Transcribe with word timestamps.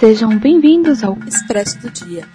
Sejam 0.00 0.38
bem-vindos 0.38 1.04
ao 1.04 1.14
Expresso 1.28 1.78
do 1.78 1.90
Dia. 1.90 2.26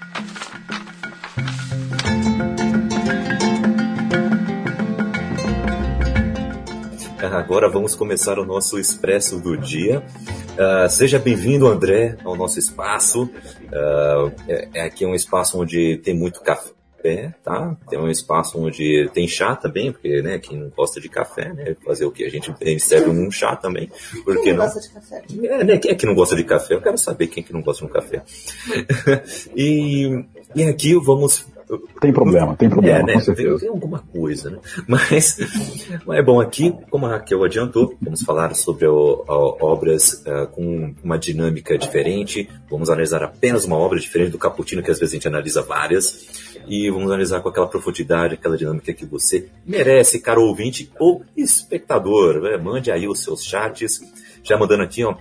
Agora 7.19 7.67
vamos 7.67 7.95
começar 7.95 8.37
o 8.37 8.45
nosso 8.45 8.77
Expresso 8.77 9.39
do 9.39 9.57
Dia. 9.57 10.03
Uh, 10.53 10.87
seja 10.87 11.17
bem-vindo, 11.17 11.65
André, 11.65 12.15
ao 12.23 12.35
nosso 12.35 12.59
espaço. 12.59 13.23
Uh, 13.23 14.31
é, 14.47 14.83
aqui 14.83 15.03
um 15.03 15.15
espaço 15.15 15.59
onde 15.59 15.97
tem 16.03 16.13
muito 16.13 16.41
café, 16.41 16.69
tá? 17.43 17.75
Tem 17.89 17.99
um 17.99 18.09
espaço 18.09 18.59
onde 18.59 19.09
tem 19.13 19.27
chá 19.27 19.55
também, 19.55 19.91
porque, 19.91 20.21
né, 20.21 20.39
quem 20.39 20.57
não 20.57 20.69
gosta 20.69 20.99
de 20.99 21.09
café, 21.09 21.53
né, 21.53 21.75
fazer 21.85 22.05
o 22.05 22.11
que? 22.11 22.23
A 22.23 22.29
gente 22.29 22.53
serve 22.79 23.09
um 23.09 23.29
chá 23.31 23.55
também. 23.55 23.91
Por 24.23 24.41
Quem 24.41 24.53
não? 24.53 24.63
gosta 24.63 24.79
de 24.79 24.89
café? 24.89 25.23
É, 25.43 25.63
né, 25.63 25.77
quem 25.77 25.91
é 25.91 25.95
que 25.95 26.05
não 26.05 26.15
gosta 26.15 26.35
de 26.35 26.43
café? 26.43 26.73
Eu 26.73 26.81
quero 26.81 26.97
saber 26.97 27.27
quem 27.27 27.43
é 27.43 27.47
que 27.47 27.53
não 27.53 27.61
gosta 27.61 27.85
de 27.85 27.91
um 27.91 27.93
café. 27.93 28.23
e, 29.55 30.23
e 30.55 30.63
aqui 30.63 30.95
vamos 30.95 31.45
Tem 31.99 32.13
problema, 32.13 32.55
tem 32.55 32.69
problema, 32.69 32.99
é, 32.99 33.03
né? 33.03 33.13
com 33.13 33.19
Tem, 33.19 33.25
certeza. 33.35 33.59
tem 33.59 33.69
alguma 33.69 33.99
coisa, 33.99 34.49
né? 34.51 34.57
Mas, 34.87 35.37
mas 36.05 36.19
é 36.19 36.21
bom, 36.21 36.39
aqui, 36.39 36.73
como 36.91 37.05
a 37.07 37.09
Raquel 37.09 37.43
adiantou, 37.43 37.95
vamos 38.01 38.21
falar 38.21 38.53
sobre 38.55 38.85
o- 38.87 39.23
a- 39.27 39.65
obras 39.65 40.21
ah, 40.27 40.45
com 40.45 40.93
uma 41.03 41.17
dinâmica 41.17 41.77
diferente. 41.77 42.47
Vamos 42.69 42.89
analisar 42.89 43.23
apenas 43.23 43.65
uma 43.65 43.77
obra 43.77 43.99
diferente 43.99 44.31
do 44.31 44.37
Caputino, 44.37 44.83
que 44.83 44.91
às 44.91 44.99
vezes 44.99 45.13
a 45.13 45.15
gente 45.15 45.27
analisa 45.27 45.61
várias. 45.63 46.53
E 46.67 46.89
vamos 46.89 47.07
analisar 47.11 47.41
com 47.41 47.49
aquela 47.49 47.67
profundidade, 47.67 48.35
aquela 48.35 48.57
dinâmica 48.57 48.93
que 48.93 49.05
você 49.05 49.47
merece, 49.65 50.19
caro 50.19 50.43
ouvinte 50.43 50.91
ou 50.99 51.23
espectador. 51.35 52.41
né? 52.41 52.57
Mande 52.57 52.91
aí 52.91 53.07
os 53.07 53.23
seus 53.23 53.43
chats. 53.43 54.01
Já 54.43 54.57
mandando 54.57 54.83
aqui, 54.83 55.03
ó, 55.03 55.15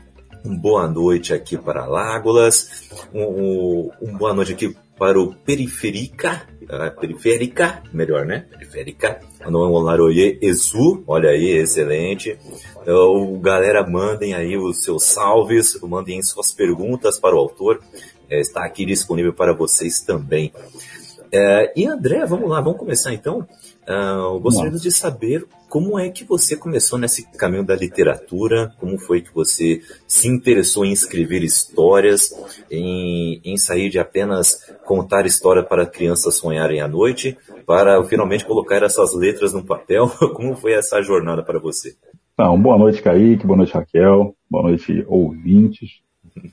um 0.45 0.56
boa 0.56 0.87
noite 0.87 1.33
aqui 1.33 1.56
para 1.56 1.87
Lágolas, 1.87 2.91
um, 3.15 3.22
um- 3.22 3.91
um 4.03 4.17
boa 4.19 4.34
noite 4.34 4.53
aqui 4.53 4.77
para 4.98 5.20
o 5.20 5.34
Periferica, 5.34 6.47
ah, 6.69 6.91
Periférica, 6.91 7.83
melhor, 7.92 8.25
né? 8.25 8.47
Periférica, 8.50 9.20
mandou 9.45 9.69
um 9.69 9.73
Olaroye 9.73 10.39
Exu, 10.41 11.03
olha 11.06 11.31
aí, 11.31 11.50
excelente. 11.59 12.39
Então, 12.81 13.39
galera, 13.41 13.87
mandem 13.87 14.34
aí 14.34 14.56
os 14.56 14.83
seus 14.83 15.05
salves, 15.05 15.78
mandem 15.83 16.22
suas 16.22 16.53
perguntas 16.53 17.19
para 17.19 17.34
o 17.34 17.39
autor, 17.39 17.81
Eh, 18.28 18.41
está 18.41 18.65
aqui 18.65 18.84
disponível 18.87 19.33
para 19.33 19.53
vocês 19.53 20.00
também. 20.00 20.53
É, 21.31 21.72
e 21.77 21.87
André, 21.87 22.25
vamos 22.27 22.48
lá, 22.48 22.61
vamos 22.61 22.78
começar 22.78 23.12
então. 23.12 23.47
Ah, 23.87 24.31
eu 24.33 24.41
gostaria 24.41 24.71
Vamos. 24.71 24.83
de 24.83 24.91
saber 24.91 25.47
como 25.69 25.99
é 25.99 26.09
que 26.09 26.25
você 26.25 26.57
começou 26.57 26.99
nesse 26.99 27.27
caminho 27.33 27.65
da 27.65 27.75
literatura, 27.75 28.73
como 28.79 28.97
foi 28.99 29.21
que 29.21 29.35
você 29.35 29.83
se 30.07 30.29
interessou 30.29 30.85
em 30.85 30.93
escrever 30.93 31.43
histórias, 31.43 32.31
em, 32.71 33.41
em 33.45 33.57
sair 33.57 33.91
de 33.91 33.99
apenas 33.99 34.73
contar 34.85 35.27
história 35.27 35.62
para 35.62 35.85
crianças 35.85 36.37
sonharem 36.37 36.81
à 36.81 36.89
noite, 36.89 37.37
para 37.67 38.03
finalmente 38.05 38.45
colocar 38.45 38.83
essas 38.83 39.15
letras 39.15 39.53
no 39.53 39.65
papel. 39.65 40.09
Como 40.35 40.55
foi 40.55 40.73
essa 40.73 41.03
jornada 41.03 41.43
para 41.43 41.59
você? 41.59 41.97
Então, 42.35 42.61
boa 42.61 42.79
noite, 42.79 43.03
Kaique, 43.03 43.47
boa 43.47 43.57
noite, 43.57 43.75
Raquel, 43.75 44.35
boa 44.51 44.65
noite, 44.65 45.05
ouvintes. 45.07 46.03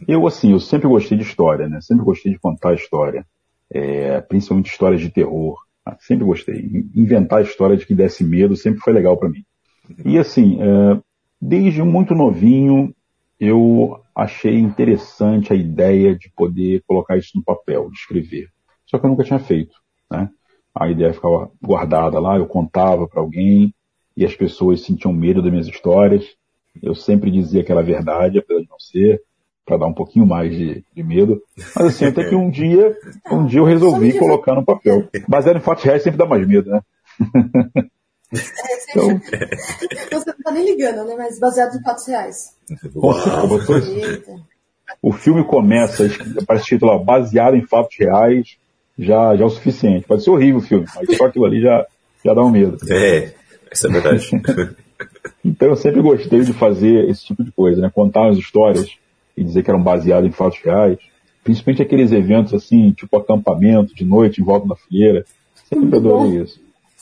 Eu, 0.08 0.28
assim, 0.28 0.52
eu 0.52 0.60
sempre 0.60 0.88
gostei 0.88 1.18
de 1.18 1.24
história, 1.24 1.68
né? 1.68 1.80
Sempre 1.82 2.06
gostei 2.06 2.32
de 2.32 2.40
contar 2.40 2.74
história. 2.74 3.26
É, 3.74 4.20
principalmente 4.22 4.70
histórias 4.70 5.00
de 5.00 5.10
terror. 5.10 5.58
Ah, 5.86 5.98
Sempre 6.00 6.26
gostei. 6.26 6.70
Inventar 6.96 7.42
histórias 7.42 7.84
que 7.84 7.96
desse 7.96 8.24
medo 8.24 8.56
sempre 8.56 8.82
foi 8.82 8.94
legal 8.94 9.18
para 9.18 9.30
mim. 9.30 9.44
E, 10.06 10.18
assim, 10.18 10.58
é, 10.62 11.02
desde 11.42 11.82
muito 11.82 12.14
novinho, 12.14 12.94
eu 13.40 14.00
achei 14.16 14.58
interessante 14.58 15.52
a 15.52 15.56
ideia 15.56 16.16
de 16.16 16.30
poder 16.36 16.84
colocar 16.88 17.18
isso 17.18 17.32
no 17.36 17.44
papel, 17.44 17.90
de 17.90 17.98
escrever. 17.98 18.50
Só 18.86 19.00
que 19.00 19.06
eu 19.06 19.10
nunca 19.10 19.24
tinha 19.24 19.40
feito, 19.40 19.74
né? 20.10 20.30
A 20.74 20.90
ideia 20.90 21.14
ficava 21.14 21.52
guardada 21.62 22.20
lá, 22.20 22.38
eu 22.38 22.46
contava 22.46 23.08
para 23.08 23.20
alguém, 23.20 23.74
e 24.16 24.26
as 24.26 24.36
pessoas 24.36 24.82
sentiam 24.82 25.12
medo 25.12 25.42
das 25.42 25.52
minhas 25.52 25.68
histórias. 25.68 26.26
Eu 26.82 26.94
sempre 26.94 27.32
dizia 27.32 27.64
que 27.64 27.72
era 27.72 27.82
verdade, 27.82 28.38
apesar 28.40 28.62
de 28.62 28.70
não 28.70 28.80
ser, 28.80 29.22
para 29.66 29.78
dar 29.78 29.88
um 29.88 29.94
pouquinho 29.94 30.26
mais 30.26 30.52
de, 30.52 30.84
de 30.94 31.04
medo. 31.04 31.42
Mas 31.76 31.88
assim, 31.88 32.06
até 32.06 32.28
que 32.28 32.36
um 32.36 32.50
dia, 32.52 32.96
um 33.32 33.46
dia 33.46 33.60
eu 33.60 33.66
resolvi 33.66 34.18
colocar 34.18 34.56
no 34.56 34.66
papel. 34.66 35.08
Baseado 35.28 35.58
em 35.58 35.62
fatos 35.62 35.84
reais 35.84 36.04
sempre 36.04 36.18
dá 36.18 36.26
mais 36.26 36.46
medo, 36.48 36.70
né? 36.70 36.82
Então, 38.90 39.20
Você 40.12 40.30
não 40.32 40.44
tá 40.44 40.52
nem 40.52 40.66
ligando, 40.66 41.06
né? 41.06 41.16
Mas 41.18 41.40
baseado 41.40 41.76
em 41.76 41.82
fatos 41.82 42.08
reais. 42.08 42.56
Eita. 42.70 44.32
o 45.02 45.12
filme 45.12 45.44
começa, 45.46 46.06
aparece 46.42 46.64
o 46.64 46.68
título 46.68 46.92
lá, 46.94 47.04
baseado 47.04 47.56
em 47.56 47.66
fatos 47.66 47.98
reais, 47.98 48.58
já, 48.98 49.36
já 49.36 49.44
é 49.44 49.46
o 49.46 49.50
suficiente. 49.50 50.08
Pode 50.08 50.24
ser 50.24 50.32
horrível 50.32 50.58
o 50.58 50.62
filme, 50.62 50.86
mas 50.96 51.18
só 51.18 51.26
aquilo 51.26 51.46
ali 51.46 51.62
já, 51.62 51.86
já 52.24 52.34
dá 52.34 52.42
um 52.42 52.52
medo. 52.52 52.78
É, 52.90 53.34
isso 53.72 53.88
é 53.88 53.92
verdade. 53.92 54.30
Então 55.44 55.70
eu 55.70 55.76
sempre 55.76 56.00
gostei 56.02 56.42
de 56.42 56.54
fazer 56.54 57.10
esse 57.10 57.26
tipo 57.26 57.44
de 57.44 57.52
coisa, 57.52 57.82
né? 57.82 57.92
Contar 57.94 58.30
as 58.30 58.38
histórias 58.38 58.98
e 59.36 59.44
dizer 59.44 59.64
que 59.64 59.70
eram 59.70 59.82
baseadas 59.82 60.30
em 60.30 60.34
fatos 60.34 60.60
reais. 60.60 60.98
Principalmente 61.44 61.82
aqueles 61.82 62.12
eventos 62.12 62.54
assim, 62.54 62.92
tipo 62.92 63.18
acampamento 63.18 63.96
de 63.96 64.06
noite 64.06 64.42
em 64.42 64.44
volta 64.44 64.68
da 64.68 64.76
fogueira. 64.76 65.26
Sempre 65.68 65.98
adorei 65.98 66.42
isso. 66.42 66.60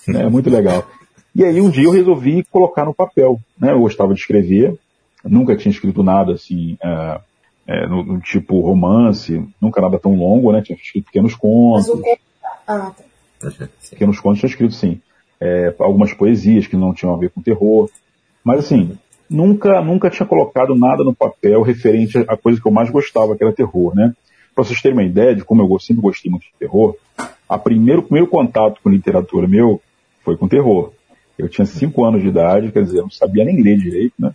É 0.07 0.29
muito 0.29 0.49
legal. 0.49 0.87
E 1.35 1.43
aí 1.43 1.61
um 1.61 1.69
dia 1.69 1.85
eu 1.85 1.91
resolvi 1.91 2.43
colocar 2.45 2.85
no 2.85 2.93
papel. 2.93 3.39
Né? 3.59 3.71
Eu 3.71 3.79
gostava 3.79 4.13
de 4.13 4.19
escrever, 4.19 4.77
nunca 5.23 5.55
tinha 5.55 5.71
escrito 5.71 6.03
nada 6.03 6.33
assim, 6.33 6.77
é, 6.81 7.21
é, 7.67 7.87
no, 7.87 8.03
no 8.03 8.19
tipo 8.19 8.59
romance, 8.61 9.47
nunca 9.61 9.81
nada 9.81 9.99
tão 9.99 10.15
longo, 10.15 10.51
né? 10.51 10.61
Tinha 10.61 10.77
escrito 10.77 11.05
pequenos 11.05 11.33
Mas 11.33 11.39
contos 11.39 11.87
o 11.87 11.97
conto. 12.01 12.21
Ah, 12.67 12.91
tá. 13.39 13.69
pequenos 13.89 14.19
contos 14.19 14.39
tinha 14.39 14.49
escrito 14.49 14.73
sim. 14.73 15.01
É, 15.39 15.73
algumas 15.79 16.13
poesias 16.13 16.67
que 16.67 16.75
não 16.75 16.93
tinham 16.93 17.13
a 17.13 17.17
ver 17.17 17.29
com 17.29 17.41
terror. 17.41 17.89
Mas 18.43 18.59
assim, 18.59 18.97
nunca, 19.29 19.81
nunca 19.81 20.09
tinha 20.09 20.25
colocado 20.25 20.75
nada 20.75 21.03
no 21.03 21.13
papel 21.13 21.61
referente 21.61 22.17
à 22.27 22.35
coisa 22.35 22.59
que 22.59 22.67
eu 22.67 22.71
mais 22.71 22.89
gostava, 22.89 23.35
que 23.37 23.43
era 23.43 23.53
terror, 23.53 23.95
né? 23.95 24.13
Para 24.55 24.63
vocês 24.63 24.81
terem 24.81 24.97
uma 24.97 25.03
ideia 25.03 25.35
de 25.35 25.43
como 25.43 25.61
eu 25.61 25.79
sempre 25.79 26.01
gostei 26.01 26.31
muito 26.31 26.43
de 26.43 26.53
terror, 26.57 26.95
a 27.47 27.57
primeiro, 27.57 28.01
o 28.01 28.03
primeiro 28.03 28.27
contato 28.27 28.79
com 28.83 28.89
literatura 28.89 29.47
meu 29.47 29.81
foi 30.23 30.35
com 30.35 30.47
terror. 30.47 30.91
Eu 31.37 31.47
tinha 31.47 31.65
cinco 31.65 32.03
anos 32.03 32.21
de 32.21 32.27
idade, 32.27 32.71
quer 32.71 32.83
dizer, 32.83 32.99
eu 32.99 33.03
não 33.03 33.09
sabia 33.09 33.45
nem 33.45 33.61
ler 33.61 33.77
direito, 33.77 34.13
né? 34.19 34.31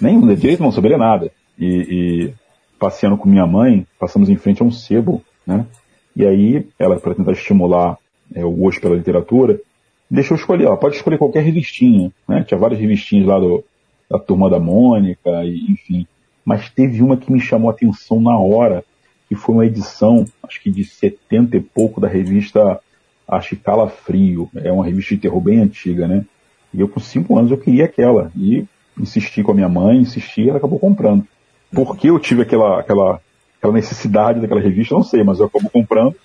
Nem 0.00 0.20
ler 0.24 0.36
direito, 0.36 0.62
não 0.62 0.70
sabia 0.70 0.96
nada. 0.96 1.32
E, 1.58 1.66
e 1.66 2.34
passeando 2.78 3.16
com 3.16 3.28
minha 3.28 3.46
mãe, 3.46 3.86
passamos 3.98 4.28
em 4.28 4.36
frente 4.36 4.62
a 4.62 4.64
um 4.64 4.70
sebo, 4.70 5.22
né? 5.46 5.66
E 6.14 6.24
aí, 6.26 6.66
ela, 6.78 6.98
para 6.98 7.14
tentar 7.14 7.32
estimular 7.32 7.98
é, 8.34 8.44
o 8.44 8.50
gosto 8.50 8.80
pela 8.80 8.96
literatura, 8.96 9.60
deixou 10.10 10.36
eu 10.36 10.40
escolher, 10.40 10.66
ó, 10.66 10.76
pode 10.76 10.96
escolher 10.96 11.18
qualquer 11.18 11.42
revistinha, 11.42 12.12
né? 12.28 12.44
Tinha 12.44 12.58
várias 12.58 12.80
revistinhas 12.80 13.26
lá 13.26 13.38
do, 13.38 13.64
da 14.10 14.18
Turma 14.18 14.50
da 14.50 14.58
Mônica, 14.58 15.44
e, 15.44 15.70
enfim. 15.70 16.06
Mas 16.44 16.68
teve 16.68 17.02
uma 17.02 17.16
que 17.16 17.32
me 17.32 17.40
chamou 17.40 17.70
a 17.70 17.72
atenção 17.72 18.20
na 18.20 18.36
hora, 18.36 18.84
que 19.28 19.34
foi 19.34 19.54
uma 19.54 19.66
edição, 19.66 20.24
acho 20.42 20.60
que 20.60 20.70
de 20.70 20.84
70 20.84 21.56
e 21.56 21.60
pouco, 21.60 22.00
da 22.00 22.08
revista, 22.08 22.80
acho 23.28 23.56
Calafrio. 23.56 24.50
É 24.56 24.72
uma 24.72 24.84
revista 24.84 25.14
de 25.14 25.20
terror 25.20 25.40
bem 25.40 25.60
antiga, 25.60 26.08
né? 26.08 26.24
E 26.74 26.80
eu 26.80 26.88
com 26.88 26.98
cinco 26.98 27.38
anos 27.38 27.50
eu 27.50 27.58
queria 27.58 27.84
aquela. 27.84 28.32
E 28.36 28.64
insisti 28.98 29.42
com 29.42 29.52
a 29.52 29.54
minha 29.54 29.68
mãe, 29.68 29.98
insisti 29.98 30.42
e 30.42 30.48
ela 30.48 30.58
acabou 30.58 30.78
comprando. 30.78 31.24
Por 31.72 31.96
que 31.96 32.08
eu 32.08 32.18
tive 32.18 32.42
aquela, 32.42 32.80
aquela, 32.80 33.20
aquela 33.58 33.72
necessidade 33.72 34.40
daquela 34.40 34.60
revista, 34.60 34.94
não 34.94 35.04
sei, 35.04 35.22
mas 35.22 35.38
eu 35.38 35.46
acabo 35.46 35.70
comprando. 35.70 36.16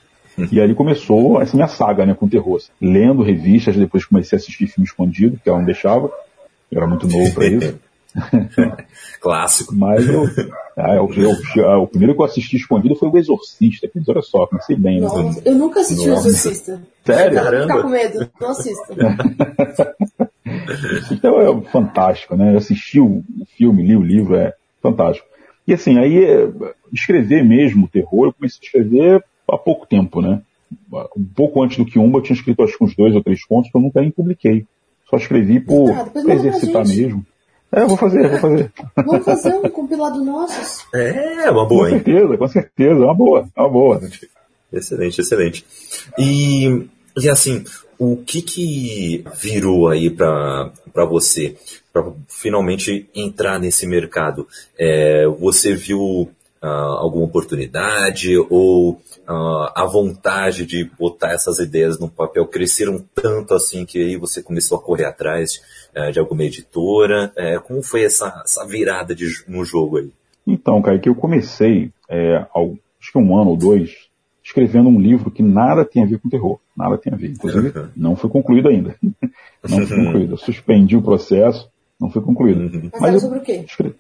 E 0.51 0.59
ali 0.59 0.73
começou 0.73 1.41
essa 1.41 1.55
minha 1.55 1.67
saga, 1.67 2.05
né, 2.05 2.13
com 2.13 2.27
terror. 2.27 2.59
Lendo 2.81 3.21
revistas, 3.21 3.75
depois 3.75 4.05
comecei 4.05 4.35
a 4.35 4.39
assistir 4.39 4.67
filme 4.67 4.87
escondido, 4.87 5.39
que 5.41 5.47
ela 5.47 5.59
não 5.59 5.65
deixava. 5.65 6.11
Eu 6.71 6.77
era 6.79 6.87
muito 6.87 7.07
novo 7.07 7.33
para 7.33 7.45
isso. 7.47 7.79
Clássico. 9.19 9.75
Mas 9.75 10.07
eu, 10.07 10.23
ah, 10.77 10.95
eu- 10.95 11.09
eu- 11.15 11.69
ah, 11.69 11.77
o 11.79 11.87
primeiro 11.87 12.15
que 12.15 12.21
eu 12.21 12.25
assisti 12.25 12.55
escondido 12.57 12.95
foi 12.95 13.09
o 13.09 13.17
Exorcista. 13.17 13.87
Que 13.87 13.99
olha 14.07 14.21
só, 14.21 14.47
comecei 14.47 14.75
bem, 14.75 15.01
né? 15.01 15.07
Nossa, 15.07 15.41
eu 15.45 15.55
nunca 15.55 15.81
assisti 15.81 16.09
o. 16.09 16.13
Exorcista. 16.13 16.81
Sério? 17.05 17.35
Caramba. 17.41 17.81
com 17.81 17.89
medo. 17.89 18.29
Não 18.39 18.49
assista. 18.49 18.93
Então 21.11 21.41
é 21.41 21.61
fantástico, 21.71 22.35
né? 22.35 22.53
Eu 22.53 22.57
assisti 22.57 22.99
o, 22.99 23.17
o 23.39 23.45
filme, 23.57 23.83
li 23.85 23.95
o 23.95 24.01
livro, 24.01 24.35
é 24.35 24.53
fantástico. 24.81 25.27
E 25.67 25.73
assim, 25.73 25.97
aí 25.97 26.23
é, 26.23 26.47
escrever 26.93 27.43
mesmo 27.43 27.87
terror, 27.87 28.27
eu 28.27 28.33
comecei 28.33 28.59
a 28.61 28.65
escrever 28.65 29.23
há 29.49 29.57
pouco 29.57 29.85
tempo, 29.87 30.21
né? 30.21 30.41
Um 31.17 31.25
pouco 31.35 31.63
antes 31.63 31.77
do 31.77 31.85
Kiumba, 31.85 32.19
eu 32.19 32.21
tinha 32.21 32.35
escrito 32.35 32.61
acho 32.63 32.77
que 32.77 32.83
uns 32.83 32.95
dois 32.95 33.15
ou 33.15 33.23
três 33.23 33.43
contos 33.45 33.71
que 33.71 33.77
eu 33.77 33.81
nunca 33.81 34.01
nem 34.01 34.11
publiquei. 34.11 34.65
Só 35.15 35.23
escrevi 35.23 35.59
por 35.59 35.91
Ah, 35.91 36.05
pra 36.05 36.33
exercitar 36.33 36.87
mesmo. 36.87 37.25
É, 37.71 37.81
eu 37.81 37.87
vou 37.87 37.97
fazer, 37.97 38.29
vou 38.29 38.39
fazer. 38.39 38.71
Vamos 38.95 39.25
fazer 39.25 39.53
um 39.55 39.69
compilado 39.69 40.23
nossos? 40.23 40.85
É, 40.93 41.49
uma 41.49 41.63
Com 41.63 41.75
boa, 41.75 41.89
hein? 41.89 41.95
certeza, 41.95 42.37
com 42.37 42.47
certeza. 42.47 42.99
É 43.01 43.03
uma 43.05 43.13
boa, 43.15 43.47
é 43.55 43.61
uma 43.61 43.69
boa. 43.69 44.01
Excelente, 44.71 45.21
excelente. 45.21 45.65
E, 46.17 46.87
e 47.17 47.29
assim, 47.29 47.63
o 47.97 48.17
que 48.17 48.41
que 48.41 49.25
virou 49.41 49.87
aí 49.89 50.09
para 50.09 50.71
você, 51.09 51.55
para 51.91 52.11
finalmente 52.27 53.09
entrar 53.15 53.59
nesse 53.59 53.87
mercado? 53.87 54.47
É, 54.77 55.25
você 55.39 55.73
viu 55.73 56.29
uh, 56.65 56.97
alguma 56.97 57.25
oportunidade 57.25 58.35
ou 58.49 58.93
uh, 58.93 59.71
a 59.75 59.85
vontade 59.85 60.65
de 60.65 60.89
botar 60.97 61.31
essas 61.31 61.59
ideias 61.59 61.99
no 61.99 62.09
papel 62.09 62.47
cresceram 62.47 63.03
tanto 63.13 63.53
assim 63.53 63.85
que 63.85 63.99
aí 63.99 64.17
você 64.17 64.41
começou 64.41 64.77
a 64.77 64.81
correr 64.81 65.05
atrás 65.05 65.61
uh, 65.95 66.11
de 66.11 66.19
alguma 66.19 66.43
editora? 66.43 67.31
Uh, 67.37 67.61
como 67.61 67.83
foi 67.83 68.03
essa, 68.03 68.41
essa 68.43 68.65
virada 68.65 69.13
de, 69.13 69.25
no 69.47 69.63
jogo 69.63 69.97
aí? 69.97 70.11
Então, 70.47 70.81
Kaique, 70.81 71.09
eu 71.09 71.15
comecei, 71.15 71.91
é, 72.07 72.45
ao, 72.53 72.75
acho 73.01 73.11
que 73.11 73.17
um 73.17 73.35
ano 73.35 73.51
ou 73.51 73.57
dois, 73.57 73.91
escrevendo 74.43 74.89
um 74.89 74.99
livro 74.99 75.31
que 75.31 75.41
nada 75.41 75.83
tem 75.83 76.03
a 76.03 76.05
ver 76.05 76.19
com 76.19 76.29
terror. 76.29 76.59
Nada 76.77 76.97
tem 76.99 77.11
a 77.11 77.15
ver. 77.15 77.31
Inclusive, 77.31 77.79
uhum. 77.79 77.89
não 77.95 78.15
foi 78.15 78.29
concluído 78.29 78.69
ainda. 78.69 78.95
não 79.67 79.87
foi 79.87 79.97
concluído. 79.97 80.33
Eu 80.33 80.37
suspendi 80.37 80.95
o 80.95 81.01
processo, 81.01 81.67
não 81.99 82.11
foi 82.11 82.21
concluído. 82.21 82.59
Uhum. 82.59 82.89
Mas, 82.93 83.01
Mas 83.01 83.13
eu, 83.15 83.19
sobre 83.21 83.39
o 83.39 83.41
quê? 83.41 83.63
Escrevi, 83.65 83.95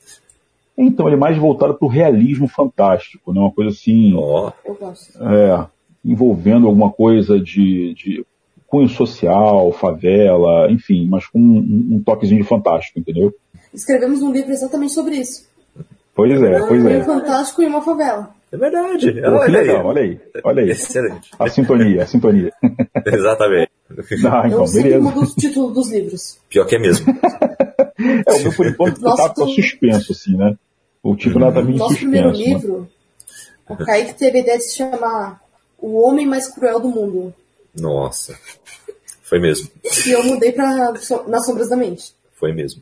então, 0.77 1.07
ele 1.07 1.15
é 1.15 1.19
mais 1.19 1.37
voltado 1.37 1.73
para 1.73 1.85
o 1.85 1.89
realismo 1.89 2.47
fantástico, 2.47 3.33
né? 3.33 3.39
Uma 3.39 3.51
coisa 3.51 3.71
assim. 3.71 4.13
Oh. 4.13 4.51
Eu 4.65 4.75
gosto. 4.75 5.17
É, 5.23 5.67
envolvendo 6.03 6.67
alguma 6.67 6.91
coisa 6.91 7.39
de, 7.39 7.93
de 7.93 8.25
cunho 8.67 8.89
social, 8.89 9.71
favela, 9.71 10.69
enfim, 10.69 11.07
mas 11.09 11.25
com 11.27 11.39
um, 11.39 11.95
um, 11.95 12.03
toquezinho 12.03 12.41
de 12.41 12.47
fantástico, 12.47 12.99
entendeu? 12.99 13.33
Escrevemos 13.73 14.21
um 14.21 14.31
livro 14.31 14.51
exatamente 14.51 14.93
sobre 14.93 15.15
isso. 15.15 15.47
Pois 16.13 16.41
é, 16.41 16.59
pois 16.67 16.85
é. 16.85 16.99
Um 16.99 17.03
fantástico 17.03 17.61
e 17.61 17.67
uma 17.67 17.81
favela. 17.81 18.29
É 18.51 18.57
verdade. 18.57 19.09
Olha, 19.21 19.47
legal, 19.47 19.75
aí. 19.77 19.85
olha 19.85 20.01
aí, 20.01 20.19
olha 20.43 20.63
aí. 20.63 20.69
Excelente. 20.69 21.31
A 21.37 21.49
sintonia, 21.49 22.03
a 22.03 22.07
sintonia. 22.07 22.51
Exatamente. 23.05 23.71
Ah, 24.25 24.47
então, 24.47 24.61
Eu 24.61 24.67
sempre 24.67 24.97
mudo 24.97 25.21
o 25.21 25.35
título 25.35 25.71
dos 25.71 25.91
livros. 25.91 26.39
Pior 26.49 26.65
que 26.65 26.75
é 26.75 26.79
mesmo. 26.79 27.05
é, 28.01 28.33
o 28.33 28.41
meu 28.41 28.53
por 28.53 28.65
enquanto 28.65 28.99
tá, 28.99 29.29
tá 29.29 29.45
suspenso, 29.45 30.11
assim, 30.11 30.35
né? 30.35 30.55
O 31.05 31.15
título 31.15 31.51
bem 31.51 31.75
Nosso 31.75 31.97
primeiro 31.97 32.31
né? 32.31 32.33
livro, 32.35 32.89
o 33.69 33.77
Kaique 33.77 34.15
teve 34.15 34.39
a 34.39 34.41
ideia 34.41 34.57
de 34.57 34.63
se 34.63 34.77
chamar 34.77 35.39
O 35.77 36.01
Homem 36.01 36.25
Mais 36.25 36.47
Cruel 36.47 36.79
do 36.79 36.89
Mundo. 36.89 37.31
Nossa. 37.79 38.35
Foi 39.21 39.39
mesmo. 39.39 39.69
E 40.07 40.09
eu 40.09 40.23
mudei 40.23 40.51
pra 40.51 40.93
Nas 41.27 41.45
Sombras 41.45 41.69
da 41.69 41.77
Mente. 41.77 42.11
Foi 42.33 42.51
mesmo. 42.53 42.81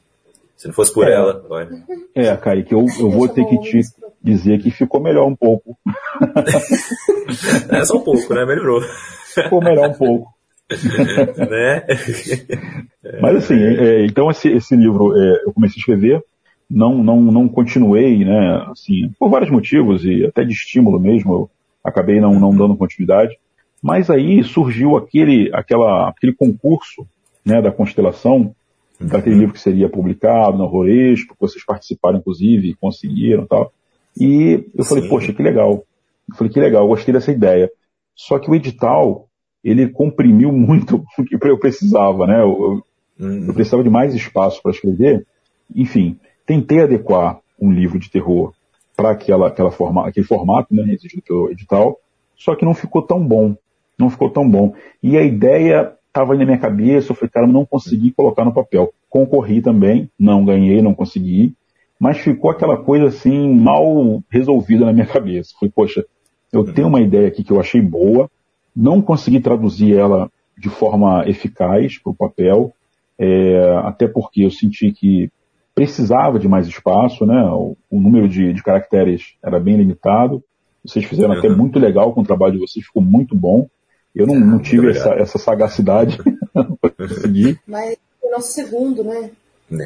Se 0.55 0.67
não 0.67 0.73
fosse 0.73 0.93
por 0.93 1.05
é. 1.05 1.11
ela, 1.11 1.45
olha. 1.49 1.83
É, 2.15 2.33
Kaique, 2.37 2.73
eu, 2.73 2.85
eu 2.97 3.11
vou 3.11 3.27
ter 3.27 3.43
que 3.43 3.59
te 3.59 3.81
dizer 4.21 4.57
que 4.61 4.71
ficou 4.71 5.01
melhor 5.01 5.27
um 5.27 5.35
pouco. 5.35 5.77
é 7.71 7.83
só 7.83 7.97
um 7.97 8.03
pouco, 8.05 8.33
né? 8.33 8.45
Melhorou. 8.45 8.81
Ficou 9.33 9.61
melhor 9.61 9.89
um 9.89 9.93
pouco. 9.95 10.33
né? 10.71 11.85
Mas 13.21 13.35
assim, 13.35 13.61
é, 13.61 14.05
então 14.05 14.31
esse, 14.31 14.47
esse 14.47 14.77
livro 14.77 15.13
é, 15.13 15.43
eu 15.45 15.51
comecei 15.51 15.75
a 15.75 15.81
escrever, 15.81 16.23
não, 16.73 17.03
não, 17.03 17.21
não 17.21 17.47
continuei, 17.47 18.25
né? 18.25 18.65
Assim, 18.71 19.11
por 19.19 19.29
vários 19.29 19.51
motivos 19.51 20.03
e 20.03 20.25
até 20.25 20.43
de 20.43 20.53
estímulo 20.53 20.99
mesmo, 20.99 21.33
eu 21.33 21.49
acabei 21.83 22.19
não, 22.19 22.39
não 22.39 22.55
dando 22.55 22.75
continuidade. 22.75 23.37
Mas 23.81 24.09
aí 24.09 24.43
surgiu 24.43 24.97
aquele, 24.97 25.51
aquela, 25.53 26.09
aquele 26.09 26.33
concurso 26.33 27.05
né, 27.45 27.61
da 27.61 27.71
constelação, 27.71 28.55
daquele 28.99 29.35
livro 29.35 29.53
que 29.53 29.59
seria 29.59 29.89
publicado 29.89 30.57
na 30.57 30.63
Roresco, 30.63 31.35
que 31.35 31.41
vocês 31.41 31.63
participaram 31.63 32.17
inclusive 32.19 32.69
e 32.69 32.75
conseguiram 32.75 33.45
tal. 33.45 33.71
E 34.19 34.65
eu 34.73 34.83
falei, 34.83 35.03
Sim. 35.03 35.09
poxa, 35.09 35.33
que 35.33 35.43
legal. 35.43 35.83
Eu 36.29 36.35
falei, 36.35 36.51
que 36.51 36.59
legal, 36.59 36.87
gostei 36.87 37.13
dessa 37.13 37.31
ideia. 37.31 37.69
Só 38.15 38.39
que 38.39 38.49
o 38.49 38.55
edital, 38.55 39.27
ele 39.63 39.89
comprimiu 39.89 40.49
muito 40.53 41.03
o 41.19 41.23
que 41.23 41.37
eu 41.47 41.59
precisava, 41.59 42.25
né? 42.25 42.41
Eu, 42.41 42.83
uhum. 43.19 43.45
eu 43.47 43.53
precisava 43.53 43.83
de 43.83 43.89
mais 43.89 44.15
espaço 44.15 44.61
para 44.61 44.71
escrever. 44.71 45.25
Enfim, 45.75 46.17
tentei 46.45 46.81
adequar 46.81 47.39
um 47.59 47.71
livro 47.71 47.99
de 47.99 48.09
terror 48.09 48.53
para 48.95 49.11
aquela, 49.11 49.47
aquela 49.47 49.71
forma, 49.71 50.07
aquele 50.07 50.25
formato, 50.25 50.73
né? 50.73 50.83
Existe 50.93 51.21
o 51.31 51.49
edital. 51.49 51.99
Só 52.35 52.55
que 52.55 52.65
não 52.65 52.73
ficou 52.73 53.01
tão 53.01 53.25
bom. 53.25 53.55
Não 53.97 54.09
ficou 54.09 54.29
tão 54.29 54.47
bom. 54.47 54.73
E 55.01 55.17
a 55.17 55.23
ideia 55.23 55.93
estava 56.07 56.35
na 56.35 56.45
minha 56.45 56.57
cabeça, 56.57 57.11
eu 57.11 57.15
falei, 57.15 57.31
cara, 57.31 57.47
não 57.47 57.65
consegui 57.65 58.11
colocar 58.11 58.45
no 58.45 58.53
papel. 58.53 58.93
Concorri 59.09 59.61
também, 59.61 60.09
não 60.19 60.45
ganhei, 60.45 60.81
não 60.81 60.93
consegui 60.93 61.55
mas 62.03 62.17
ficou 62.17 62.51
aquela 62.51 62.75
coisa 62.75 63.05
assim 63.05 63.55
mal 63.55 64.21
resolvida 64.29 64.85
na 64.85 64.91
minha 64.91 65.05
cabeça. 65.05 65.53
Falei, 65.57 65.71
poxa, 65.73 66.05
eu 66.51 66.65
tenho 66.73 66.89
uma 66.89 66.99
ideia 66.99 67.29
aqui 67.29 67.45
que 67.45 67.51
eu 67.51 67.61
achei 67.61 67.81
boa, 67.81 68.29
não 68.75 69.01
consegui 69.01 69.39
traduzir 69.39 69.95
ela 69.95 70.29
de 70.57 70.67
forma 70.67 71.23
eficaz 71.29 71.97
para 71.97 72.11
o 72.11 72.15
papel, 72.15 72.73
é, 73.17 73.77
até 73.85 74.05
porque 74.05 74.41
eu 74.43 74.51
senti 74.51 74.91
que 74.91 75.31
precisava 75.75 76.39
de 76.39 76.47
mais 76.47 76.67
espaço, 76.67 77.25
né? 77.25 77.41
O, 77.51 77.75
o 77.89 77.99
número 77.99 78.27
de, 78.27 78.53
de, 78.53 78.63
caracteres 78.63 79.35
era 79.43 79.59
bem 79.59 79.77
limitado. 79.77 80.43
Vocês 80.85 81.05
fizeram 81.05 81.33
uhum. 81.33 81.39
até 81.39 81.49
muito 81.49 81.79
legal 81.79 82.13
com 82.13 82.21
o 82.21 82.25
trabalho 82.25 82.53
de 82.53 82.59
vocês, 82.59 82.85
ficou 82.85 83.01
muito 83.01 83.35
bom. 83.35 83.67
Eu 84.13 84.27
não, 84.27 84.35
não 84.35 84.59
tive 84.59 84.91
essa, 84.91 85.09
essa, 85.15 85.39
sagacidade 85.39 86.17
para 86.53 86.91
conseguir. 86.91 87.59
Mas 87.67 87.97
o 88.21 88.29
nosso 88.29 88.51
segundo, 88.51 89.03
né? 89.03 89.31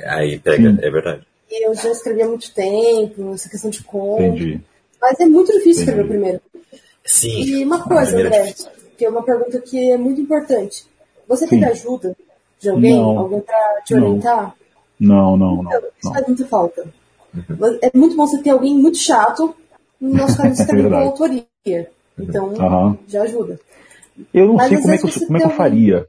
Aí 0.08 0.38
pega, 0.40 0.72
Sim. 0.72 0.78
é 0.82 0.92
verdade 0.92 1.26
eu 1.50 1.74
já 1.74 1.92
escrevi 1.92 2.22
há 2.22 2.28
muito 2.28 2.54
tempo, 2.54 3.34
essa 3.34 3.50
questão 3.50 3.70
de 3.70 3.84
conto. 3.84 4.22
Entendi. 4.22 4.62
Mas 5.02 5.20
é 5.20 5.26
muito 5.26 5.52
difícil 5.52 5.84
Entendi. 5.84 6.02
escrever 6.02 6.06
o 6.06 6.08
primeiro. 6.08 6.42
Sim. 7.06 7.44
E 7.44 7.64
uma 7.64 7.84
coisa, 7.84 8.18
André, 8.18 8.54
que 8.98 9.06
é 9.06 9.10
uma 9.10 9.24
pergunta 9.24 9.60
que 9.62 9.92
é 9.92 9.98
muito 9.98 10.20
importante. 10.20 10.86
Você 11.28 11.46
Sim. 11.46 11.60
teve 11.60 11.72
ajuda 11.72 12.16
de 12.60 12.70
alguém? 12.70 12.98
Não. 12.98 13.20
Alguém 13.20 13.42
para 13.42 13.82
te 13.86 13.96
orientar? 13.96 14.56
Não, 15.00 15.38
não, 15.38 15.64
não. 15.64 15.72
Então, 15.72 15.90
isso 16.00 16.14
faz 16.14 16.28
muita 16.28 16.46
falta. 16.46 16.86
Uhum. 17.34 17.80
É 17.82 17.98
muito 17.98 18.16
bom 18.16 18.26
você 18.26 18.42
ter 18.42 18.50
alguém 18.50 18.76
muito 18.76 18.98
chato. 18.98 19.56
No 20.00 20.14
nosso 20.16 20.38
caso, 20.42 20.62
escrever 20.62 20.88
é 20.88 20.90
com 20.90 20.96
autoria. 20.96 21.92
Então, 22.20 22.48
uhum. 22.50 22.98
já 23.08 23.24
ajuda. 23.24 23.60
Eu 24.34 24.48
não 24.48 24.56
Mas, 24.56 24.70
sei 24.70 24.82
como 24.82 24.94
é 24.94 24.98
que 24.98 25.06
eu, 25.06 25.28
como 25.28 25.38
é 25.38 25.40
que 25.40 25.46
eu 25.46 25.52
faria. 25.52 26.08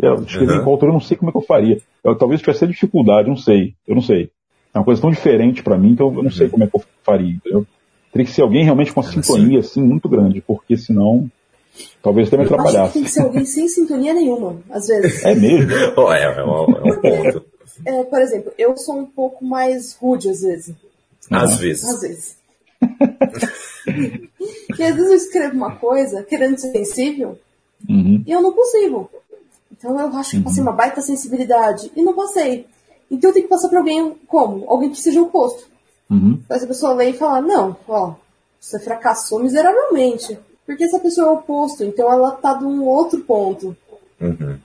Eu 0.00 0.14
escrevi 0.22 0.52
uhum. 0.52 0.64
com 0.64 0.70
autoria, 0.70 0.90
eu 0.90 0.94
não 0.94 1.00
sei 1.00 1.16
como 1.16 1.30
é 1.30 1.32
que 1.32 1.38
eu 1.38 1.42
faria. 1.42 1.78
Eu, 2.02 2.16
talvez 2.16 2.40
tivesse 2.40 2.66
dificuldade, 2.66 3.28
não 3.28 3.36
sei. 3.36 3.74
Eu 3.86 3.94
não 3.94 4.02
sei. 4.02 4.30
É 4.72 4.78
uma 4.78 4.84
coisa 4.84 5.00
tão 5.00 5.10
diferente 5.10 5.62
para 5.62 5.76
mim 5.76 5.94
que 5.94 6.02
eu 6.02 6.10
não 6.10 6.30
sei 6.30 6.46
uhum. 6.46 6.52
como 6.52 6.64
é 6.64 6.66
que 6.66 6.76
eu 6.76 6.82
faria, 7.02 7.34
entendeu? 7.34 7.66
Teria 8.12 8.26
que 8.26 8.32
ser 8.32 8.42
alguém 8.42 8.64
realmente 8.64 8.92
com 8.92 9.00
uma 9.00 9.08
sintonia 9.08 9.60
assim 9.60 9.82
muito 9.82 10.08
grande, 10.08 10.40
porque 10.40 10.76
senão 10.76 11.30
talvez 12.02 12.28
até 12.28 12.36
me 12.36 12.44
atrapalhasse. 12.44 12.94
tem 12.94 13.04
que 13.04 13.10
ser 13.10 13.22
alguém 13.22 13.44
sem 13.44 13.68
sintonia 13.68 14.14
nenhuma, 14.14 14.60
às 14.70 14.86
vezes. 14.86 15.24
É 15.24 15.34
mesmo? 15.34 15.72
oh, 15.96 16.12
é, 16.12 16.22
é, 16.22 16.44
um, 16.44 16.50
é 16.50 16.92
um 16.92 17.00
ponto. 17.00 17.44
É, 17.84 18.04
por 18.04 18.20
exemplo, 18.20 18.52
eu 18.58 18.76
sou 18.76 18.96
um 18.98 19.06
pouco 19.06 19.44
mais 19.44 19.94
rude 19.94 20.28
às 20.28 20.40
vezes. 20.42 20.74
Às 21.30 21.56
vezes. 21.58 21.84
Às 21.84 22.00
vezes. 22.00 22.36
e 24.78 24.82
às 24.82 24.94
vezes 24.94 25.10
eu 25.10 25.14
escrevo 25.14 25.54
uma 25.54 25.76
coisa 25.76 26.22
querendo 26.22 26.58
ser 26.58 26.72
sensível 26.72 27.38
uhum. 27.88 28.22
e 28.26 28.32
eu 28.32 28.40
não 28.40 28.52
consigo. 28.52 29.10
Então 29.70 29.98
eu 29.98 30.08
acho 30.16 30.30
que 30.30 30.36
uhum. 30.38 30.42
passei 30.44 30.62
uma 30.62 30.72
baita 30.72 31.00
sensibilidade 31.00 31.90
e 31.94 32.02
não 32.02 32.14
passei. 32.14 32.66
Então 33.10 33.32
tem 33.32 33.42
que 33.42 33.48
passar 33.48 33.68
para 33.68 33.78
alguém 33.78 34.14
como? 34.26 34.64
Alguém 34.68 34.90
que 34.90 35.00
seja 35.00 35.22
oposto. 35.22 35.68
Uhum. 36.10 36.40
Mas 36.48 36.62
a 36.62 36.66
pessoa 36.66 36.94
lê 36.94 37.10
e 37.10 37.12
fala, 37.14 37.40
não, 37.40 37.76
ó, 37.88 38.14
você 38.60 38.78
fracassou 38.78 39.40
miseravelmente. 39.40 40.38
Porque 40.70 40.84
essa 40.84 41.00
pessoa 41.00 41.26
é 41.26 41.30
oposto, 41.32 41.82
então 41.82 42.08
ela 42.12 42.30
tá 42.30 42.54
de 42.54 42.64
um 42.64 42.84
outro 42.84 43.18
ponto. 43.22 43.76
Uhum. 44.20 44.56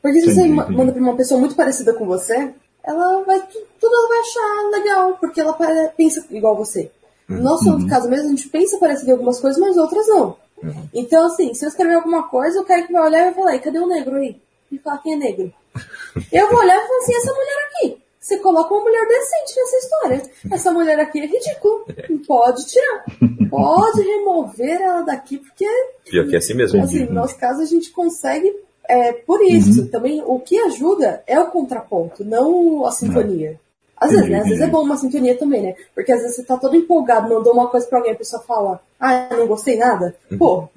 Porque 0.00 0.20
se 0.20 0.32
você 0.32 0.46
manda 0.46 0.92
pra 0.92 1.02
uma 1.02 1.16
pessoa 1.16 1.40
muito 1.40 1.56
parecida 1.56 1.92
com 1.94 2.06
você, 2.06 2.54
ela 2.84 3.24
vai, 3.24 3.42
tudo 3.80 3.92
ela 3.92 4.08
vai 4.08 4.18
achar 4.20 4.70
legal, 4.70 5.16
porque 5.18 5.40
ela 5.40 5.52
pensa 5.96 6.24
igual 6.30 6.56
você. 6.56 6.92
Uhum. 7.28 7.88
Caso 7.88 8.08
mesmo, 8.08 8.26
a 8.26 8.30
gente 8.30 8.48
pensa 8.50 8.78
parecido 8.78 9.10
em 9.10 9.14
algumas 9.14 9.40
coisas, 9.40 9.60
mas 9.60 9.76
outras 9.76 10.06
não. 10.06 10.36
Uhum. 10.62 10.88
Então, 10.94 11.26
assim, 11.26 11.52
se 11.54 11.64
eu 11.64 11.70
escrever 11.70 11.94
alguma 11.94 12.22
coisa, 12.28 12.60
o 12.60 12.64
cara 12.64 12.86
que 12.86 12.92
vai 12.92 13.02
olhar 13.02 13.22
e 13.22 13.24
vai 13.24 13.34
falar, 13.34 13.58
cadê 13.58 13.80
o 13.80 13.88
negro 13.88 14.14
aí? 14.14 14.40
E 14.70 14.78
falar 14.78 14.98
quem 14.98 15.14
é 15.14 15.16
negro. 15.16 15.52
Eu 16.30 16.48
vou 16.50 16.60
olhar 16.60 16.76
e 16.76 16.86
falar 16.86 16.98
assim, 16.98 17.16
essa 17.16 17.32
mulher 17.32 17.66
aqui. 17.66 18.01
Você 18.22 18.38
coloca 18.38 18.72
uma 18.72 18.84
mulher 18.84 19.04
decente 19.08 19.56
nessa 19.56 19.76
história. 19.78 20.22
Essa 20.52 20.70
mulher 20.70 21.00
aqui 21.00 21.18
é 21.18 21.26
ridícula. 21.26 21.84
Pode 22.24 22.64
tirar. 22.66 23.04
Pode 23.50 24.00
remover 24.00 24.80
ela 24.80 25.02
daqui, 25.02 25.38
porque. 25.38 25.66
Pior 26.08 26.28
que 26.28 26.36
é 26.36 26.38
assim 26.38 26.54
mesmo. 26.54 26.80
Assim, 26.80 27.04
no 27.06 27.14
nosso 27.14 27.36
caso, 27.36 27.60
a 27.60 27.66
gente 27.66 27.90
consegue. 27.90 28.54
É, 28.88 29.12
por 29.12 29.42
isso, 29.42 29.82
uhum. 29.82 29.88
também 29.88 30.22
o 30.24 30.38
que 30.38 30.56
ajuda 30.56 31.22
é 31.26 31.38
o 31.40 31.50
contraponto, 31.50 32.24
não 32.24 32.86
a 32.86 32.92
sintonia. 32.92 33.58
Às 33.96 34.10
vezes, 34.10 34.28
né? 34.28 34.40
Às 34.40 34.48
vezes 34.48 34.60
é 34.60 34.66
bom 34.66 34.82
uma 34.82 34.96
sintonia 34.96 35.36
também, 35.36 35.62
né? 35.62 35.74
Porque 35.94 36.12
às 36.12 36.20
vezes 36.20 36.36
você 36.36 36.44
tá 36.44 36.56
todo 36.56 36.76
empolgado, 36.76 37.28
mandou 37.28 37.52
uma 37.52 37.68
coisa 37.68 37.86
pra 37.86 37.98
alguém, 37.98 38.12
a 38.12 38.16
pessoa 38.16 38.42
fala, 38.42 38.80
ah, 38.98 39.28
não 39.30 39.46
gostei 39.46 39.76
nada. 39.76 40.14
Uhum. 40.30 40.38
Pô, 40.38 40.68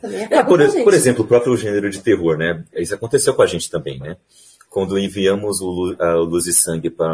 também 0.00 0.28
é, 0.30 0.42
por, 0.42 0.58
por 0.84 0.94
exemplo, 0.94 1.24
o 1.24 1.28
próprio 1.28 1.56
gênero 1.56 1.90
de 1.90 2.00
terror, 2.00 2.36
né? 2.36 2.62
Isso 2.74 2.94
aconteceu 2.94 3.34
com 3.34 3.42
a 3.42 3.46
gente 3.46 3.70
também, 3.70 3.98
né? 3.98 4.16
Quando 4.76 4.98
enviamos 4.98 5.62
o, 5.62 5.96
a, 5.98 6.16
Luz 6.16 6.46
e 6.46 6.52
Sangue 6.52 6.90
para 6.90 7.08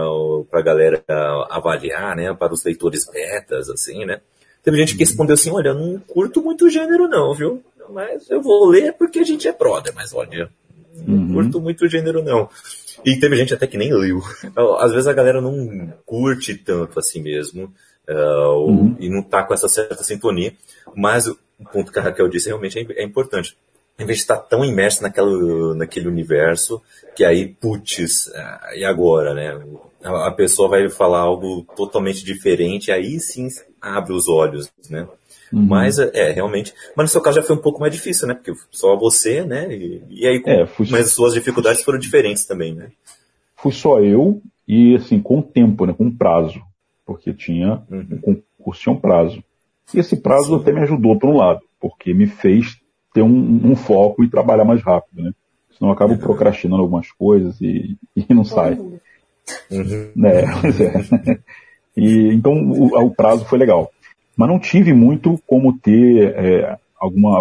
a 0.50 0.60
galera 0.60 1.00
avaliar, 1.48 2.16
né, 2.16 2.34
para 2.34 2.52
os 2.52 2.64
leitores 2.64 3.06
betas, 3.08 3.70
assim, 3.70 4.04
né, 4.04 4.20
teve 4.64 4.78
gente 4.78 4.96
que 4.96 5.04
respondeu 5.04 5.34
assim, 5.34 5.52
olha, 5.52 5.72
não 5.72 5.96
curto 6.00 6.42
muito 6.42 6.64
o 6.64 6.68
gênero 6.68 7.06
não, 7.06 7.32
viu, 7.32 7.62
mas 7.88 8.28
eu 8.28 8.42
vou 8.42 8.66
ler 8.66 8.94
porque 8.94 9.20
a 9.20 9.22
gente 9.22 9.46
é 9.46 9.52
brother, 9.52 9.94
mas 9.94 10.12
olha, 10.12 10.50
não 11.06 11.14
uhum. 11.14 11.34
curto 11.34 11.60
muito 11.60 11.84
o 11.84 11.88
gênero 11.88 12.20
não. 12.20 12.48
E 13.04 13.14
teve 13.20 13.36
gente 13.36 13.54
até 13.54 13.68
que 13.68 13.78
nem 13.78 13.94
leu. 13.94 14.20
Então, 14.42 14.76
às 14.78 14.90
vezes 14.90 15.06
a 15.06 15.12
galera 15.12 15.40
não 15.40 15.94
curte 16.04 16.56
tanto 16.56 16.98
assim 16.98 17.22
mesmo, 17.22 17.72
uh, 18.08 18.66
uhum. 18.66 18.96
e 18.98 19.08
não 19.08 19.20
está 19.20 19.44
com 19.44 19.54
essa 19.54 19.68
certa 19.68 20.02
sintonia. 20.02 20.52
Mas 20.96 21.28
o 21.28 21.38
ponto 21.72 21.92
que 21.92 21.98
a 22.00 22.02
Raquel 22.02 22.28
disse 22.28 22.48
realmente 22.48 22.76
é, 22.76 23.02
é 23.02 23.04
importante. 23.04 23.56
Em 23.98 24.06
vez 24.06 24.18
de 24.18 24.22
estar 24.24 24.38
tão 24.38 24.64
imerso 24.64 25.02
naquela, 25.02 25.74
naquele 25.74 26.08
universo, 26.08 26.82
que 27.14 27.24
aí, 27.24 27.48
putz, 27.48 28.26
uh, 28.28 28.74
e 28.76 28.84
agora, 28.84 29.34
né? 29.34 29.62
A, 30.02 30.28
a 30.28 30.30
pessoa 30.32 30.68
vai 30.68 30.88
falar 30.88 31.20
algo 31.20 31.64
totalmente 31.76 32.24
diferente, 32.24 32.90
aí 32.90 33.20
sim 33.20 33.48
abre 33.80 34.12
os 34.12 34.28
olhos, 34.28 34.70
né? 34.88 35.06
Uhum. 35.52 35.66
Mas, 35.66 35.98
é, 35.98 36.32
realmente. 36.32 36.72
Mas 36.96 37.04
no 37.04 37.08
seu 37.08 37.20
caso 37.20 37.40
já 37.40 37.46
foi 37.46 37.54
um 37.54 37.60
pouco 37.60 37.80
mais 37.80 37.92
difícil, 37.92 38.26
né? 38.26 38.34
Porque 38.34 38.52
só 38.70 38.96
você, 38.96 39.44
né? 39.44 39.72
E, 39.72 40.02
e 40.08 40.26
aí, 40.26 40.42
é, 40.46 40.66
fui... 40.66 40.86
mas 40.90 41.06
as 41.06 41.12
suas 41.12 41.34
dificuldades 41.34 41.82
foram 41.82 41.98
diferentes 41.98 42.46
também, 42.46 42.74
né? 42.74 42.90
Fui 43.56 43.72
só 43.72 44.00
eu 44.00 44.40
e, 44.66 44.96
assim, 44.96 45.20
com 45.20 45.42
tempo, 45.42 45.84
né? 45.84 45.92
Com 45.92 46.10
prazo. 46.10 46.60
Porque 47.04 47.34
tinha, 47.34 47.82
uhum. 47.90 48.06
um 48.12 48.18
concurso 48.18 48.80
tinha 48.80 48.94
um 48.94 48.98
prazo. 48.98 49.44
E 49.94 49.98
esse 49.98 50.16
prazo 50.16 50.54
Sim. 50.56 50.62
até 50.62 50.72
me 50.72 50.80
ajudou 50.80 51.18
por 51.18 51.28
um 51.28 51.36
lado, 51.36 51.60
porque 51.78 52.14
me 52.14 52.26
fez 52.26 52.78
ter 53.12 53.22
um, 53.22 53.60
um 53.72 53.76
foco 53.76 54.24
e 54.24 54.30
trabalhar 54.30 54.64
mais 54.64 54.82
rápido, 54.82 55.22
né? 55.22 55.32
Senão 55.76 55.90
eu 55.90 55.94
acabo 55.94 56.12
uhum. 56.12 56.18
procrastinando 56.18 56.82
algumas 56.82 57.10
coisas 57.12 57.60
e, 57.60 57.96
e 58.16 58.34
não 58.34 58.44
sai. 58.44 58.74
Uhum. 58.74 60.12
É, 60.24 60.60
pois 60.60 60.80
é. 60.80 60.92
E, 61.96 62.32
então 62.32 62.52
o, 62.52 63.06
o 63.06 63.10
prazo 63.10 63.44
foi 63.44 63.58
legal 63.58 63.90
mas 64.36 64.48
não 64.48 64.58
tive 64.58 64.92
muito 64.92 65.38
como 65.46 65.78
ter 65.78 66.34
é, 66.36 66.78
alguma 66.98 67.38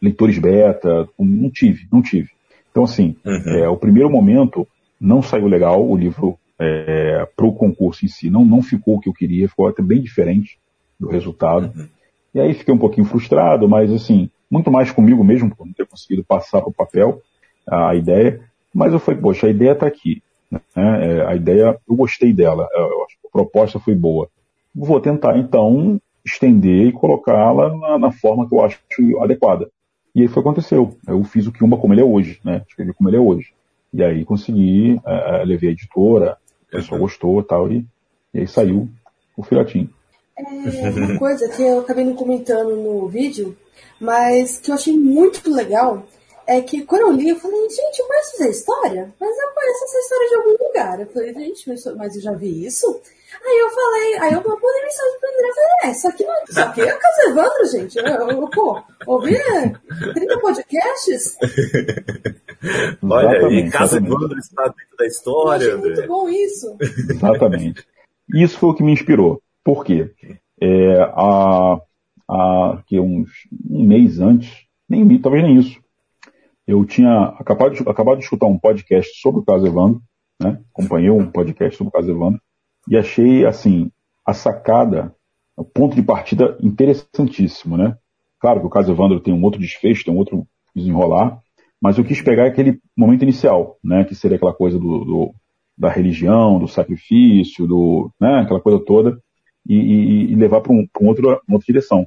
leitores 0.00 0.38
beta, 0.38 1.08
não 1.18 1.50
tive, 1.50 1.86
não 1.90 2.02
tive. 2.02 2.30
Então 2.70 2.84
assim, 2.84 3.16
uhum. 3.24 3.54
é, 3.54 3.68
o 3.68 3.76
primeiro 3.76 4.10
momento 4.10 4.66
não 5.00 5.22
saiu 5.22 5.46
legal 5.46 5.86
o 5.86 5.96
livro 5.96 6.36
é, 6.58 7.26
para 7.36 7.46
o 7.46 7.54
concurso 7.54 8.04
em 8.04 8.08
si, 8.08 8.30
não 8.30 8.44
não 8.44 8.62
ficou 8.62 8.96
o 8.96 9.00
que 9.00 9.08
eu 9.08 9.14
queria, 9.14 9.48
ficou 9.48 9.68
até 9.68 9.82
bem 9.82 10.02
diferente 10.02 10.58
do 10.98 11.08
resultado. 11.08 11.72
Uhum. 11.76 11.88
E 12.34 12.40
aí 12.40 12.52
fiquei 12.54 12.74
um 12.74 12.78
pouquinho 12.78 13.06
frustrado, 13.06 13.68
mas 13.68 13.92
assim, 13.92 14.28
muito 14.50 14.70
mais 14.70 14.90
comigo 14.90 15.24
mesmo 15.24 15.54
por 15.54 15.66
não 15.66 15.72
ter 15.72 15.86
conseguido 15.86 16.24
passar 16.24 16.60
para 16.60 16.70
o 16.70 16.74
papel 16.74 17.20
a 17.66 17.94
ideia. 17.94 18.40
Mas 18.74 18.92
eu 18.92 18.98
falei, 18.98 19.20
poxa, 19.20 19.46
a 19.46 19.50
ideia 19.50 19.72
está 19.72 19.86
aqui. 19.86 20.22
Né? 20.50 20.60
É, 20.76 21.26
a 21.26 21.34
ideia, 21.34 21.78
eu 21.88 21.96
gostei 21.96 22.32
dela, 22.32 22.64
a 22.64 23.28
proposta 23.32 23.78
foi 23.78 23.94
boa. 23.94 24.28
Vou 24.74 25.00
tentar 25.00 25.38
então 25.38 26.00
estender 26.24 26.88
e 26.88 26.92
colocá-la 26.92 27.76
na, 27.76 27.98
na, 27.98 28.10
forma 28.10 28.48
que 28.48 28.54
eu 28.54 28.64
acho 28.64 28.80
adequada. 29.20 29.70
E 30.14 30.22
aí 30.22 30.28
foi 30.28 30.40
o 30.40 30.42
que 30.42 30.48
aconteceu. 30.48 30.96
Eu 31.06 31.22
fiz 31.24 31.46
o 31.46 31.52
Kiumba 31.52 31.76
como 31.76 31.92
ele 31.92 32.00
é 32.00 32.04
hoje, 32.04 32.40
né? 32.44 32.62
Escrevi 32.68 32.92
como 32.94 33.08
ele 33.08 33.16
é 33.16 33.20
hoje. 33.20 33.52
E 33.92 34.02
aí 34.02 34.24
consegui, 34.24 35.00
é, 35.04 35.44
levei 35.44 35.70
a 35.70 35.72
editora, 35.72 36.36
o 36.68 36.76
pessoal 36.76 37.00
uhum. 37.00 37.06
gostou 37.06 37.42
tal, 37.42 37.70
e, 37.70 37.86
e 38.32 38.40
aí 38.40 38.46
saiu 38.46 38.88
o 39.36 39.42
filhotinho. 39.42 39.90
É 40.36 40.90
uma 40.90 41.18
coisa 41.18 41.48
que 41.48 41.62
eu 41.62 41.80
acabei 41.80 42.04
não 42.04 42.14
comentando 42.14 42.76
no 42.76 43.08
vídeo, 43.08 43.56
mas 44.00 44.58
que 44.58 44.70
eu 44.70 44.74
achei 44.74 44.96
muito 44.96 45.48
legal, 45.50 46.06
é 46.46 46.60
que 46.60 46.82
quando 46.82 47.02
eu 47.02 47.12
li, 47.12 47.30
eu 47.30 47.36
falei, 47.36 47.60
gente, 47.70 48.00
eu 48.00 48.06
conheço 48.06 48.34
essa 48.34 48.48
história, 48.48 49.14
mas 49.18 49.30
eu 49.30 49.48
conheço 49.54 49.84
essa 49.84 49.98
história 49.98 50.28
de 50.28 50.34
algum 50.34 50.64
lugar. 50.66 51.00
Eu 51.00 51.06
falei, 51.06 51.34
gente, 51.34 51.68
mas 51.96 52.16
eu 52.16 52.22
já 52.22 52.32
vi 52.32 52.66
isso? 52.66 53.00
Aí 53.44 53.58
eu 53.58 53.70
falei, 53.70 54.14
aí 54.18 54.32
eu 54.32 54.42
mandei 54.42 54.82
mensagem 54.82 55.20
pro 55.20 55.30
André, 55.30 55.48
eu 55.48 55.54
falei, 55.54 55.70
é, 55.82 55.90
isso 55.90 56.08
aqui, 56.08 56.24
não, 56.24 56.34
isso 56.48 56.60
aqui 56.60 56.80
é 56.80 56.92
Casa 56.92 57.28
Evandro, 57.28 57.66
gente. 57.66 57.98
Eu, 57.98 58.30
eu, 58.30 58.50
pô, 58.50 58.82
ouvi 59.06 59.36
30 60.14 60.38
podcasts. 60.38 61.36
Olha 63.02 63.46
aí, 63.46 63.70
Casa 63.70 63.96
Evandro 63.98 64.38
está 64.38 64.64
dentro 64.64 64.96
da 64.98 65.06
história, 65.06 65.64
eu 65.64 65.78
André. 65.78 65.88
muito 65.88 66.08
bom 66.08 66.28
isso. 66.28 66.76
Exatamente. 66.80 67.86
Isso 68.34 68.58
foi 68.58 68.70
o 68.70 68.74
que 68.74 68.82
me 68.82 68.92
inspirou. 68.92 69.42
Por 69.64 69.84
quê? 69.84 70.12
É, 70.60 71.00
há, 71.00 71.80
há 72.28 72.82
que 72.86 73.00
uns, 73.00 73.30
um 73.68 73.82
mês 73.82 74.20
antes, 74.20 74.66
nem 74.88 75.18
talvez 75.18 75.42
nem 75.42 75.58
isso, 75.58 75.80
eu 76.66 76.84
tinha 76.84 77.24
acabado 77.38 77.74
de, 77.74 77.82
acabado 77.88 78.18
de 78.18 78.24
escutar 78.24 78.46
um 78.46 78.58
podcast 78.58 79.20
sobre 79.20 79.40
o 79.40 79.44
caso 79.44 79.66
Evandro, 79.66 80.02
né? 80.40 80.60
Acompanhei 80.72 81.10
um 81.10 81.30
podcast 81.30 81.76
sobre 81.76 81.88
o 81.88 81.92
caso 81.92 82.10
Evandro, 82.10 82.40
e 82.88 82.96
achei, 82.96 83.46
assim, 83.46 83.90
a 84.26 84.34
sacada, 84.34 85.14
o 85.56 85.64
ponto 85.64 85.94
de 85.94 86.02
partida 86.02 86.56
interessantíssimo, 86.62 87.76
né? 87.76 87.96
Claro 88.40 88.60
que 88.60 88.66
o 88.66 88.70
caso 88.70 88.92
Evandro 88.92 89.20
tem 89.20 89.32
um 89.32 89.42
outro 89.42 89.60
desfecho, 89.60 90.04
tem 90.04 90.12
um 90.12 90.18
outro 90.18 90.46
desenrolar, 90.74 91.40
mas 91.80 91.96
eu 91.96 92.04
quis 92.04 92.20
pegar 92.20 92.46
aquele 92.46 92.80
momento 92.96 93.22
inicial, 93.22 93.78
né? 93.82 94.04
Que 94.04 94.14
seria 94.14 94.36
aquela 94.36 94.54
coisa 94.54 94.78
do, 94.78 95.04
do 95.04 95.34
da 95.76 95.90
religião, 95.90 96.58
do 96.58 96.68
sacrifício, 96.68 97.66
do, 97.66 98.10
né? 98.20 98.40
Aquela 98.40 98.60
coisa 98.60 98.78
toda, 98.78 99.18
e, 99.66 100.32
e, 100.32 100.34
levar 100.34 100.60
para 100.60 100.72
um, 100.72 100.86
um 101.00 101.06
outro, 101.06 101.28
uma 101.28 101.56
outra 101.56 101.66
direção. 101.66 102.06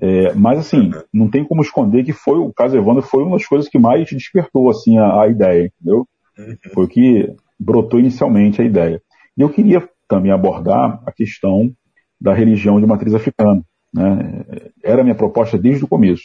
É, 0.00 0.32
mas 0.34 0.60
assim, 0.60 0.90
não 1.12 1.28
tem 1.28 1.44
como 1.44 1.60
esconder 1.60 2.04
que 2.04 2.12
foi 2.12 2.38
o 2.38 2.52
caso 2.52 2.76
Evandro 2.76 3.02
foi 3.02 3.24
uma 3.24 3.36
das 3.36 3.46
coisas 3.46 3.68
que 3.68 3.78
mais 3.78 4.08
despertou 4.08 4.70
assim 4.70 4.96
a, 4.96 5.22
a 5.22 5.28
ideia, 5.28 5.72
entendeu? 5.74 6.06
Uhum. 6.38 6.56
Foi 6.72 6.84
o 6.84 6.88
que 6.88 7.34
brotou 7.58 7.98
inicialmente 7.98 8.62
a 8.62 8.64
ideia. 8.64 9.02
E 9.36 9.40
eu 9.40 9.48
queria 9.48 9.88
também 10.06 10.30
abordar 10.30 11.02
a 11.04 11.12
questão 11.12 11.72
da 12.20 12.32
religião 12.32 12.80
de 12.80 12.86
matriz 12.86 13.14
africana. 13.14 13.62
Né? 13.92 14.44
Era 14.82 15.00
a 15.00 15.04
minha 15.04 15.14
proposta 15.14 15.58
desde 15.58 15.84
o 15.84 15.88
começo. 15.88 16.24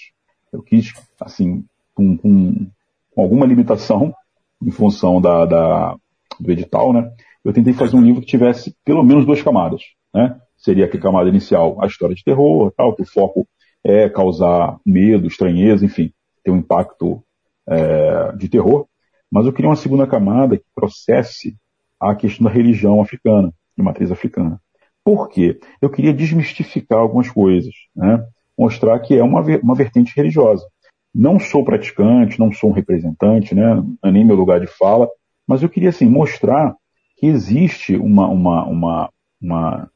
Eu 0.52 0.62
quis, 0.62 0.94
assim, 1.20 1.66
com, 1.94 2.18
com, 2.18 2.68
com 3.12 3.22
alguma 3.22 3.46
limitação, 3.46 4.14
em 4.62 4.72
função 4.72 5.20
da, 5.20 5.46
da, 5.46 5.96
do 6.40 6.52
edital, 6.52 6.94
né? 6.94 7.12
eu 7.44 7.52
tentei 7.52 7.74
fazer 7.74 7.96
um 7.96 8.02
livro 8.02 8.22
que 8.22 8.28
tivesse 8.28 8.76
pelo 8.86 9.04
menos 9.04 9.26
duas 9.26 9.42
camadas. 9.42 9.82
Né? 10.14 10.40
Seria 10.64 10.86
a 10.86 10.98
camada 10.98 11.30
inicial, 11.30 11.78
a 11.82 11.88
história 11.88 12.16
de 12.16 12.24
terror, 12.24 12.72
tal, 12.76 12.96
que 12.96 13.02
o 13.02 13.06
foco 13.06 13.48
é 13.84 14.08
causar 14.10 14.78
medo, 14.86 15.28
estranheza, 15.28 15.86
enfim, 15.86 16.12
ter 16.44 16.52
um 16.52 16.58
impacto 16.58 17.22
é, 17.68 18.32
de 18.38 18.48
terror. 18.48 18.88
Mas 19.32 19.46
eu 19.46 19.54
queria 19.54 19.70
uma 19.70 19.76
segunda 19.76 20.08
camada 20.08 20.58
que 20.58 20.66
processe 20.74 21.58
a 22.00 22.16
questão 22.16 22.46
da 22.46 22.52
religião 22.52 23.02
africana 23.02 23.52
de 23.76 23.84
matriz 23.84 24.12
africana. 24.12 24.60
Por 25.04 25.28
quê? 25.28 25.60
Eu 25.82 25.90
queria 25.90 26.14
desmistificar 26.14 27.00
algumas 27.00 27.30
coisas, 27.30 27.74
né? 27.96 28.26
mostrar 28.58 29.00
que 29.00 29.16
é 29.16 29.24
uma, 29.24 29.42
uma 29.42 29.76
vertente 29.76 30.14
religiosa. 30.16 30.66
Não 31.14 31.40
sou 31.40 31.66
praticante, 31.66 32.40
não 32.40 32.52
sou 32.52 32.70
um 32.70 32.74
representante, 32.74 33.54
né? 33.54 33.76
não 33.76 33.98
é 34.04 34.12
nem 34.12 34.26
meu 34.26 34.36
lugar 34.36 34.60
de 34.60 34.68
fala, 34.68 35.10
mas 35.48 35.62
eu 35.62 35.70
queria 35.70 35.90
assim, 35.90 36.06
mostrar 36.06 36.76
que 37.18 37.26
existe 37.26 37.96
uma, 37.96 38.28
uma, 38.28 38.66
uma, 38.66 39.10
uma, 39.42 39.90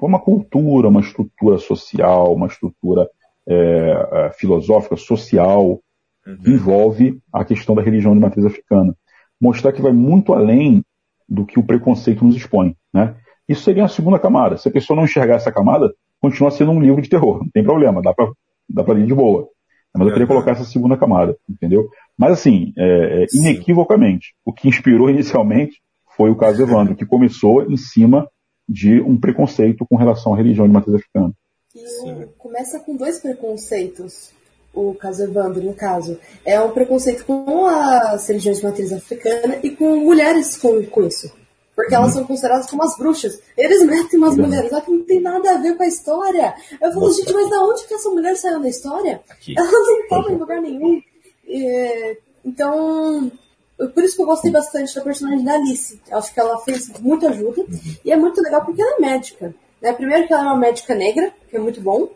uma 0.00 0.18
cultura, 0.18 0.88
uma 0.88 1.00
estrutura 1.00 1.58
social, 1.58 2.34
uma 2.34 2.46
estrutura 2.46 3.08
é, 3.46 4.08
é, 4.12 4.32
filosófica, 4.32 4.96
social, 4.96 5.80
uhum. 6.26 6.38
que 6.42 6.50
envolve 6.50 7.18
a 7.32 7.44
questão 7.44 7.74
da 7.74 7.82
religião 7.82 8.14
de 8.14 8.20
matriz 8.20 8.44
africana. 8.44 8.94
Mostrar 9.40 9.72
que 9.72 9.82
vai 9.82 9.92
muito 9.92 10.32
além 10.32 10.82
do 11.28 11.44
que 11.44 11.58
o 11.58 11.64
preconceito 11.64 12.24
nos 12.24 12.36
expõe. 12.36 12.76
Né? 12.92 13.14
Isso 13.48 13.62
seria 13.62 13.84
a 13.84 13.88
segunda 13.88 14.18
camada. 14.18 14.56
Se 14.56 14.68
a 14.68 14.72
pessoa 14.72 14.96
não 14.96 15.04
enxergar 15.04 15.36
essa 15.36 15.52
camada, 15.52 15.92
continua 16.20 16.50
sendo 16.50 16.70
um 16.70 16.80
livro 16.80 17.02
de 17.02 17.08
terror. 17.08 17.40
Não 17.40 17.50
tem 17.50 17.62
problema, 17.62 18.00
dá 18.00 18.14
para 18.14 18.30
dá 18.68 18.82
pra 18.82 18.94
ler 18.94 19.06
de 19.06 19.14
boa. 19.14 19.48
Mas 19.94 20.08
eu 20.08 20.12
queria 20.12 20.26
colocar 20.26 20.52
essa 20.52 20.64
segunda 20.64 20.96
camada, 20.96 21.36
entendeu? 21.48 21.88
Mas 22.18 22.32
assim, 22.32 22.72
é, 22.76 23.22
é, 23.22 23.26
inequivocamente, 23.32 24.34
o 24.44 24.52
que 24.52 24.68
inspirou 24.68 25.08
inicialmente 25.10 25.80
foi 26.16 26.30
o 26.30 26.36
caso 26.36 26.62
Evandro, 26.62 26.96
que 26.96 27.06
começou 27.06 27.70
em 27.70 27.76
cima 27.76 28.28
de 28.68 29.00
um 29.00 29.18
preconceito 29.18 29.86
com 29.86 29.96
relação 29.96 30.34
à 30.34 30.36
religião 30.36 30.66
de 30.66 30.72
matriz 30.72 30.96
africana. 30.96 31.32
E 31.74 32.26
começa 32.38 32.78
com 32.78 32.96
dois 32.96 33.18
preconceitos, 33.18 34.30
o 34.72 34.94
caso 34.94 35.24
Evandro, 35.24 35.62
no 35.62 35.74
caso. 35.74 36.18
É 36.44 36.60
um 36.60 36.70
preconceito 36.70 37.24
com 37.24 37.66
as 37.66 38.26
religiões 38.28 38.58
de 38.58 38.64
matriz 38.64 38.92
africana 38.92 39.58
e 39.62 39.70
com 39.70 39.96
mulheres 39.96 40.56
com, 40.56 40.84
com 40.86 41.04
isso. 41.04 41.32
Porque 41.74 41.94
elas 41.94 42.12
são 42.12 42.24
consideradas 42.24 42.70
como 42.70 42.84
as 42.84 42.96
bruxas. 42.96 43.40
Eles 43.58 43.84
metem 43.84 44.18
umas 44.18 44.36
mulheres 44.36 44.70
lá 44.70 44.80
que 44.80 44.92
não 44.92 45.04
tem 45.04 45.20
nada 45.20 45.54
a 45.54 45.58
ver 45.58 45.76
com 45.76 45.82
a 45.82 45.88
história. 45.88 46.54
Eu 46.80 46.92
falo, 46.92 47.06
Nossa. 47.06 47.20
gente, 47.20 47.32
mas 47.32 47.50
da 47.50 47.60
onde 47.62 47.84
que 47.84 47.94
essa 47.94 48.10
mulher 48.10 48.36
saiu 48.36 48.60
na 48.60 48.68
história? 48.68 49.20
Aqui. 49.28 49.54
Ela 49.58 49.70
não 49.70 50.00
estava 50.00 50.32
em 50.32 50.36
lugar 50.36 50.60
nenhum. 50.60 51.02
E, 51.46 52.18
então, 52.44 53.32
por 53.76 54.04
isso 54.04 54.16
que 54.16 54.22
eu 54.22 54.26
gostei 54.26 54.50
bastante 54.50 54.94
da 54.94 55.00
personagem 55.00 55.44
da 55.44 55.54
Alice. 55.54 56.00
Acho 56.10 56.32
que 56.32 56.40
ela 56.40 56.58
fez 56.58 56.88
muita 57.00 57.28
ajuda. 57.28 57.62
Uhum. 57.62 57.96
E 58.04 58.12
é 58.12 58.16
muito 58.16 58.40
legal 58.40 58.64
porque 58.64 58.80
ela 58.80 58.96
é 58.96 59.00
médica. 59.00 59.54
Né? 59.80 59.92
Primeiro 59.92 60.26
que 60.26 60.32
ela 60.32 60.42
é 60.42 60.46
uma 60.46 60.56
médica 60.56 60.94
negra, 60.94 61.32
que 61.48 61.56
é 61.56 61.60
muito 61.60 61.80
bom. 61.80 62.08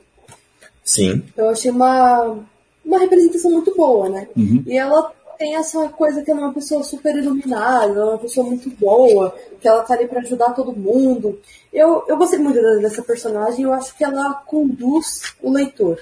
Sim. 0.84 1.22
Eu 1.36 1.50
achei 1.50 1.70
uma, 1.70 2.38
uma 2.84 2.98
representação 2.98 3.50
muito 3.50 3.74
boa, 3.76 4.08
né? 4.08 4.28
Uhum. 4.36 4.62
E 4.66 4.76
ela 4.76 5.12
tem 5.38 5.54
essa 5.54 5.88
coisa 5.90 6.22
que 6.22 6.30
ela 6.30 6.40
é 6.40 6.44
uma 6.44 6.54
pessoa 6.54 6.82
super 6.82 7.14
iluminada, 7.14 7.92
ela 7.92 8.00
é 8.00 8.14
uma 8.14 8.18
pessoa 8.18 8.46
muito 8.46 8.70
boa, 8.70 9.34
que 9.60 9.68
ela 9.68 9.82
tá 9.82 9.94
ali 9.94 10.06
para 10.06 10.20
ajudar 10.20 10.54
todo 10.54 10.72
mundo. 10.72 11.38
Eu, 11.72 12.04
eu 12.08 12.16
gostei 12.16 12.38
muito 12.38 12.60
dessa 12.80 13.02
personagem, 13.02 13.64
eu 13.64 13.72
acho 13.72 13.96
que 13.96 14.04
ela 14.04 14.34
conduz 14.46 15.34
o 15.42 15.52
leitor. 15.52 15.98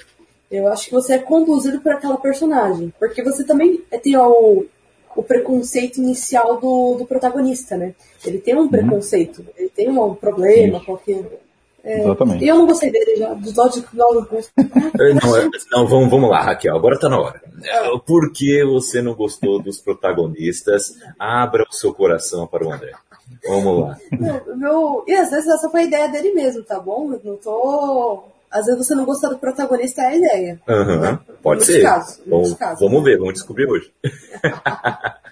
Eu 0.51 0.69
acho 0.69 0.87
que 0.87 0.93
você 0.93 1.15
é 1.15 1.19
conduzido 1.19 1.81
por 1.81 1.93
aquela 1.93 2.17
personagem. 2.17 2.93
Porque 2.99 3.23
você 3.23 3.45
também 3.45 3.79
tem 4.03 4.17
o, 4.17 4.65
o 5.17 5.23
preconceito 5.23 5.99
inicial 5.99 6.61
do, 6.61 6.97
do 6.97 7.07
protagonista, 7.07 7.77
né? 7.77 7.95
Ele 8.25 8.39
tem 8.39 8.55
um 8.55 8.61
uhum. 8.61 8.69
preconceito, 8.69 9.45
ele 9.57 9.71
tem 9.71 9.89
um 9.89 10.15
problema, 10.15 10.85
qualquer 10.85 11.25
É, 11.83 12.01
Exatamente. 12.01 12.45
Eu 12.45 12.57
não 12.57 12.67
gostei 12.67 12.91
dele 12.91 13.17
já, 13.17 13.33
dos 13.35 13.53
Dodge 13.53 13.85
não, 13.95 14.15
não, 14.15 15.51
não, 15.73 15.87
vamos, 15.87 16.11
vamos 16.11 16.31
lá, 16.31 16.43
Raquel, 16.43 16.77
agora 16.77 16.99
tá 16.99 17.09
na 17.09 17.19
hora. 17.19 17.41
É, 17.65 17.99
por 18.07 18.33
que 18.33 18.65
você 18.65 19.01
não 19.01 19.15
gostou 19.15 19.63
dos 19.63 19.81
protagonistas? 19.81 20.95
Abra 21.19 21.65
o 21.69 21.75
seu 21.75 21.95
coração 21.95 22.47
para 22.47 22.67
o 22.67 22.73
André. 22.73 22.93
Vamos 23.49 23.81
lá. 23.81 23.99
Não, 24.13 24.57
meu, 24.57 25.05
e 25.07 25.15
às 25.15 25.31
vezes 25.31 25.49
essa 25.49 25.69
foi 25.69 25.83
a 25.83 25.85
ideia 25.85 26.09
dele 26.09 26.33
mesmo, 26.33 26.63
tá 26.63 26.79
bom? 26.79 27.13
Eu 27.13 27.21
não 27.25 27.37
tô. 27.37 28.25
Às 28.57 28.67
vezes 28.67 28.87
você 28.87 28.95
não 28.95 29.05
gostar 29.05 29.29
do 29.29 29.39
protagonista 29.39 30.03
é 30.03 30.07
a 30.07 30.17
ideia. 30.17 30.61
Uhum, 30.69 31.01
né? 31.01 31.19
Pode 31.43 31.65
ser. 31.65 31.83
Casos, 31.83 32.21
vamos, 32.27 32.55
casos. 32.55 32.81
vamos 32.81 33.05
ver, 33.05 33.19
vamos 33.19 33.35
descobrir 33.35 33.67
hoje. 33.67 33.93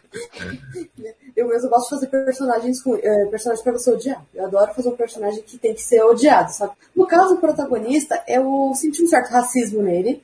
eu 1.37 1.49
mesmo 1.49 1.69
gosto 1.69 1.85
de 1.85 1.91
fazer 1.91 2.07
personagens 2.07 2.83
com 2.83 2.97
é, 2.97 3.27
personagens 3.27 3.63
pra 3.63 3.73
você 3.73 3.91
odiar. 3.91 4.25
Eu 4.35 4.45
adoro 4.47 4.75
fazer 4.75 4.89
um 4.89 4.97
personagem 4.97 5.43
que 5.43 5.59
tem 5.59 5.75
que 5.75 5.83
ser 5.83 6.03
odiado, 6.03 6.53
sabe? 6.53 6.73
No 6.95 7.07
caso, 7.07 7.35
o 7.35 7.41
protagonista, 7.41 8.23
eu 8.29 8.73
senti 8.75 9.03
um 9.03 9.09
certo 9.09 9.31
racismo 9.31 9.83
nele. 9.83 10.23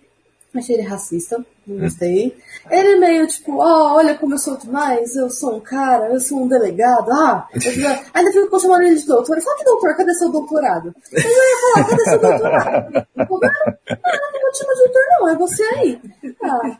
Achei 0.52 0.75
ele 0.75 0.83
racista, 0.83 1.45
não 1.64 1.78
gostei. 1.78 2.37
Ele 2.69 2.88
é 2.88 2.97
meio 2.97 3.26
tipo, 3.28 3.52
oh, 3.52 3.95
olha 3.95 4.16
como 4.16 4.35
eu 4.35 4.38
sou 4.38 4.57
demais, 4.57 5.14
eu 5.14 5.30
sou 5.30 5.57
um 5.57 5.61
cara, 5.61 6.12
eu 6.12 6.19
sou 6.19 6.42
um 6.42 6.49
delegado, 6.49 7.09
ah, 7.12 7.47
eu, 7.54 7.61
ainda 8.12 8.33
fico 8.33 8.59
chamando 8.59 8.83
ele 8.83 8.97
de 8.97 9.07
doutor. 9.07 9.37
Eu 9.37 9.42
falo, 9.42 9.57
que 9.57 9.64
doutor, 9.64 9.97
cadê 9.97 10.12
seu 10.14 10.28
doutorado? 10.33 10.92
Eu 11.12 11.21
ia 11.21 11.75
falar, 11.75 11.88
cadê 11.88 12.04
seu 12.04 12.21
doutorado? 12.21 12.92
Não, 12.92 13.04
não 13.16 13.26
vou 13.26 13.40
te 14.50 14.59
chamar 14.59 14.73
de 14.73 14.78
doutor 14.80 15.02
não, 15.11 15.28
é 15.28 15.37
você 15.37 15.62
aí. 15.62 16.00
Ah, 16.42 16.78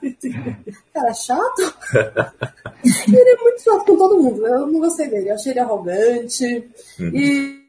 cara 0.93 1.15
chato. 1.15 1.75
ele 3.07 3.31
é 3.31 3.37
muito 3.37 3.63
chato 3.63 3.85
com 3.85 3.97
todo 3.97 4.21
mundo, 4.21 4.47
eu 4.47 4.67
não 4.67 4.81
gostei 4.81 5.09
dele, 5.09 5.31
eu 5.31 5.35
achei 5.35 5.53
ele 5.53 5.61
arrogante. 5.61 6.69
Uhum. 6.99 7.11
E 7.15 7.60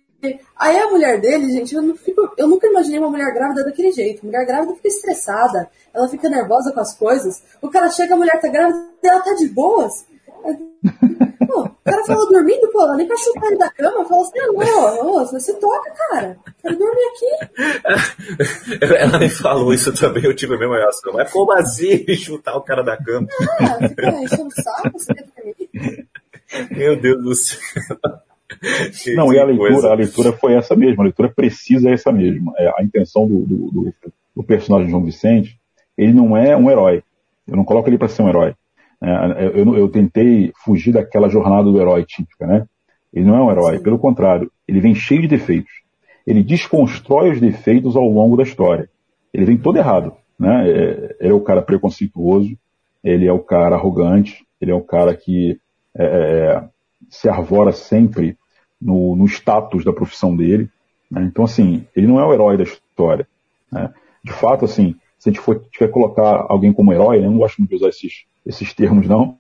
Aí 0.56 0.78
a 0.78 0.90
mulher 0.90 1.20
dele, 1.20 1.52
gente, 1.52 1.74
eu, 1.74 1.96
fico, 1.96 2.34
eu, 2.38 2.48
nunca 2.48 2.68
imaginei 2.68 3.00
uma 3.00 3.10
mulher 3.10 3.34
grávida 3.34 3.64
daquele 3.64 3.92
jeito. 3.92 4.26
Mulher 4.26 4.46
grávida 4.46 4.76
fica 4.76 4.88
estressada, 4.88 5.70
ela 5.94 6.08
fica 6.08 6.30
nervosa 6.30 6.72
com 6.72 6.80
as 6.80 6.96
coisas. 6.96 7.44
O 7.62 7.70
cara 7.70 7.90
chega, 7.90 8.14
a 8.14 8.18
mulher 8.18 8.40
tá 8.40 8.48
grávida 8.48 8.86
e 9.04 9.08
ela 9.08 9.22
tá 9.22 9.34
de 9.34 9.48
boas. 9.48 10.06
Pô, 11.52 11.64
o 11.64 11.76
cara 11.84 12.06
fala 12.06 12.30
dormindo, 12.30 12.72
pô, 12.72 12.82
ela 12.82 12.96
nem 12.96 13.06
pra 13.06 13.18
chutar 13.18 13.48
ele 13.48 13.58
da 13.58 13.70
cama, 13.72 14.06
fala 14.06 14.22
assim, 14.22 14.40
não, 14.40 15.26
você 15.26 15.40
se 15.40 15.54
toca, 15.56 15.92
cara. 15.92 16.38
Quero 16.62 16.78
dormir 16.78 17.02
aqui. 17.10 18.86
Ela 18.96 19.20
me 19.20 19.30
falou 19.30 19.74
isso 19.74 19.92
também, 19.92 20.24
eu 20.24 20.34
tive 20.34 20.56
a 20.56 20.58
mesma 20.58 20.78
reação. 20.78 21.12
Mas 21.12 21.30
como 21.30 21.52
assim 21.52 22.06
chutar 22.16 22.56
o 22.56 22.62
cara 22.62 22.84
da 22.84 22.96
cama? 22.96 23.28
Ah, 23.60 23.90
fica 23.90 24.24
enchendo 24.24 24.48
o 24.48 24.62
saco, 24.62 24.92
você 24.94 25.14
quer 25.14 25.26
dormir? 25.26 26.08
Meu 26.72 27.02
Deus 27.02 27.22
do 27.22 27.36
céu. 27.36 27.60
Não, 29.16 29.34
e 29.34 29.40
a 29.40 29.46
leitura, 29.46 29.92
a 29.92 29.96
leitura 29.96 30.34
foi 30.34 30.54
essa 30.54 30.76
mesma, 30.76 31.04
a 31.04 31.06
leitura 31.06 31.30
precisa 31.30 31.90
é 31.90 31.94
essa 31.94 32.12
mesma. 32.12 32.54
É, 32.58 32.68
a 32.78 32.84
intenção 32.84 33.28
do, 33.28 33.40
do, 33.46 33.72
do, 33.72 33.94
do, 34.36 34.44
personagem 34.44 34.90
João 34.90 35.04
Vicente, 35.04 35.60
ele 35.98 36.14
não 36.14 36.36
é 36.36 36.56
um 36.56 36.70
herói. 36.70 37.04
Eu 37.48 37.56
não 37.56 37.64
coloco 37.64 37.90
ele 37.90 37.98
para 37.98 38.08
ser 38.08 38.24
um 38.24 38.30
herói. 38.30 38.54
É, 39.02 39.52
eu, 39.56 39.76
eu, 39.76 39.90
tentei 39.90 40.52
fugir 40.64 40.94
daquela 40.94 41.30
jornada 41.30 41.64
do 41.64 41.80
herói 41.80 42.06
típica, 42.06 42.46
né? 42.46 42.66
Ele 43.14 43.26
não 43.26 43.36
é 43.36 43.44
um 43.44 43.52
herói, 43.52 43.78
Sim. 43.78 43.84
pelo 43.84 44.00
contrário, 44.00 44.52
ele 44.68 44.80
vem 44.80 44.96
cheio 44.96 45.22
de 45.22 45.28
defeitos. 45.28 45.72
Ele 46.26 46.44
desconstrói 46.44 47.32
os 47.32 47.42
defeitos 47.42 47.96
ao 47.96 48.08
longo 48.08 48.38
da 48.38 48.44
história. 48.44 48.90
Ele 49.34 49.46
vem 49.46 49.58
todo 49.58 49.78
errado, 49.78 50.14
né? 50.40 50.70
É, 50.70 51.16
ele 51.20 51.32
é 51.32 51.34
o 51.34 51.42
cara 51.42 51.62
preconceituoso, 51.62 52.56
ele 53.04 53.28
é 53.28 53.34
o 53.34 53.40
cara 53.40 53.76
arrogante, 53.76 54.46
ele 54.60 54.72
é 54.72 54.76
o 54.76 54.82
cara 54.82 55.16
que 55.16 55.60
é, 55.98 56.04
é 56.06 56.64
se 57.10 57.28
arvora 57.28 57.72
sempre 57.72 58.38
no, 58.82 59.16
no 59.16 59.26
status 59.26 59.86
da 59.86 59.94
profissão 59.94 60.36
dele. 60.36 60.70
Né? 61.10 61.24
Então, 61.24 61.46
assim, 61.46 61.86
ele 61.96 62.08
não 62.08 62.20
é 62.20 62.26
o 62.26 62.34
herói 62.34 62.58
da 62.58 62.64
história. 62.64 63.28
Né? 63.72 63.94
De 64.24 64.32
fato, 64.32 64.66
assim, 64.66 64.96
se 65.20 65.30
a 65.30 65.32
gente 65.32 65.42
for, 65.42 65.62
tiver 65.72 65.90
colocar 65.90 66.46
alguém 66.50 66.74
como 66.74 66.92
herói, 66.92 67.20
né? 67.20 67.28
eu 67.28 67.32
não 67.32 67.38
gosto 67.38 67.60
muito 67.60 67.70
de 67.70 67.76
usar 67.76 67.90
esses, 67.90 68.26
esses 68.46 68.74
termos, 68.74 69.08
não, 69.08 69.38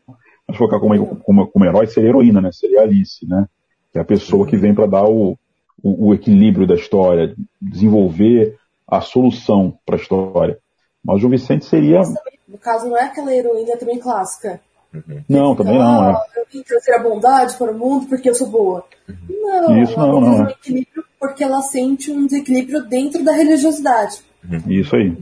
mas 0.47 0.57
colocar 0.57 0.79
como, 0.79 1.15
como, 1.17 1.47
como 1.47 1.65
herói 1.65 1.87
seria 1.87 2.09
heroína, 2.09 2.41
né? 2.41 2.51
Seria 2.51 2.81
Alice, 2.81 3.25
né? 3.25 3.47
Que 3.91 3.97
é 3.97 4.01
a 4.01 4.05
pessoa 4.05 4.45
que 4.45 4.57
vem 4.57 4.75
para 4.75 4.85
dar 4.85 5.05
o, 5.05 5.37
o, 5.81 6.07
o, 6.07 6.13
equilíbrio 6.13 6.67
da 6.67 6.75
história, 6.75 7.35
desenvolver 7.61 8.57
a 8.87 9.01
solução 9.01 9.77
para 9.85 9.95
a 9.95 9.99
história. 9.99 10.59
Mas 11.03 11.15
o 11.15 11.19
João 11.19 11.31
Vicente 11.31 11.65
seria. 11.65 12.01
No 12.47 12.57
caso, 12.57 12.87
não 12.87 12.97
é 12.97 13.03
aquela 13.03 13.33
heroína 13.33 13.77
também 13.77 13.97
clássica. 13.97 14.59
Uhum. 14.93 15.23
Não, 15.27 15.55
também 15.55 15.77
não. 15.77 16.09
É. 16.09 16.13
Eu 16.35 16.45
vim 16.51 16.61
trazer 16.63 16.93
a 16.93 17.03
bondade 17.03 17.55
para 17.57 17.71
o 17.71 17.77
mundo 17.77 18.07
porque 18.07 18.29
eu 18.29 18.35
sou 18.35 18.49
boa. 18.49 18.85
Não, 19.29 19.81
Isso 19.81 19.97
não, 19.97 20.19
não. 20.19 20.43
Um 20.43 20.49
equilíbrio 20.49 21.03
porque 21.19 21.43
ela 21.43 21.61
sente 21.61 22.11
um 22.11 22.25
desequilíbrio 22.25 22.83
dentro 22.83 23.23
da 23.23 23.31
religiosidade. 23.31 24.21
Uhum. 24.49 24.61
Isso 24.67 24.95
aí. 24.95 25.15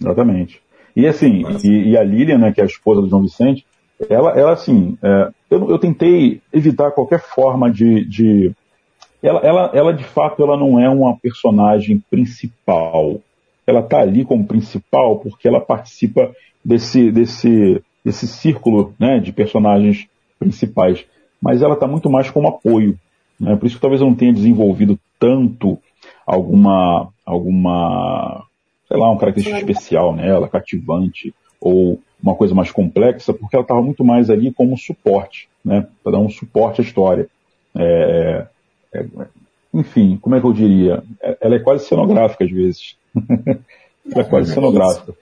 Exatamente. 0.00 0.60
E 0.96 1.06
assim, 1.06 1.44
e, 1.62 1.90
e, 1.90 1.96
a 1.96 2.02
Lilian, 2.02 2.38
né, 2.38 2.52
que 2.52 2.60
é 2.60 2.64
a 2.64 2.66
esposa 2.66 3.00
do 3.00 3.08
João 3.08 3.22
Vicente, 3.22 3.64
ela, 4.08 4.30
ela 4.38 4.52
assim, 4.52 4.98
é, 5.02 5.30
eu, 5.50 5.70
eu 5.70 5.78
tentei 5.78 6.40
evitar 6.52 6.90
qualquer 6.90 7.20
forma 7.20 7.70
de, 7.70 8.04
de 8.04 8.52
ela, 9.22 9.40
ela, 9.40 9.70
ela 9.74 9.92
de 9.92 10.04
fato 10.04 10.42
ela 10.42 10.56
não 10.56 10.78
é 10.78 10.88
uma 10.88 11.16
personagem 11.16 12.02
principal. 12.10 13.20
Ela 13.66 13.80
está 13.80 14.00
ali 14.00 14.24
como 14.24 14.46
principal 14.46 15.18
porque 15.18 15.46
ela 15.46 15.60
participa 15.60 16.32
desse, 16.64 17.10
desse, 17.10 17.82
esse 18.08 18.26
círculo 18.26 18.94
né, 18.98 19.18
de 19.18 19.32
personagens 19.32 20.06
principais. 20.38 21.04
Mas 21.40 21.62
ela 21.62 21.74
está 21.74 21.86
muito 21.86 22.10
mais 22.10 22.30
como 22.30 22.48
apoio. 22.48 22.98
Né? 23.38 23.54
Por 23.56 23.66
isso 23.66 23.76
que 23.76 23.82
talvez 23.82 24.00
eu 24.00 24.08
não 24.08 24.14
tenha 24.14 24.32
desenvolvido 24.32 24.98
tanto 25.18 25.78
alguma, 26.26 27.08
alguma 27.24 28.44
sei 28.88 28.96
lá, 28.96 29.10
uma 29.10 29.18
característica 29.18 29.58
especial 29.58 30.14
nela, 30.14 30.48
cativante, 30.48 31.34
ou 31.60 32.00
uma 32.22 32.34
coisa 32.34 32.54
mais 32.54 32.70
complexa, 32.70 33.32
porque 33.32 33.54
ela 33.54 33.62
estava 33.62 33.82
muito 33.82 34.04
mais 34.04 34.30
ali 34.30 34.52
como 34.52 34.76
suporte, 34.76 35.48
né? 35.64 35.86
Para 36.02 36.12
dar 36.12 36.18
um 36.18 36.30
suporte 36.30 36.80
à 36.80 36.84
história. 36.84 37.28
É, 37.76 38.46
é, 38.94 39.06
enfim, 39.72 40.18
como 40.20 40.34
é 40.34 40.40
que 40.40 40.46
eu 40.46 40.52
diria? 40.52 41.02
É, 41.22 41.38
ela 41.40 41.56
é 41.56 41.58
quase 41.58 41.86
cenográfica 41.86 42.44
às 42.44 42.50
vezes. 42.50 42.96
ela 44.10 44.22
é 44.22 44.24
quase 44.24 44.52
cenográfica. 44.52 45.14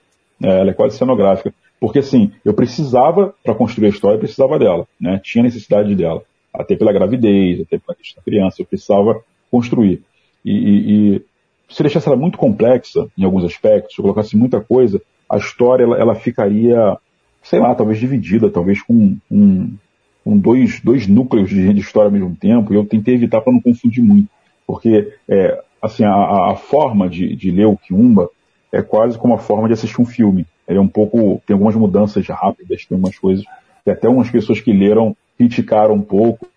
É, 0.43 0.59
ela 0.61 0.71
é 0.71 0.73
quase 0.73 0.97
cenográfica. 0.97 1.53
Porque 1.79 1.99
assim, 1.99 2.31
eu 2.43 2.53
precisava, 2.53 3.33
para 3.43 3.53
construir 3.53 3.87
a 3.87 3.89
história, 3.91 4.15
eu 4.15 4.19
precisava 4.19 4.57
dela, 4.57 4.87
né? 4.99 5.19
Tinha 5.23 5.43
necessidade 5.43 5.95
dela. 5.95 6.23
Até 6.53 6.75
pela 6.75 6.91
gravidez, 6.91 7.61
até 7.61 7.77
pela 7.77 7.95
questão 7.95 8.21
da 8.21 8.23
criança, 8.23 8.61
eu 8.61 8.65
precisava 8.65 9.21
construir. 9.51 10.01
E, 10.43 10.51
e, 10.51 11.15
e 11.15 11.21
se 11.69 11.83
deixasse 11.83 12.07
ela 12.07 12.17
muito 12.17 12.37
complexa 12.37 13.07
em 13.17 13.23
alguns 13.23 13.43
aspectos, 13.43 13.93
se 13.93 13.99
eu 13.99 14.03
colocasse 14.03 14.35
muita 14.35 14.61
coisa, 14.61 15.01
a 15.29 15.37
história 15.37 15.83
ela, 15.83 15.97
ela 15.97 16.15
ficaria, 16.15 16.97
sei 17.43 17.59
lá, 17.59 17.75
talvez 17.75 17.99
dividida, 17.99 18.49
talvez 18.49 18.81
com, 18.81 19.17
um, 19.29 19.75
com 20.23 20.37
dois, 20.37 20.81
dois 20.81 21.07
núcleos 21.07 21.49
de, 21.49 21.73
de, 21.73 21.79
história 21.79 22.07
ao 22.07 22.13
mesmo 22.13 22.35
tempo, 22.35 22.73
e 22.73 22.75
eu 22.75 22.85
tentei 22.85 23.15
evitar 23.15 23.41
para 23.41 23.53
não 23.53 23.61
confundir 23.61 24.03
muito. 24.03 24.29
Porque, 24.65 25.13
é, 25.29 25.61
assim, 25.81 26.03
a, 26.03 26.51
a 26.51 26.55
forma 26.55 27.09
de, 27.09 27.35
de 27.35 27.51
ler 27.51 27.65
o 27.65 27.77
Kiumba 27.77 28.29
é 28.71 28.81
quase 28.81 29.17
como 29.17 29.33
a 29.33 29.37
forma 29.37 29.67
de 29.67 29.73
assistir 29.73 30.01
um 30.01 30.05
filme. 30.05 30.45
Ele 30.67 30.77
é 30.77 30.81
um 30.81 30.87
pouco, 30.87 31.41
tem 31.45 31.53
algumas 31.53 31.75
mudanças 31.75 32.27
rápidas, 32.27 32.85
tem 32.85 32.95
algumas 32.95 33.17
coisas 33.17 33.45
que 33.83 33.91
até 33.91 34.07
algumas 34.07 34.29
pessoas 34.29 34.59
que 34.59 34.73
leram 34.73 35.15
criticaram 35.37 35.93
um 35.93 36.01
pouco, 36.01 36.47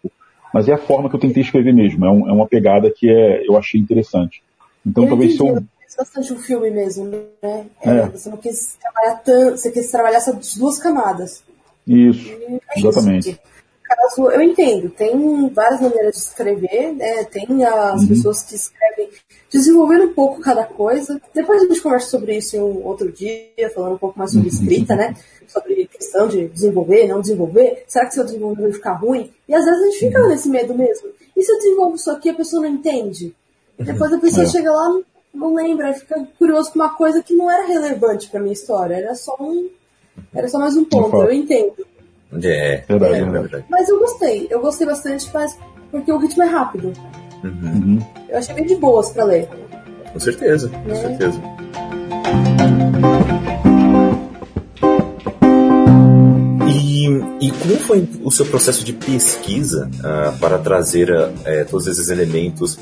mas 0.52 0.68
é 0.68 0.72
a 0.72 0.78
forma 0.78 1.08
que 1.08 1.14
eu 1.14 1.20
tentei 1.20 1.42
escrever 1.42 1.72
mesmo. 1.72 2.04
É, 2.04 2.10
um, 2.10 2.28
é 2.28 2.32
uma 2.32 2.46
pegada 2.46 2.90
que 2.90 3.08
é, 3.08 3.46
eu 3.46 3.56
achei 3.56 3.80
interessante. 3.80 4.42
Então 4.84 5.04
eu 5.04 5.10
talvez 5.10 5.38
eu 5.38 5.62
bastante 5.98 6.32
o 6.32 6.36
filme 6.36 6.70
mesmo, 6.70 7.04
né? 7.42 7.66
É. 7.82 8.06
Você 8.06 8.30
não 8.30 8.38
quis 8.38 8.76
trabalhar 8.80 9.16
tanto, 9.16 9.58
você 9.58 9.70
quis 9.70 9.90
trabalhar 9.90 10.16
essas 10.16 10.56
duas 10.56 10.78
camadas. 10.78 11.42
Isso, 11.86 12.30
é 12.30 12.78
exatamente. 12.78 13.30
Isso 13.30 13.40
caso, 13.96 14.30
eu 14.30 14.40
entendo, 14.40 14.88
tem 14.90 15.48
várias 15.48 15.80
maneiras 15.80 16.14
de 16.14 16.20
escrever, 16.20 16.92
né? 16.94 17.24
Tem 17.24 17.64
as 17.64 18.02
uhum. 18.02 18.08
pessoas 18.08 18.42
que 18.42 18.54
escrevem 18.54 18.99
desenvolvendo 19.50 20.04
um 20.04 20.14
pouco 20.14 20.40
cada 20.40 20.64
coisa. 20.64 21.20
Depois 21.34 21.62
a 21.62 21.66
gente 21.66 21.80
conversa 21.80 22.08
sobre 22.08 22.36
isso 22.36 22.56
em 22.56 22.60
um 22.60 22.86
outro 22.86 23.10
dia, 23.10 23.70
falando 23.74 23.94
um 23.94 23.98
pouco 23.98 24.18
mais 24.18 24.30
sobre 24.30 24.48
uhum. 24.48 24.54
escrita, 24.54 24.94
né? 24.94 25.14
Sobre 25.46 25.86
questão 25.86 26.28
de 26.28 26.48
desenvolver, 26.48 27.08
não 27.08 27.20
desenvolver. 27.20 27.84
Será 27.88 28.06
que 28.06 28.14
se 28.14 28.20
eu 28.20 28.24
desenvolver 28.24 28.62
vai 28.62 28.72
ficar 28.72 28.92
ruim? 28.94 29.32
E 29.48 29.54
às 29.54 29.64
vezes 29.64 29.80
a 29.80 29.84
gente 29.86 29.98
fica 29.98 30.22
uhum. 30.22 30.28
nesse 30.28 30.48
medo 30.48 30.74
mesmo. 30.74 31.08
E 31.36 31.42
se 31.42 31.52
eu 31.52 31.58
desenvolvo 31.58 31.96
isso 31.96 32.10
aqui 32.10 32.30
a 32.30 32.34
pessoa 32.34 32.62
não 32.62 32.68
entende? 32.68 33.34
E 33.78 33.84
depois 33.84 34.12
a 34.12 34.18
pessoa 34.18 34.44
é. 34.44 34.48
chega 34.48 34.70
lá, 34.70 35.00
não 35.34 35.54
lembra, 35.54 35.92
fica 35.94 36.26
curioso 36.38 36.72
com 36.72 36.78
uma 36.78 36.90
coisa 36.90 37.22
que 37.22 37.34
não 37.34 37.50
era 37.50 37.66
relevante 37.66 38.28
pra 38.28 38.40
minha 38.40 38.52
história. 38.52 38.94
Era 38.94 39.14
só 39.14 39.36
um. 39.40 39.68
Era 40.34 40.48
só 40.48 40.58
mais 40.58 40.76
um 40.76 40.84
ponto, 40.84 41.16
eu 41.16 41.32
entendo. 41.32 41.74
É, 42.42 42.84
verdade, 42.86 43.14
é, 43.14 43.24
verdade. 43.24 43.64
Mas 43.68 43.88
eu 43.88 43.98
gostei, 43.98 44.46
eu 44.50 44.60
gostei 44.60 44.86
bastante, 44.86 45.28
mas 45.34 45.58
porque 45.90 46.12
o 46.12 46.18
ritmo 46.18 46.42
é 46.42 46.46
rápido. 46.46 46.92
Uhum. 47.44 47.98
Eu 48.28 48.38
achei 48.38 48.54
bem 48.54 48.66
de 48.66 48.76
boas 48.76 49.10
pra 49.10 49.24
ler. 49.24 49.48
Com 50.12 50.20
certeza, 50.20 50.68
com 50.68 50.90
é. 50.90 50.94
certeza. 50.94 51.40
E, 57.40 57.50
como 57.52 57.76
foi 57.76 58.08
o 58.22 58.30
seu 58.30 58.46
processo 58.46 58.84
de 58.84 58.92
pesquisa 58.92 59.90
uh, 59.98 60.38
para 60.38 60.58
trazer 60.58 61.10
uh, 61.10 61.32
todos 61.70 61.86
esses 61.86 62.08
elementos 62.08 62.78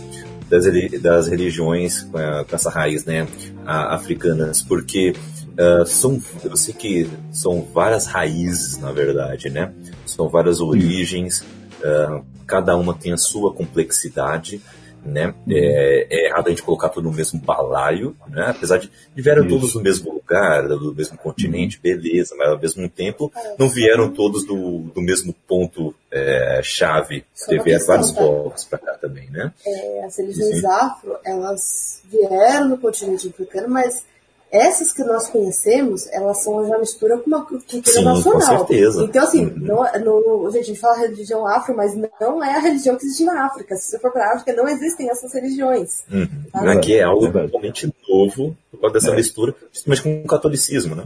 das, 0.48 0.64
das 1.00 1.28
religiões 1.28 2.02
com, 2.02 2.18
com 2.48 2.56
essa 2.56 2.70
raiz, 2.70 3.04
né, 3.04 3.26
africanas, 3.64 4.62
porque 4.62 5.14
uh, 5.58 5.86
são, 5.86 6.20
eu 6.44 6.56
sei 6.56 6.74
que 6.74 7.08
são 7.30 7.66
várias 7.72 8.06
raízes, 8.06 8.78
na 8.78 8.92
verdade, 8.92 9.50
né? 9.50 9.72
São 10.06 10.28
várias 10.28 10.60
origens, 10.60 11.44
uh, 11.82 12.24
cada 12.48 12.76
uma 12.76 12.94
tem 12.94 13.12
a 13.12 13.18
sua 13.18 13.52
complexidade, 13.52 14.60
né? 15.04 15.34
É, 15.48 16.06
é, 16.10 16.26
errado 16.26 16.46
a 16.46 16.50
gente 16.50 16.62
colocar 16.62 16.88
tudo 16.88 17.08
no 17.08 17.14
mesmo 17.14 17.38
balaio, 17.38 18.16
né? 18.26 18.46
Apesar 18.48 18.78
de, 18.78 18.90
vieram 19.14 19.42
Isso. 19.42 19.54
todos 19.54 19.72
do 19.74 19.80
mesmo 19.80 20.12
lugar, 20.12 20.66
do 20.66 20.94
mesmo 20.94 21.16
continente, 21.18 21.76
uhum. 21.76 21.82
beleza, 21.82 22.34
mas 22.36 22.48
ao 22.48 22.58
mesmo 22.58 22.88
tempo 22.88 23.30
não 23.58 23.68
vieram 23.68 24.10
todos 24.10 24.44
do, 24.44 24.80
do 24.94 25.00
mesmo 25.00 25.34
ponto 25.46 25.94
é, 26.10 26.60
chave. 26.62 27.24
Teve 27.46 27.78
vários 27.78 28.12
tá? 28.12 28.20
povos 28.20 28.64
para 28.64 28.78
cá 28.78 28.94
também, 28.94 29.30
né? 29.30 29.52
É, 29.64 30.04
as 30.04 30.18
religiões 30.18 30.64
afro, 30.64 31.16
elas 31.24 32.02
vieram 32.10 32.70
do 32.70 32.78
continente 32.78 33.28
africano, 33.28 33.68
mas 33.68 34.04
essas 34.50 34.92
que 34.92 35.02
nós 35.04 35.28
conhecemos, 35.28 36.06
elas 36.10 36.42
são 36.42 36.66
já 36.66 36.78
mistura 36.78 37.18
com 37.18 37.26
uma 37.26 37.44
cultura 37.44 37.82
Sim, 37.84 38.04
nacional. 38.04 38.40
Com 38.40 38.40
certeza. 38.40 39.04
Então, 39.04 39.22
assim, 39.22 39.44
uhum. 39.44 39.58
não, 39.58 39.86
é, 39.86 39.98
no, 39.98 40.50
gente, 40.50 40.62
a 40.62 40.66
gente 40.66 40.80
fala 40.80 40.98
religião 40.98 41.46
afro, 41.46 41.76
mas 41.76 41.94
não 42.20 42.42
é 42.42 42.56
a 42.56 42.60
religião 42.60 42.96
que 42.96 43.04
existe 43.04 43.24
na 43.24 43.46
África. 43.46 43.76
Se 43.76 43.90
você 43.90 43.98
for 43.98 44.10
para 44.10 44.26
a 44.26 44.34
África, 44.34 44.54
não 44.54 44.66
existem 44.66 45.10
essas 45.10 45.32
religiões. 45.34 46.02
Uhum. 46.10 46.28
Tá? 46.50 46.72
Aqui 46.72 46.96
é 46.96 47.02
algo 47.02 47.30
totalmente 47.30 47.92
novo 48.08 48.56
por 48.70 48.80
causa 48.80 48.94
dessa 48.94 49.10
é. 49.10 49.16
mistura, 49.16 49.52
principalmente 49.52 50.02
com 50.02 50.24
o 50.24 50.28
catolicismo, 50.28 50.94
né? 50.94 51.04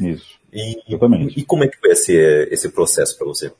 Isso. 0.00 0.38
E. 0.52 0.78
E 1.36 1.44
como 1.44 1.64
é 1.64 1.68
que 1.68 1.78
foi 1.78 1.90
esse, 1.90 2.14
esse 2.50 2.68
processo 2.68 3.18
para 3.18 3.26
você? 3.26 3.52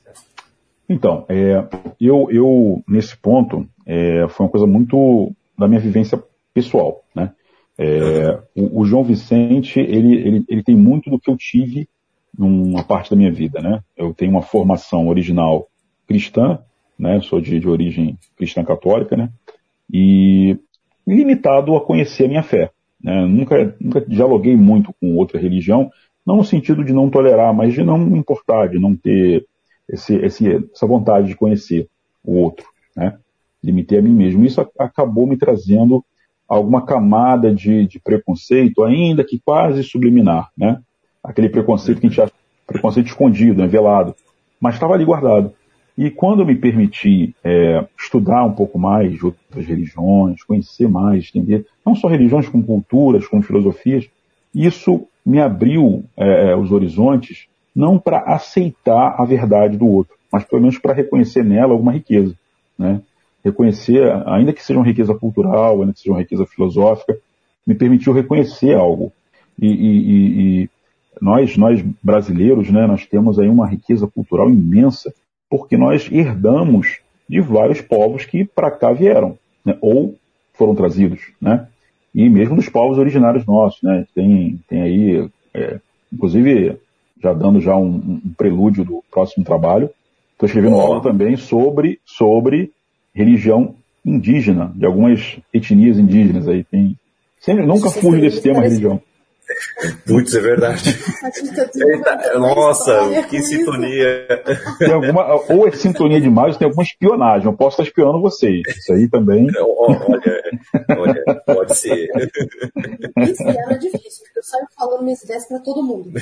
Então, 0.89 1.27
é, 1.29 1.65
eu, 2.01 2.29
eu, 2.31 2.83
nesse 2.89 3.17
ponto, 3.17 3.69
é, 3.85 4.27
foi 4.29 4.47
uma 4.47 4.51
coisa 4.51 4.67
muito 4.67 5.33
da 5.59 5.69
minha 5.69 5.81
vivência 5.81 6.23
pessoal, 6.55 7.05
né? 7.15 7.33
É, 7.79 8.41
o, 8.57 8.81
o, 8.81 8.85
João 8.85 9.05
Vicente, 9.05 9.79
ele, 9.79 10.17
ele, 10.17 10.45
ele 10.49 10.63
tem 10.65 10.77
muito 10.77 11.09
do 11.09 11.19
que 11.19 11.31
eu 11.31 11.37
tive 11.37 11.89
numa 12.37 12.83
parte 12.83 13.11
da 13.11 13.17
minha 13.17 13.31
vida, 13.31 13.61
né? 13.61 13.81
Eu 13.97 14.13
tenho 14.13 14.33
uma 14.33 14.43
formação 14.43 15.07
original 15.09 15.69
cristã, 16.07 16.59
né? 16.99 17.21
Sou 17.21 17.41
de, 17.41 17.61
de 17.61 17.69
origem 17.69 18.19
cristã 18.37 18.65
católica, 18.65 19.17
né? 19.17 19.31
E 19.93 20.59
limitado 21.07 21.77
a 21.77 21.81
conhecer 21.81 22.25
a 22.25 22.29
minha 22.29 22.43
fé. 22.43 22.71
Né? 23.03 23.25
Nunca, 23.27 23.77
nunca 23.81 24.01
dialoguei 24.01 24.57
muito 24.57 24.93
com 25.01 25.17
outra 25.17 25.41
religião, 25.41 25.91
não 26.27 26.37
no 26.39 26.45
sentido 26.45 26.85
de 26.85 26.93
não 26.93 27.09
tolerar, 27.09 27.55
mas 27.55 27.73
de 27.73 27.83
não 27.83 27.97
me 27.97 28.19
importar, 28.19 28.69
de 28.69 28.79
não 28.79 28.95
ter 28.95 29.47
esse, 29.89 30.17
esse, 30.17 30.69
essa 30.75 30.87
vontade 30.87 31.29
de 31.29 31.37
conhecer 31.37 31.89
o 32.25 32.35
outro, 32.35 32.67
né? 32.97 33.17
Limitei 33.63 33.99
a 33.99 34.03
mim 34.03 34.13
mesmo. 34.13 34.45
Isso 34.45 34.61
acabou 34.79 35.27
me 35.27 35.37
trazendo 35.37 36.05
alguma 36.49 36.85
camada 36.85 37.55
de, 37.55 37.87
de 37.87 38.01
preconceito, 38.01 38.83
ainda 38.83 39.23
que 39.23 39.39
quase 39.45 39.83
subliminar, 39.83 40.51
né? 40.57 40.81
Aquele 41.23 41.49
preconceito 41.49 42.01
que 42.01 42.07
a 42.07 42.11
gente 42.11 42.21
acha 42.21 42.33
preconceito 42.67 43.07
escondido, 43.07 43.61
né, 43.61 43.67
velado, 43.67 44.15
mas 44.61 44.75
estava 44.75 44.95
ali 44.95 45.05
guardado. 45.05 45.53
E 45.97 46.11
quando 46.11 46.41
eu 46.41 46.47
me 46.47 46.55
permiti 46.55 47.35
é, 47.43 47.85
estudar 47.99 48.45
um 48.45 48.53
pouco 48.53 48.79
mais 48.79 49.13
de 49.13 49.25
outras 49.25 49.67
religiões, 49.67 50.45
conhecer 50.45 50.89
mais, 50.89 51.31
entender, 51.35 51.67
não 51.85 51.95
só 51.95 52.07
religiões 52.07 52.49
como 52.49 52.63
culturas, 52.63 53.27
como 53.27 53.43
filosofias, 53.43 54.09
isso 54.55 55.07
me 55.27 55.41
abriu 55.41 56.05
é, 56.17 56.51
é 56.51 56.57
os 56.57 56.71
horizontes 56.71 57.49
não 57.75 57.99
para 57.99 58.21
aceitar 58.21 59.17
a 59.19 59.25
verdade 59.25 59.77
do 59.77 59.87
outro, 59.87 60.15
mas 60.33 60.45
pelo 60.45 60.63
menos 60.63 60.79
para 60.79 60.95
reconhecer 60.95 61.45
nela 61.45 61.73
alguma 61.73 61.93
riqueza, 61.93 62.35
né? 62.79 63.01
Reconhecer, 63.45 64.11
ainda 64.27 64.53
que 64.53 64.63
seja 64.63 64.79
uma 64.79 64.87
riqueza 64.87 65.15
cultural, 65.15 65.81
ainda 65.81 65.93
que 65.93 66.01
seja 66.01 66.13
uma 66.13 66.21
riqueza 66.21 66.47
filosófica, 66.47 67.17
me 67.67 67.75
permitiu 67.75 68.13
reconhecer 68.13 68.75
algo. 68.75 69.13
E, 69.61 69.67
e, 69.67 70.63
e 70.63 70.71
nós, 71.21 71.57
nós 71.57 71.83
brasileiros, 72.03 72.71
né, 72.71 72.87
nós 72.87 73.07
temos 73.07 73.39
aí 73.39 73.49
uma 73.49 73.67
riqueza 73.67 74.07
cultural 74.07 74.49
imensa, 74.49 75.13
porque 75.51 75.77
nós 75.77 76.09
herdamos 76.11 76.99
de 77.29 77.41
vários 77.41 77.81
povos 77.81 78.25
que 78.25 78.45
para 78.45 78.71
cá 78.71 78.93
vieram, 78.93 79.39
né, 79.65 79.77
ou 79.81 80.15
foram 80.55 80.75
trazidos, 80.75 81.21
né? 81.41 81.69
E 82.15 82.29
mesmo 82.29 82.57
dos 82.57 82.69
povos 82.69 82.99
originários 82.99 83.47
nossos, 83.47 83.81
né? 83.83 84.07
Tem, 84.15 84.59
tem 84.67 84.83
aí, 84.83 85.31
é, 85.55 85.79
inclusive, 86.13 86.77
já 87.23 87.33
dando 87.33 87.61
já 87.61 87.77
um, 87.77 88.21
um, 88.25 88.35
prelúdio 88.37 88.85
do 88.85 89.05
próximo 89.11 89.45
trabalho, 89.45 89.91
estou 90.33 90.47
escrevendo 90.47 90.77
aula 90.77 91.01
também 91.01 91.37
sobre, 91.37 92.01
sobre 92.05 92.73
religião 93.19 93.75
indígena, 94.07 94.73
de 94.77 94.87
algumas 94.87 95.39
etnias 95.53 95.99
indígenas 95.99 96.47
aí. 96.47 96.63
Tem, 96.63 96.97
sempre, 97.41 97.67
nunca 97.67 97.91
fujo 97.91 98.21
desse 98.21 98.41
tema 98.41 98.63
religião. 98.63 99.03
Putz, 100.07 100.35
é 100.35 100.41
verdade. 100.41 100.99
Eita, 101.77 102.39
nossa, 102.39 103.23
que 103.29 103.41
sintonia. 103.41 104.27
Tem 104.79 104.93
alguma, 104.93 105.35
ou 105.49 105.69
é 105.69 105.71
sintonia 105.73 106.21
demais, 106.21 106.55
ou 106.55 106.59
tem 106.59 106.67
alguma 106.67 106.83
espionagem. 106.83 107.47
Eu 107.47 107.53
posso 107.57 107.75
estar 107.75 107.83
espionando 107.85 108.21
vocês. 108.21 108.63
Isso 108.69 108.93
aí 108.93 109.09
também. 109.09 109.47
Olha, 109.61 110.43
olha 110.99 111.43
pode 111.47 111.77
ser. 111.77 112.09
Isso 113.19 113.43
era 113.43 113.79
difícil, 113.79 114.25
porque 114.25 114.39
eu 114.39 114.43
saio 114.43 114.67
falando 114.77 115.05
minhas 115.05 115.23
ideias 115.23 115.47
para 115.47 115.59
todo 115.61 115.83
mundo. 115.83 116.13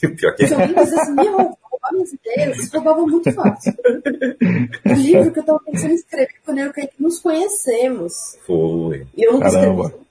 Pior 0.00 0.34
que... 0.34 0.46
Se 0.46 0.54
alguém 0.54 0.74
quisesse 0.74 1.10
me 1.12 1.28
roubar 1.28 1.56
minhas 1.92 2.12
ideias, 2.12 2.56
eles 2.58 2.72
roubavam 2.72 3.06
muito 3.06 3.32
fácil. 3.32 3.74
O 4.84 4.92
livro 4.92 5.32
que 5.32 5.38
eu 5.38 5.42
estava 5.42 5.60
pensando 5.60 5.92
em 5.92 5.94
escrever 5.94 6.34
quando 6.44 6.58
eu 6.58 6.72
e 6.76 6.90
nos 6.98 7.18
conhecemos. 7.20 8.12
Foi. 8.46 9.06
E 9.16 9.26
eu 9.26 9.38
não 9.38 9.46
escrevi 9.46 10.06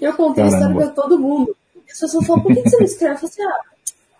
eu 0.00 0.14
contei 0.14 0.44
Caramba. 0.44 0.56
a 0.56 0.70
história 0.70 0.92
pra 0.92 1.02
todo 1.02 1.18
mundo. 1.18 1.56
As 1.90 2.00
pessoas 2.00 2.26
falam, 2.26 2.42
por 2.42 2.54
que 2.54 2.62
você 2.62 2.76
não 2.76 2.84
escreve? 2.84 3.14
Eu 3.14 3.18
falei 3.18 3.30
assim, 3.32 3.42
ah, 3.42 3.60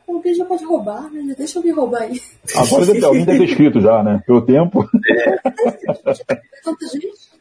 alguém 0.09 0.35
já 0.35 0.45
pode 0.45 0.65
roubar, 0.65 1.11
né? 1.11 1.35
Deixa 1.37 1.59
eu 1.59 1.63
me 1.63 1.71
roubar 1.71 2.03
aí. 2.03 2.21
Agora 2.55 2.87
deve, 2.87 3.05
alguém 3.05 3.25
deve 3.25 3.39
ter 3.39 3.45
escrito 3.45 3.81
já, 3.81 4.03
né? 4.03 4.23
Pelo 4.27 4.43
tempo. 4.43 4.89
É. 5.09 5.37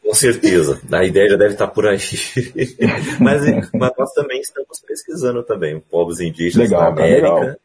Com 0.02 0.14
certeza. 0.14 0.82
A 0.92 1.04
ideia 1.04 1.30
já 1.30 1.38
deve 1.38 1.54
estar 1.54 1.68
por 1.68 1.88
aí. 1.88 1.98
mas, 3.20 3.42
mas 3.74 3.92
nós 3.98 4.14
também 4.14 4.42
estamos 4.42 4.80
pesquisando 4.86 5.44
também 5.44 5.80
povos 5.80 6.20
indígenas 6.20 6.70
legal, 6.70 6.82
na 6.82 6.88
América. 6.90 7.34
Legal. 7.34 7.56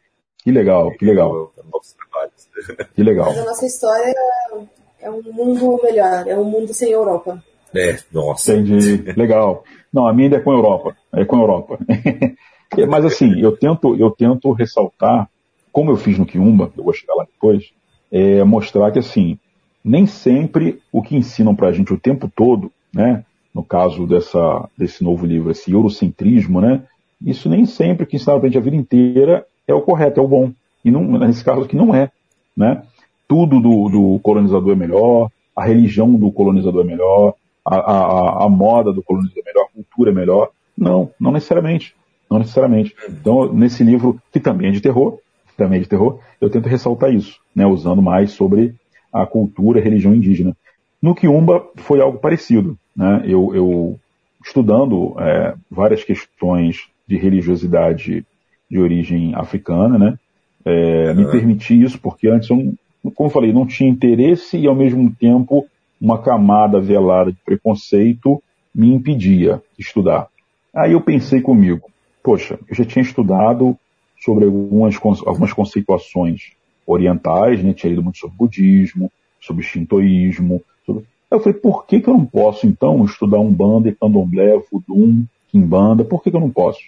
Que 0.42 0.52
legal, 0.52 0.90
que 0.92 1.04
legal. 1.04 1.52
Que 2.94 3.04
legal. 3.04 3.26
Mas 3.26 3.38
a 3.38 3.44
nossa 3.44 3.66
história 3.66 4.12
é 5.00 5.08
um 5.08 5.22
mundo 5.32 5.80
melhor, 5.82 6.26
é 6.26 6.36
um 6.36 6.44
mundo 6.44 6.74
sem 6.74 6.90
Europa. 6.90 7.42
É, 7.74 7.98
nossa. 8.10 8.54
Entendi. 8.54 9.12
Legal. 9.16 9.62
Não, 9.92 10.06
a 10.06 10.12
minha 10.12 10.26
ainda 10.26 10.36
é 10.36 10.40
com 10.40 10.50
a 10.50 10.54
Europa. 10.54 10.96
É 11.12 11.24
com 11.24 11.36
a 11.36 11.40
Europa. 11.40 11.78
Mas 12.88 13.04
assim, 13.04 13.40
eu 13.40 13.56
tento, 13.56 13.96
eu 13.96 14.10
tento 14.10 14.52
ressaltar, 14.52 15.28
como 15.72 15.90
eu 15.90 15.96
fiz 15.96 16.18
no 16.18 16.26
Quiumba, 16.26 16.70
eu 16.76 16.84
vou 16.84 16.92
chegar 16.92 17.14
lá 17.14 17.24
depois, 17.24 17.70
é 18.12 18.44
mostrar 18.44 18.90
que 18.90 18.98
assim, 18.98 19.38
nem 19.84 20.06
sempre 20.06 20.80
o 20.92 21.02
que 21.02 21.16
ensinam 21.16 21.54
pra 21.54 21.72
gente 21.72 21.92
o 21.92 21.98
tempo 21.98 22.30
todo, 22.34 22.70
né? 22.92 23.24
No 23.54 23.64
caso 23.64 24.06
dessa, 24.06 24.68
desse 24.76 25.02
novo 25.02 25.26
livro, 25.26 25.50
esse 25.50 25.72
eurocentrismo, 25.72 26.60
né? 26.60 26.82
Isso 27.24 27.48
nem 27.48 27.64
sempre 27.64 28.04
o 28.04 28.06
que 28.06 28.16
ensinaram 28.16 28.40
pra 28.40 28.48
gente 28.48 28.58
a 28.58 28.62
vida 28.62 28.76
inteira 28.76 29.46
é 29.66 29.74
o 29.74 29.80
correto, 29.80 30.20
é 30.20 30.22
o 30.22 30.28
bom. 30.28 30.52
E 30.84 30.90
não, 30.90 31.02
nesse 31.18 31.44
caso 31.44 31.62
aqui 31.62 31.74
não 31.74 31.94
é, 31.94 32.10
né? 32.56 32.82
Tudo 33.26 33.60
do, 33.60 33.88
do 33.88 34.20
colonizador 34.20 34.72
é 34.72 34.76
melhor, 34.76 35.30
a 35.56 35.64
religião 35.64 36.12
do 36.14 36.30
colonizador 36.30 36.82
é 36.82 36.86
melhor, 36.86 37.34
a, 37.64 37.76
a, 37.76 38.44
a 38.46 38.48
moda 38.48 38.92
do 38.92 39.02
colonizador 39.02 39.42
é 39.44 39.52
melhor, 39.52 39.66
a 39.66 39.74
cultura 39.74 40.10
é 40.10 40.14
melhor. 40.14 40.50
Não, 40.76 41.10
não 41.20 41.32
necessariamente. 41.32 41.94
Não 42.30 42.38
necessariamente. 42.38 42.94
Então, 43.08 43.52
nesse 43.52 43.82
livro, 43.82 44.20
que 44.32 44.40
também 44.40 44.68
é 44.68 44.72
de 44.72 44.80
terror, 44.80 45.18
também 45.56 45.78
é 45.78 45.82
de 45.82 45.88
terror, 45.88 46.20
eu 46.40 46.48
tento 46.48 46.68
ressaltar 46.68 47.12
isso, 47.12 47.40
né, 47.54 47.66
usando 47.66 48.00
mais 48.00 48.30
sobre 48.30 48.74
a 49.12 49.26
cultura 49.26 49.78
e 49.78 49.82
a 49.82 49.84
religião 49.84 50.14
indígena. 50.14 50.56
No 51.02 51.14
Quiumba 51.14 51.66
foi 51.76 52.00
algo 52.00 52.18
parecido. 52.18 52.78
Né? 52.94 53.22
Eu, 53.24 53.54
eu 53.54 54.00
estudando 54.44 55.14
é, 55.18 55.54
várias 55.70 56.04
questões 56.04 56.88
de 57.06 57.16
religiosidade 57.16 58.24
de 58.70 58.78
origem 58.78 59.34
africana, 59.34 59.98
né? 59.98 60.18
É, 60.64 61.14
me 61.14 61.24
permiti 61.30 61.80
isso 61.80 61.98
porque 61.98 62.28
antes 62.28 62.50
eu, 62.50 62.74
como 63.14 63.28
eu 63.28 63.32
falei, 63.32 63.52
não 63.52 63.66
tinha 63.66 63.88
interesse 63.88 64.58
e 64.58 64.66
ao 64.66 64.74
mesmo 64.74 65.10
tempo 65.18 65.66
uma 66.00 66.20
camada 66.20 66.80
velada 66.80 67.32
de 67.32 67.38
preconceito 67.44 68.42
me 68.74 68.92
impedia 68.92 69.62
de 69.76 69.84
estudar. 69.84 70.28
Aí 70.74 70.92
eu 70.92 71.00
pensei 71.00 71.40
comigo, 71.40 71.90
poxa, 72.22 72.58
eu 72.68 72.74
já 72.74 72.84
tinha 72.84 73.02
estudado 73.02 73.76
sobre 74.20 74.44
algumas, 74.44 74.96
algumas 75.26 75.52
conceituações 75.52 76.52
orientais, 76.86 77.62
né? 77.62 77.72
tinha 77.72 77.90
lido 77.90 78.02
muito 78.02 78.18
sobre 78.18 78.36
budismo, 78.36 79.10
sobre 79.40 79.62
shintoísmo. 79.62 80.62
Sobre... 80.84 81.04
Eu 81.30 81.40
falei, 81.40 81.58
por 81.58 81.86
que, 81.86 82.00
que 82.00 82.08
eu 82.08 82.14
não 82.14 82.24
posso 82.24 82.66
então 82.66 83.04
estudar 83.04 83.38
Umbanda, 83.38 83.94
Candomblé, 84.00 84.60
Voodoo, 84.70 85.24
Kimbanda? 85.50 86.04
Por 86.04 86.22
que, 86.22 86.30
que 86.30 86.36
eu 86.36 86.40
não 86.40 86.50
posso? 86.50 86.80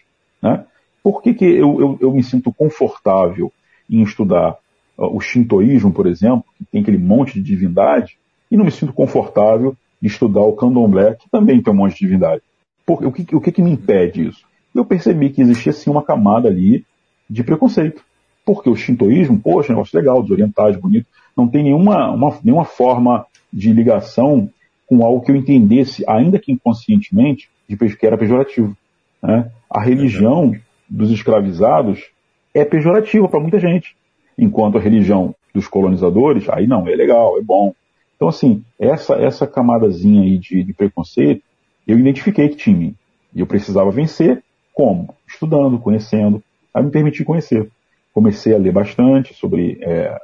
Né? 0.42 0.64
Por 1.02 1.22
que, 1.22 1.34
que 1.34 1.44
eu, 1.44 1.80
eu, 1.80 1.98
eu 2.00 2.12
me 2.12 2.22
sinto 2.22 2.52
confortável 2.52 3.52
em 3.88 4.02
estudar 4.02 4.56
uh, 4.96 5.16
o 5.16 5.20
shintoísmo, 5.20 5.92
por 5.92 6.06
exemplo, 6.06 6.44
que 6.56 6.64
tem 6.64 6.82
aquele 6.82 6.98
monte 6.98 7.34
de 7.34 7.42
divindade, 7.42 8.18
e 8.50 8.56
não 8.56 8.64
me 8.64 8.70
sinto 8.70 8.92
confortável 8.92 9.76
de 10.00 10.08
estudar 10.08 10.40
o 10.40 10.54
candomblé, 10.54 11.14
que 11.14 11.28
também 11.30 11.62
tem 11.62 11.72
um 11.72 11.76
monte 11.76 11.92
de 11.92 12.00
divindade. 12.00 12.42
Por, 12.84 13.04
o, 13.04 13.12
que, 13.12 13.34
o 13.34 13.40
que, 13.40 13.52
que 13.52 13.62
me 13.62 13.70
impede 13.70 14.28
isso? 14.28 14.44
Eu 14.74 14.84
percebi 14.84 15.30
que 15.30 15.42
existia 15.42 15.72
sim 15.72 15.90
uma 15.90 16.02
camada 16.02 16.48
ali 16.48 16.84
de 17.28 17.44
preconceito. 17.44 18.02
Porque 18.44 18.70
o 18.70 18.76
shintoísmo, 18.76 19.38
poxa, 19.38 19.72
negócio 19.72 19.96
legal, 19.96 20.22
desorientado, 20.22 20.78
bonito, 20.80 21.06
não 21.36 21.46
tem 21.46 21.62
nenhuma, 21.62 22.10
uma, 22.10 22.38
nenhuma 22.42 22.64
forma 22.64 23.26
de 23.52 23.72
ligação 23.72 24.48
com 24.86 25.04
algo 25.04 25.20
que 25.20 25.30
eu 25.30 25.36
entendesse, 25.36 26.04
ainda 26.08 26.38
que 26.38 26.50
inconscientemente, 26.50 27.48
de 27.68 27.76
que 27.76 28.06
era 28.06 28.18
pejorativo. 28.18 28.76
Né? 29.22 29.50
A 29.70 29.80
religião 29.80 30.54
dos 30.88 31.10
escravizados 31.10 32.10
é 32.52 32.64
pejorativa 32.64 33.28
para 33.28 33.38
muita 33.38 33.60
gente, 33.60 33.94
enquanto 34.36 34.78
a 34.78 34.80
religião 34.80 35.34
dos 35.54 35.68
colonizadores, 35.68 36.48
aí 36.48 36.66
não, 36.66 36.88
é 36.88 36.94
legal, 36.94 37.38
é 37.38 37.42
bom. 37.42 37.72
Então, 38.20 38.28
assim, 38.28 38.62
essa, 38.78 39.14
essa 39.14 39.46
camadazinha 39.46 40.20
aí 40.20 40.36
de, 40.36 40.62
de 40.62 40.74
preconceito, 40.74 41.42
eu 41.88 41.98
identifiquei 41.98 42.50
que 42.50 42.56
tinha 42.56 42.76
mim. 42.76 42.94
E 43.34 43.40
eu 43.40 43.46
precisava 43.46 43.90
vencer 43.90 44.44
como? 44.74 45.14
Estudando, 45.26 45.78
conhecendo. 45.78 46.42
Aí 46.74 46.84
me 46.84 46.90
permiti 46.90 47.24
conhecer. 47.24 47.70
Comecei 48.12 48.54
a 48.54 48.58
ler 48.58 48.72
bastante 48.72 49.32
sobre 49.32 49.78
é, 49.80 50.18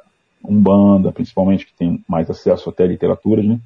Umbanda, 0.44 1.10
principalmente, 1.10 1.64
que 1.64 1.72
tem 1.72 2.04
mais 2.06 2.28
acesso 2.28 2.68
até 2.68 2.84
a 2.84 2.86
literaturas, 2.86 3.46
né? 3.46 3.58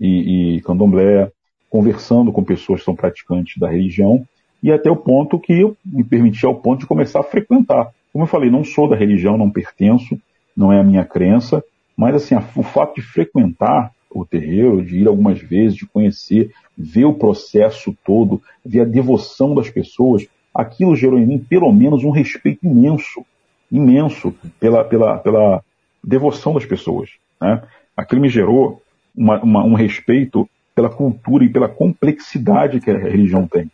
E, 0.00 0.56
e 0.56 0.60
candomblé, 0.62 1.30
conversando 1.70 2.32
com 2.32 2.42
pessoas 2.42 2.80
que 2.80 2.86
são 2.86 2.96
praticantes 2.96 3.56
da 3.56 3.70
religião, 3.70 4.26
e 4.60 4.72
até 4.72 4.90
o 4.90 4.96
ponto 4.96 5.38
que 5.38 5.52
eu 5.52 5.76
me 5.84 6.02
permiti 6.02 6.44
ao 6.44 6.56
ponto 6.56 6.80
de 6.80 6.86
começar 6.86 7.20
a 7.20 7.22
frequentar. 7.22 7.92
Como 8.12 8.24
eu 8.24 8.28
falei, 8.28 8.50
não 8.50 8.64
sou 8.64 8.88
da 8.88 8.96
religião, 8.96 9.38
não 9.38 9.48
pertenço, 9.48 10.18
não 10.56 10.72
é 10.72 10.80
a 10.80 10.84
minha 10.84 11.04
crença, 11.04 11.62
mas 11.96 12.14
assim, 12.14 12.34
o 12.54 12.62
fato 12.62 12.96
de 12.96 13.02
frequentar 13.02 13.90
o 14.10 14.24
terreiro, 14.24 14.84
de 14.84 14.98
ir 14.98 15.08
algumas 15.08 15.40
vezes, 15.40 15.76
de 15.76 15.86
conhecer, 15.86 16.50
ver 16.76 17.04
o 17.04 17.14
processo 17.14 17.96
todo, 18.04 18.42
ver 18.64 18.80
a 18.80 18.84
devoção 18.84 19.54
das 19.54 19.68
pessoas, 19.68 20.26
aquilo 20.54 20.96
gerou 20.96 21.18
em 21.18 21.26
mim 21.26 21.38
pelo 21.38 21.70
menos 21.72 22.02
um 22.04 22.10
respeito 22.10 22.66
imenso, 22.66 23.24
imenso 23.70 24.34
pela, 24.58 24.84
pela, 24.84 25.18
pela 25.18 25.62
devoção 26.02 26.54
das 26.54 26.64
pessoas. 26.64 27.10
Né? 27.40 27.62
Aquilo 27.96 28.20
me 28.20 28.28
gerou 28.28 28.82
uma, 29.14 29.42
uma, 29.42 29.64
um 29.64 29.74
respeito 29.74 30.48
pela 30.74 30.90
cultura 30.90 31.44
e 31.44 31.48
pela 31.48 31.68
complexidade 31.68 32.80
que 32.80 32.90
a 32.90 32.98
religião 32.98 33.46
tem. 33.46 33.70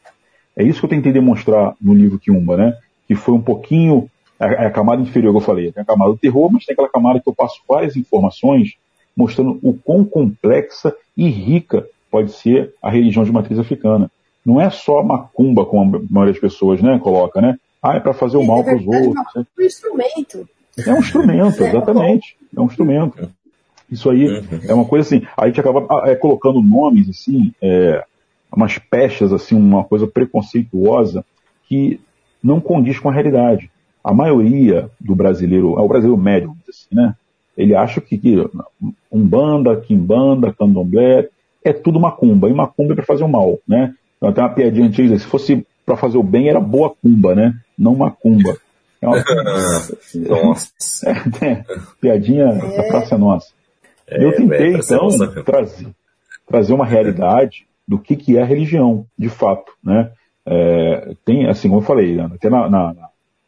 É 0.56 0.62
isso 0.62 0.80
que 0.80 0.86
eu 0.86 0.90
tentei 0.90 1.12
demonstrar 1.12 1.74
no 1.80 1.94
livro 1.94 2.18
Kiumba, 2.18 2.56
né? 2.56 2.78
Que 3.08 3.14
foi 3.14 3.34
um 3.34 3.40
pouquinho 3.40 4.08
a, 4.42 4.66
a 4.66 4.70
camada 4.70 5.02
inferior 5.02 5.32
que 5.32 5.38
eu 5.38 5.44
falei. 5.44 5.72
Tem 5.72 5.82
a 5.82 5.86
camada 5.86 6.12
do 6.12 6.18
terror, 6.18 6.50
mas 6.52 6.64
tem 6.64 6.72
aquela 6.72 6.88
camada 6.88 7.20
que 7.20 7.28
eu 7.28 7.34
passo 7.34 7.60
várias 7.68 7.96
informações 7.96 8.76
mostrando 9.16 9.58
o 9.62 9.74
quão 9.74 10.04
complexa 10.04 10.94
e 11.16 11.28
rica 11.28 11.86
pode 12.10 12.32
ser 12.32 12.74
a 12.82 12.90
religião 12.90 13.24
de 13.24 13.32
matriz 13.32 13.58
africana. 13.58 14.10
Não 14.44 14.60
é 14.60 14.70
só 14.70 15.02
macumba, 15.02 15.64
como 15.64 15.96
a 15.96 16.00
maioria 16.10 16.32
das 16.32 16.40
pessoas 16.40 16.82
né, 16.82 16.98
coloca, 16.98 17.40
né? 17.40 17.56
Ah, 17.82 17.96
é 17.96 18.00
para 18.00 18.12
fazer 18.12 18.36
o 18.36 18.44
mal 18.44 18.60
é 18.60 18.64
para 18.64 18.76
os 18.76 18.86
outros. 18.86 19.14
É 19.36 19.40
um 19.40 19.66
instrumento. 19.66 20.48
É 20.86 20.92
um 20.92 20.98
instrumento, 20.98 21.64
exatamente. 21.64 22.36
É 22.56 22.60
um 22.60 22.66
instrumento. 22.66 23.30
Isso 23.90 24.08
aí 24.08 24.26
uhum. 24.26 24.60
é 24.68 24.74
uma 24.74 24.84
coisa 24.84 25.06
assim. 25.06 25.26
A 25.36 25.46
gente 25.46 25.60
acaba 25.60 25.86
ah, 25.90 26.10
é, 26.10 26.14
colocando 26.14 26.62
nomes 26.62 27.08
assim, 27.08 27.52
é, 27.60 28.04
umas 28.54 28.78
pechas 28.78 29.32
assim, 29.32 29.54
uma 29.54 29.84
coisa 29.84 30.06
preconceituosa 30.06 31.24
que 31.68 32.00
não 32.42 32.60
condiz 32.60 32.98
com 32.98 33.08
a 33.08 33.12
realidade. 33.12 33.70
A 34.02 34.12
maioria 34.12 34.90
do 35.00 35.14
brasileiro, 35.14 35.78
é 35.78 35.82
o 35.82 35.88
brasileiro 35.88 36.20
médio, 36.20 36.56
assim, 36.68 36.88
né? 36.92 37.14
Ele 37.56 37.74
acha 37.74 38.00
que, 38.00 38.16
que 38.16 38.44
umbanda, 39.10 39.76
quimbanda, 39.76 40.52
candomblé 40.52 41.28
é 41.64 41.72
tudo 41.72 42.00
macumba. 42.00 42.48
E 42.48 42.54
macumba 42.54 42.92
é 42.92 42.96
para 42.96 43.04
fazer 43.04 43.24
o 43.24 43.28
mal, 43.28 43.58
né? 43.66 43.94
Então 44.16 44.32
tem 44.32 44.42
uma 44.42 44.50
piadinha 44.50 44.86
antiga, 44.86 45.18
se 45.18 45.26
fosse 45.26 45.66
para 45.84 45.96
fazer 45.96 46.16
o 46.16 46.22
bem 46.22 46.48
era 46.48 46.60
boa 46.60 46.90
cumba, 46.90 47.34
né? 47.34 47.54
Não 47.78 47.94
macumba. 47.94 48.56
É 49.00 49.08
uma... 49.08 49.16
nossa. 50.28 50.72
É, 51.04 51.46
é, 51.46 51.64
piadinha 52.00 52.44
é. 52.44 52.76
da 52.76 52.84
Praça 52.84 53.18
Nossa. 53.18 53.48
É, 54.06 54.24
eu 54.24 54.36
tentei, 54.36 54.76
então, 54.76 55.08
trazer, 55.44 55.88
trazer 56.46 56.72
uma 56.72 56.86
realidade 56.86 57.66
do 57.86 57.98
que, 57.98 58.14
que 58.14 58.38
é 58.38 58.42
a 58.42 58.44
religião, 58.46 59.04
de 59.18 59.28
fato, 59.28 59.72
né? 59.82 60.12
É, 60.46 61.14
tem, 61.24 61.48
assim, 61.48 61.68
como 61.68 61.80
eu 61.80 61.84
falei, 61.84 62.20
até 62.20 62.48
na, 62.48 62.70
na, 62.70 62.94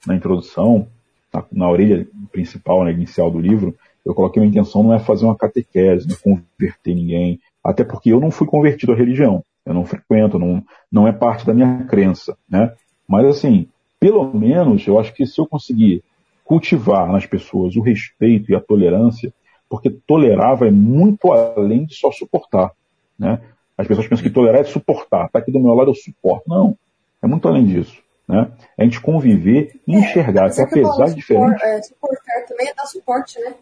na 0.06 0.14
introdução, 0.14 0.86
na, 1.32 1.44
na, 1.52 1.70
orelha 1.70 2.06
principal, 2.30 2.84
né, 2.84 2.92
inicial 2.92 3.30
do 3.30 3.38
livro, 3.38 3.74
eu 4.04 4.14
coloquei 4.14 4.42
uma 4.42 4.48
intenção 4.48 4.82
não 4.82 4.94
é 4.94 4.98
fazer 4.98 5.24
uma 5.24 5.36
catequese, 5.36 6.06
não 6.06 6.14
é 6.14 6.18
converter 6.18 6.94
ninguém, 6.94 7.40
até 7.62 7.82
porque 7.84 8.12
eu 8.12 8.20
não 8.20 8.30
fui 8.30 8.46
convertido 8.46 8.92
à 8.92 8.94
religião, 8.94 9.42
eu 9.64 9.72
não 9.72 9.84
frequento, 9.84 10.38
não, 10.38 10.62
não 10.92 11.08
é 11.08 11.12
parte 11.12 11.46
da 11.46 11.54
minha 11.54 11.84
crença, 11.84 12.36
né? 12.48 12.72
Mas 13.08 13.26
assim, 13.26 13.66
pelo 13.98 14.32
menos 14.34 14.86
eu 14.86 14.98
acho 14.98 15.14
que 15.14 15.26
se 15.26 15.40
eu 15.40 15.46
conseguir 15.46 16.02
cultivar 16.44 17.10
nas 17.10 17.24
pessoas 17.24 17.74
o 17.74 17.80
respeito 17.80 18.52
e 18.52 18.54
a 18.54 18.60
tolerância, 18.60 19.32
porque 19.68 19.90
tolerar 19.90 20.56
vai 20.56 20.70
muito 20.70 21.32
além 21.32 21.86
de 21.86 21.94
só 21.94 22.12
suportar, 22.12 22.72
né? 23.18 23.40
As 23.76 23.88
pessoas 23.88 24.06
pensam 24.06 24.22
que 24.22 24.30
tolerar 24.30 24.60
é 24.60 24.64
suportar, 24.64 25.28
tá 25.30 25.38
aqui 25.38 25.50
do 25.50 25.58
meu 25.58 25.74
lado 25.74 25.90
eu 25.90 25.94
suporto. 25.94 26.44
Não, 26.46 26.76
é 27.20 27.26
muito 27.26 27.48
além 27.48 27.64
disso. 27.64 28.03
Né? 28.26 28.50
A 28.78 28.84
gente 28.84 29.00
conviver 29.00 29.78
e 29.86 29.94
enxergar 29.94 30.46
é, 30.46 30.50
que 30.50 30.60
apesar 30.60 31.06
de 31.06 31.14
diferente. 31.14 31.62
É, 31.62 31.82
suportar 31.82 32.46
também 32.48 32.68
é 32.68 32.74
dar 32.74 32.86
suporte, 32.86 33.38
né? 33.38 33.54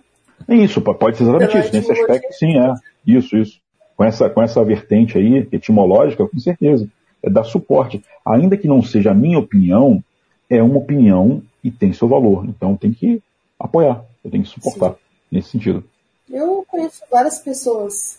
É 0.48 0.54
isso, 0.56 0.80
pode 0.80 1.16
ser 1.16 1.24
exatamente 1.24 1.52
Pela 1.52 1.64
isso. 1.64 1.72
Nesse 1.72 1.92
aspecto, 1.92 2.32
sim, 2.32 2.58
é. 2.58 2.74
Isso, 3.06 3.36
isso. 3.36 3.60
Com 3.96 4.04
essa, 4.04 4.30
com 4.30 4.42
essa 4.42 4.64
vertente 4.64 5.18
aí, 5.18 5.48
etimológica, 5.52 6.26
com 6.26 6.38
certeza. 6.38 6.88
É 7.22 7.30
dar 7.30 7.44
suporte. 7.44 8.02
Ainda 8.26 8.56
que 8.56 8.66
não 8.66 8.82
seja 8.82 9.10
a 9.10 9.14
minha 9.14 9.38
opinião, 9.38 10.02
é 10.48 10.62
uma 10.62 10.78
opinião 10.78 11.42
e 11.62 11.70
tem 11.70 11.92
seu 11.92 12.08
valor. 12.08 12.44
Então 12.44 12.76
tem 12.76 12.92
que 12.92 13.22
apoiar, 13.58 14.04
eu 14.24 14.30
tenho 14.30 14.42
que 14.42 14.50
suportar 14.50 14.90
sim. 14.90 14.98
nesse 15.30 15.50
sentido. 15.50 15.84
Eu 16.28 16.64
conheço 16.68 17.02
várias 17.10 17.38
pessoas 17.38 18.18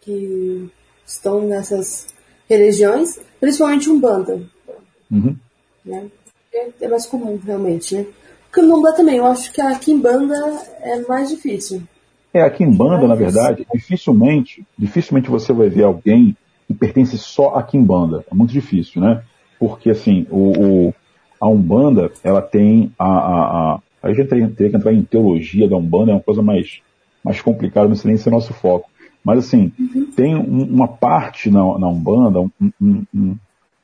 que 0.00 0.70
estão 1.06 1.46
nessas 1.46 2.14
religiões, 2.48 3.18
principalmente 3.40 3.88
Umbanda. 3.88 4.42
Uhum. 5.10 5.36
Né? 5.86 6.08
É, 6.52 6.68
é, 6.80 6.88
mais 6.88 7.06
comum, 7.06 7.38
realmente, 7.42 7.94
né? 7.94 8.06
Candomblé 8.50 8.92
também, 8.92 9.16
eu 9.16 9.26
acho 9.26 9.52
que 9.52 9.60
a 9.60 9.78
Kimbanda 9.78 10.34
é 10.80 11.00
mais 11.02 11.28
difícil. 11.28 11.82
É, 12.32 12.42
a 12.42 12.50
Kimbanda, 12.50 13.06
na 13.06 13.14
verdade, 13.14 13.66
dificilmente, 13.72 14.66
dificilmente 14.78 15.30
você 15.30 15.52
vai 15.52 15.68
ver 15.68 15.84
alguém 15.84 16.36
que 16.66 16.74
pertence 16.74 17.16
só 17.18 17.54
a 17.54 17.62
Kimbanda. 17.62 18.24
É 18.30 18.34
muito 18.34 18.52
difícil, 18.52 19.00
né? 19.00 19.22
Porque, 19.58 19.90
assim, 19.90 20.26
o, 20.30 20.88
o 20.88 20.94
a 21.40 21.48
Umbanda, 21.48 22.10
ela 22.24 22.42
tem 22.42 22.92
a... 22.98 23.06
a, 23.06 23.74
a 23.74 23.80
a 24.02 24.12
gente 24.12 24.28
teria, 24.28 24.48
teria 24.48 24.70
que 24.70 24.76
entrar 24.76 24.92
em 24.92 25.02
teologia 25.02 25.68
da 25.68 25.76
Umbanda, 25.76 26.12
é 26.12 26.14
uma 26.14 26.22
coisa 26.22 26.40
mais, 26.40 26.80
mais 27.24 27.40
complicada, 27.40 27.88
não 27.88 27.96
sei 27.96 28.10
nem 28.10 28.16
se 28.16 28.28
é 28.28 28.30
nosso 28.30 28.54
foco. 28.54 28.88
Mas, 29.24 29.40
assim, 29.40 29.72
uhum. 29.78 30.10
tem 30.14 30.36
um, 30.36 30.62
uma 30.62 30.86
parte 30.86 31.50
na, 31.50 31.78
na 31.78 31.88
Umbanda, 31.88 32.40
um, 32.40 32.50
um, 32.80 33.36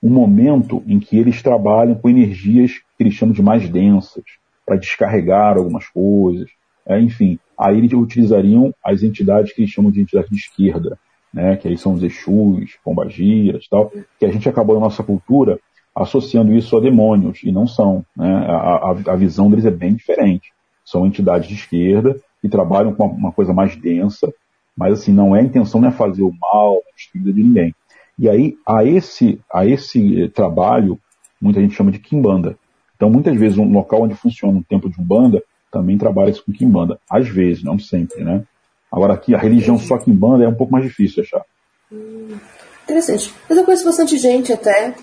um, 0.03 0.11
momento 0.11 0.83
em 0.87 0.99
que 0.99 1.19
eles 1.19 1.43
trabalham 1.43 1.95
com 1.95 2.09
energias 2.09 2.73
que 2.97 3.05
eles 3.05 3.15
chamam 3.15 3.35
de 3.35 3.43
mais 3.43 3.69
densas, 3.69 4.25
para 4.65 4.77
descarregar 4.77 5.57
algumas 5.57 5.87
coisas. 5.88 6.51
É, 6.87 7.01
enfim, 7.01 7.38
aí 7.59 7.79
eles 7.79 7.93
utilizariam 7.93 8.75
as 8.85 9.03
entidades 9.03 9.53
que 9.53 9.62
eles 9.62 9.71
chamam 9.71 9.91
de 9.91 10.01
entidades 10.01 10.31
de 10.31 10.37
esquerda, 10.37 10.99
né, 11.33 11.57
que 11.57 11.69
aí 11.69 11.79
são 11.79 11.95
os 11.95 12.03
Exus, 12.03 12.77
Pombagiras 12.85 13.67
tal, 13.69 13.91
que 14.19 14.27
a 14.27 14.31
gente 14.31 14.49
acabou 14.49 14.75
na 14.75 14.83
nossa 14.83 15.03
cultura 15.03 15.59
associando 15.95 16.55
isso 16.55 16.77
a 16.77 16.81
demônios, 16.81 17.43
e 17.45 17.53
não 17.53 17.67
são. 17.67 18.05
Né, 18.17 18.27
a, 18.49 18.91
a, 18.91 19.17
visão 19.17 19.51
deles 19.51 19.67
é 19.67 19.71
bem 19.71 19.95
diferente. 19.95 20.53
São 20.85 21.07
entidades 21.07 21.49
de 21.49 21.55
esquerda 21.55 22.17
que 22.41 22.49
trabalham 22.49 22.95
com 22.95 23.07
uma 23.07 23.31
coisa 23.31 23.53
mais 23.53 23.77
densa, 23.77 24.33
mas 24.77 24.95
assim, 24.95 25.12
não 25.12 25.37
é 25.37 25.41
a 25.41 25.45
intenção 25.45 25.81
não 25.81 25.88
é 25.88 25.93
fazer 25.93 26.23
o 26.23 26.33
mal, 26.41 26.77
a 26.77 26.97
destruir 26.97 27.35
de 27.35 27.43
ninguém. 27.43 27.75
E 28.18 28.29
aí, 28.29 28.57
a 28.66 28.85
esse, 28.85 29.40
a 29.53 29.66
esse 29.66 30.29
trabalho, 30.29 30.98
muita 31.40 31.61
gente 31.61 31.75
chama 31.75 31.90
de 31.90 31.98
Kimbanda. 31.98 32.57
Então, 32.96 33.11
muitas 33.11 33.37
vezes, 33.37 33.59
um 33.59 33.72
local 33.72 34.03
onde 34.03 34.14
funciona 34.14 34.59
um 34.59 34.62
templo 34.62 34.90
de 34.90 35.01
Umbanda 35.01 35.42
também 35.72 35.98
trabalha-se 35.98 36.42
com 36.42 36.53
Kimbanda. 36.53 37.01
Às 37.11 37.29
vezes, 37.29 37.64
não 37.64 37.79
sempre, 37.79 38.22
né? 38.22 38.44
Agora, 38.92 39.14
aqui, 39.14 39.35
a 39.35 39.38
religião 39.38 39.79
só 39.79 39.98
Kimbanda 39.98 40.44
é 40.44 40.48
um 40.48 40.55
pouco 40.55 40.72
mais 40.72 40.85
difícil 40.85 41.22
de 41.22 41.29
achar. 41.29 41.44
Hum, 41.90 42.38
interessante. 42.85 43.35
Mas 43.48 43.59
eu 43.59 43.64
conheço 43.64 43.85
bastante 43.85 44.18
gente 44.18 44.53
até 44.53 44.94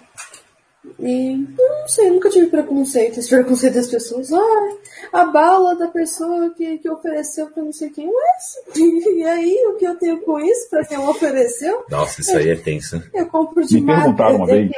e 1.00 1.48
não 1.58 1.88
sei, 1.88 2.10
nunca 2.10 2.30
tive 2.30 2.48
preconceito. 2.48 3.20
Esse 3.20 3.30
preconceito 3.30 3.76
das 3.76 3.88
pessoas. 3.88 4.32
Ah, 4.34 4.70
a 5.14 5.26
bala 5.26 5.76
da 5.76 5.88
pessoa 5.88 6.50
que, 6.52 6.78
que 6.78 6.90
ofereceu 6.90 7.48
pra 7.48 7.64
não 7.64 7.72
sei 7.72 7.90
quem. 7.90 8.08
Ué, 8.08 8.38
e 8.76 9.24
aí, 9.26 9.66
o 9.68 9.78
que 9.78 9.86
eu 9.86 9.96
tenho 9.96 10.20
com 10.22 10.40
isso 10.40 10.70
pra 10.70 10.86
quem 10.86 10.98
ofereceu? 10.98 11.86
Nossa, 11.90 12.20
isso 12.20 12.36
aí 12.36 12.50
é 12.50 12.56
tenso. 12.56 13.02
Eu 13.14 13.26
compro 13.28 13.66
de 13.66 13.80
Me 13.80 13.86
perguntaram 13.86 14.36
uma 14.36 14.46
vez. 14.46 14.70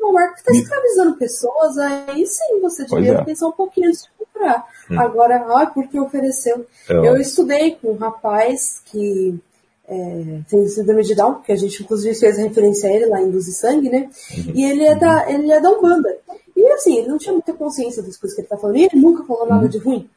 O 0.00 0.12
Marco 0.12 0.36
está 0.36 0.52
escravizando 0.52 1.16
pessoas, 1.16 1.78
aí 1.78 2.26
sim 2.26 2.60
você 2.60 2.84
devia 2.84 3.14
é. 3.14 3.24
pensar 3.24 3.48
um 3.48 3.52
pouquinho 3.52 3.88
antes 3.88 4.02
de 4.02 4.10
comprar. 4.18 4.66
Hum. 4.90 5.00
Agora, 5.00 5.46
ah, 5.48 5.66
porque 5.66 5.98
ofereceu. 5.98 6.66
Eu... 6.88 7.04
eu 7.06 7.16
estudei 7.16 7.76
com 7.76 7.92
um 7.92 7.96
rapaz 7.96 8.82
que 8.84 9.40
é, 9.86 10.40
tem 10.48 10.66
síndrome 10.66 11.02
de 11.02 11.14
Down, 11.14 11.42
que 11.42 11.52
a 11.52 11.56
gente 11.56 11.82
inclusive 11.82 12.14
fez 12.14 12.38
referência 12.38 12.88
a 12.88 12.92
ele 12.92 13.06
lá 13.06 13.20
em 13.20 13.30
Luz 13.30 13.46
e 13.48 13.52
Sangue, 13.52 13.90
né? 13.90 14.08
Uhum. 14.30 14.52
E 14.54 14.64
ele 14.64 14.84
é 14.84 14.94
da, 14.94 15.30
ele 15.30 15.50
é 15.50 15.60
da 15.60 15.70
Umbanda. 15.70 16.18
E 16.56 16.66
assim, 16.72 16.98
ele 16.98 17.08
não 17.08 17.18
tinha 17.18 17.32
muita 17.32 17.52
consciência 17.52 18.02
das 18.02 18.16
coisas 18.16 18.34
que 18.34 18.42
ele 18.42 18.48
tá 18.48 18.56
falando, 18.56 18.76
e 18.76 18.84
ele 18.84 19.00
nunca 19.00 19.24
falou 19.24 19.46
nada 19.46 19.64
uhum. 19.64 19.68
de 19.68 19.78
ruim. 19.78 20.08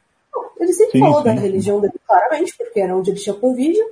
Ele 0.60 0.74
sempre 0.74 0.94
sim, 0.94 1.00
falou 1.00 1.20
sim. 1.20 1.26
da 1.26 1.32
religião 1.32 1.82
dele 1.82 1.94
claramente, 2.08 2.56
porque 2.58 2.80
era 2.80 2.96
onde 2.96 3.12
ele 3.12 3.20
tinha 3.20 3.36
convívio. 3.36 3.86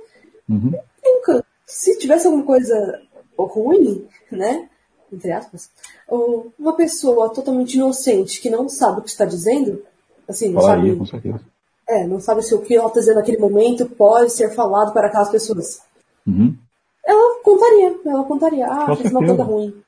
Uhum. 0.48 0.72
Nunca, 1.04 1.44
se 1.66 1.98
tivesse 1.98 2.26
alguma 2.26 2.44
coisa 2.44 3.02
ruim, 3.36 4.06
né? 4.30 4.68
Entre 5.12 5.30
aspas, 5.30 5.70
ou 6.08 6.52
uma 6.58 6.74
pessoa 6.74 7.32
totalmente 7.32 7.74
inocente 7.74 8.40
que 8.40 8.50
não 8.50 8.68
sabe 8.68 9.00
o 9.00 9.02
que 9.02 9.10
está 9.10 9.24
dizendo, 9.24 9.82
assim, 10.26 10.48
não 10.48 10.60
Fala 10.60 10.76
sabe. 10.76 10.90
Aí, 10.90 10.96
com 10.96 11.06
certeza. 11.06 11.40
É, 11.88 12.06
não 12.06 12.20
sabe 12.20 12.42
se 12.42 12.54
o 12.54 12.60
que 12.60 12.74
ela 12.74 12.88
está 12.88 13.00
dizendo 13.00 13.16
naquele 13.16 13.38
momento 13.38 13.86
pode 13.86 14.32
ser 14.32 14.50
falado 14.54 14.92
para 14.92 15.06
aquelas 15.06 15.30
pessoas. 15.30 15.80
Uhum. 16.26 16.56
Ela 17.04 17.40
contaria, 17.42 17.94
ela 18.04 18.24
contaria, 18.24 18.66
ah, 18.66 18.86
com 18.86 18.94
certeza. 18.96 19.18
uma 19.18 19.26
coisa 19.26 19.42
ruim. 19.44 19.82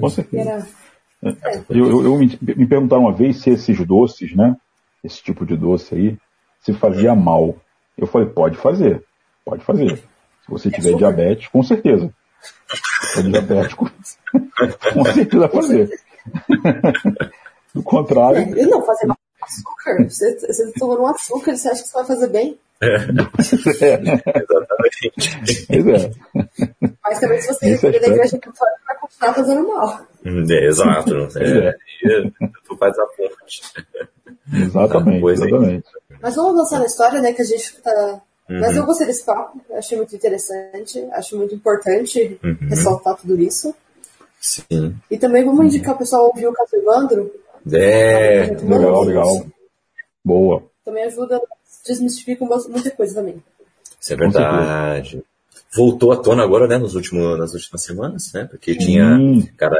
Com 0.00 0.08
certeza. 0.08 0.50
Era... 0.50 0.66
É. 1.24 1.62
Eu, 1.68 1.86
eu, 1.86 2.04
eu 2.04 2.18
me, 2.18 2.38
me 2.40 2.66
perguntaram 2.66 3.02
uma 3.02 3.14
vez 3.14 3.42
se 3.42 3.50
esses 3.50 3.86
doces, 3.86 4.34
né? 4.34 4.56
Esse 5.04 5.22
tipo 5.22 5.44
de 5.44 5.56
doce 5.56 5.94
aí, 5.94 6.18
se 6.60 6.72
fazia 6.72 7.14
mal. 7.14 7.54
Eu 7.96 8.06
falei, 8.06 8.28
pode 8.28 8.56
fazer, 8.56 9.04
pode 9.44 9.62
fazer. 9.64 9.96
Se 9.96 10.50
você 10.50 10.70
tiver 10.70 10.96
diabetes, 10.96 11.48
com 11.48 11.62
certeza. 11.62 12.12
Se 13.12 13.20
é 13.20 13.22
diabético, 13.22 13.90
com 14.94 15.04
certeza 15.04 15.48
fazer. 15.48 15.90
Do 17.74 17.82
contrário. 17.82 18.58
É, 18.58 18.66
não, 18.66 18.84
fazer 18.84 19.06
mal 19.06 19.16
açúcar. 19.42 20.04
Você, 20.08 20.38
você 20.38 20.72
tomando 20.78 21.02
um 21.02 21.06
açúcar, 21.06 21.56
você 21.56 21.68
acha 21.68 21.82
que 21.82 21.88
você 21.88 21.94
vai 21.94 22.06
fazer 22.06 22.28
bem? 22.28 22.58
É. 22.80 22.96
Exatamente. 24.42 25.12
É. 25.70 26.10
Mas 27.04 27.20
também 27.20 27.40
se 27.40 27.48
você 27.48 27.66
recolher 27.66 28.00
da 28.00 28.08
igreja 28.08 28.38
católica, 28.38 28.80
vai 28.86 28.98
continuar 28.98 29.34
fazendo 29.34 29.68
mal. 29.68 30.06
Hum, 30.24 30.44
é, 30.50 30.66
exato. 30.66 31.28
É, 31.38 31.68
é. 31.68 32.30
Tu 32.66 32.76
faz 32.76 32.98
a 32.98 33.06
ponte. 33.06 33.62
Exatamente, 34.52 35.24
exatamente. 35.30 35.88
Mas 36.20 36.34
vamos 36.34 36.52
avançar 36.52 36.78
na 36.80 36.86
história, 36.86 37.20
né? 37.20 37.32
Que 37.32 37.42
a 37.42 37.44
gente 37.44 37.80
tá. 37.80 38.20
Uhum. 38.50 38.60
Mas 38.60 38.76
eu 38.76 38.84
gostei 38.84 39.06
desse 39.06 39.24
papo, 39.24 39.60
achei 39.74 39.96
muito 39.96 40.16
interessante, 40.16 41.00
acho 41.12 41.36
muito 41.36 41.54
importante 41.54 42.40
uhum. 42.42 42.68
ressaltar 42.68 43.16
tudo 43.16 43.40
isso. 43.40 43.72
Sim. 44.40 44.96
E 45.08 45.16
também 45.16 45.44
vamos 45.44 45.66
indicar 45.66 45.94
o 45.94 45.98
pessoal 45.98 46.26
ouvir 46.26 46.48
o 46.48 46.52
Caso 46.52 46.74
Evandro. 46.74 47.32
É, 47.70 48.46
legal, 48.46 49.02
legal. 49.04 49.46
Boa. 50.24 50.62
Também 50.84 51.04
ajuda, 51.04 51.40
desmistifica 51.86 52.44
muita 52.44 52.90
coisa 52.90 53.14
também. 53.14 53.42
Isso 54.00 54.12
é 54.12 54.16
verdade. 54.16 55.22
Voltou 55.74 56.12
à 56.12 56.16
tona 56.16 56.42
agora, 56.42 56.66
né, 56.66 56.76
nos 56.76 56.94
últimos, 56.94 57.38
nas 57.38 57.54
últimas 57.54 57.82
semanas, 57.82 58.32
né? 58.34 58.44
Porque 58.44 58.74
tinha 58.76 59.18
cara 59.56 59.78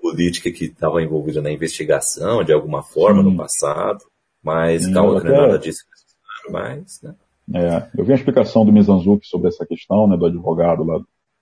política 0.00 0.50
que 0.50 0.64
estava 0.64 1.02
envolvida 1.02 1.42
na 1.42 1.52
investigação 1.52 2.42
de 2.42 2.52
alguma 2.52 2.82
forma 2.82 3.22
no 3.22 3.36
passado, 3.36 4.00
mas 4.42 4.84
Sim, 4.84 4.94
calma, 4.94 5.22
não 5.22 5.34
é 5.34 5.40
nada 5.40 5.58
disso. 5.58 5.84
Mas, 6.48 7.00
né? 7.02 7.14
É, 7.52 7.88
eu 7.96 8.04
vi 8.04 8.12
a 8.12 8.16
explicação 8.16 8.64
do 8.64 8.72
Mizanzuki 8.72 9.26
sobre 9.26 9.48
essa 9.48 9.66
questão, 9.66 10.06
né, 10.06 10.16
do 10.16 10.26
advogado 10.26 10.84
lá 10.84 11.00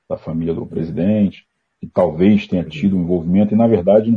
da 0.08 0.16
família 0.16 0.54
do 0.54 0.66
presidente, 0.66 1.46
que 1.80 1.86
talvez 1.86 2.46
tenha 2.46 2.64
tido 2.64 2.96
um 2.96 3.02
envolvimento, 3.02 3.54
e 3.54 3.56
na 3.56 3.66
verdade 3.66 4.10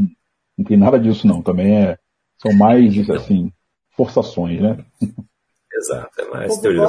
não, 0.62 0.64
tem 0.64 0.78
nada 0.78 1.00
disso 1.00 1.28
não, 1.28 1.42
também 1.42 1.76
é, 1.76 1.98
são 2.42 2.54
mais, 2.54 3.10
assim, 3.10 3.52
forçações, 3.96 4.62
né? 4.62 4.78
Exato, 5.74 6.22
é 6.22 6.26
mais 6.30 6.58
teoria 6.60 6.88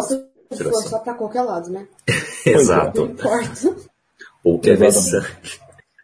de 0.50 0.64
forçar 0.64 1.02
para 1.02 1.14
qualquer 1.14 1.42
lado, 1.42 1.70
né? 1.70 1.86
Exato. 2.44 3.06
Não 3.06 3.12
importa. 3.12 3.76
Ou 4.44 4.58
quer 4.58 4.76
ver 4.76 4.92
sangue. 4.92 5.26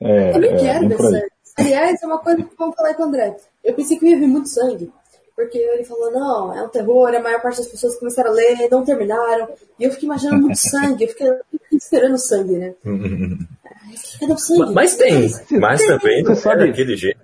É, 0.01 0.35
eu 0.35 0.39
nem 0.41 0.51
é, 0.51 0.57
quero 0.57 0.89
ver 0.89 0.97
sangue. 0.97 1.29
Aliás, 1.59 2.03
é 2.03 2.07
uma 2.07 2.19
coisa 2.19 2.43
que 2.43 2.57
vamos 2.57 2.77
falar 2.77 2.95
com 2.95 3.03
o 3.03 3.07
André. 3.07 3.37
Eu 3.65 3.75
pensei 3.75 3.99
que 3.99 4.07
ia 4.07 4.19
vir 4.19 4.29
muito 4.29 4.49
sangue. 4.49 4.93
Porque 5.35 5.59
ele 5.59 5.85
falou, 5.85 6.11
não, 6.11 6.57
é 6.57 6.63
um 6.65 6.69
terror, 6.69 7.15
a 7.15 7.21
maior 7.21 7.41
parte 7.41 7.59
das 7.59 7.69
pessoas 7.69 7.97
começaram 7.97 8.31
a 8.31 8.35
ler, 8.35 8.69
não 8.71 8.85
terminaram. 8.85 9.49
E 9.79 9.85
eu 9.85 9.91
fiquei 9.93 10.07
imaginando 10.07 10.43
muito 10.43 10.59
sangue, 10.59 11.05
eu 11.05 11.09
fiquei 11.09 11.31
esperando 11.73 12.19
sangue, 12.19 12.57
né? 12.57 12.75
Sangue? 14.37 14.75
Mas 14.75 14.97
tem, 14.97 15.31
mas 15.59 15.83
também 15.83 16.23
não 16.23 16.33
é 16.35 16.57
daquele 16.57 16.95
jeito 16.95 17.19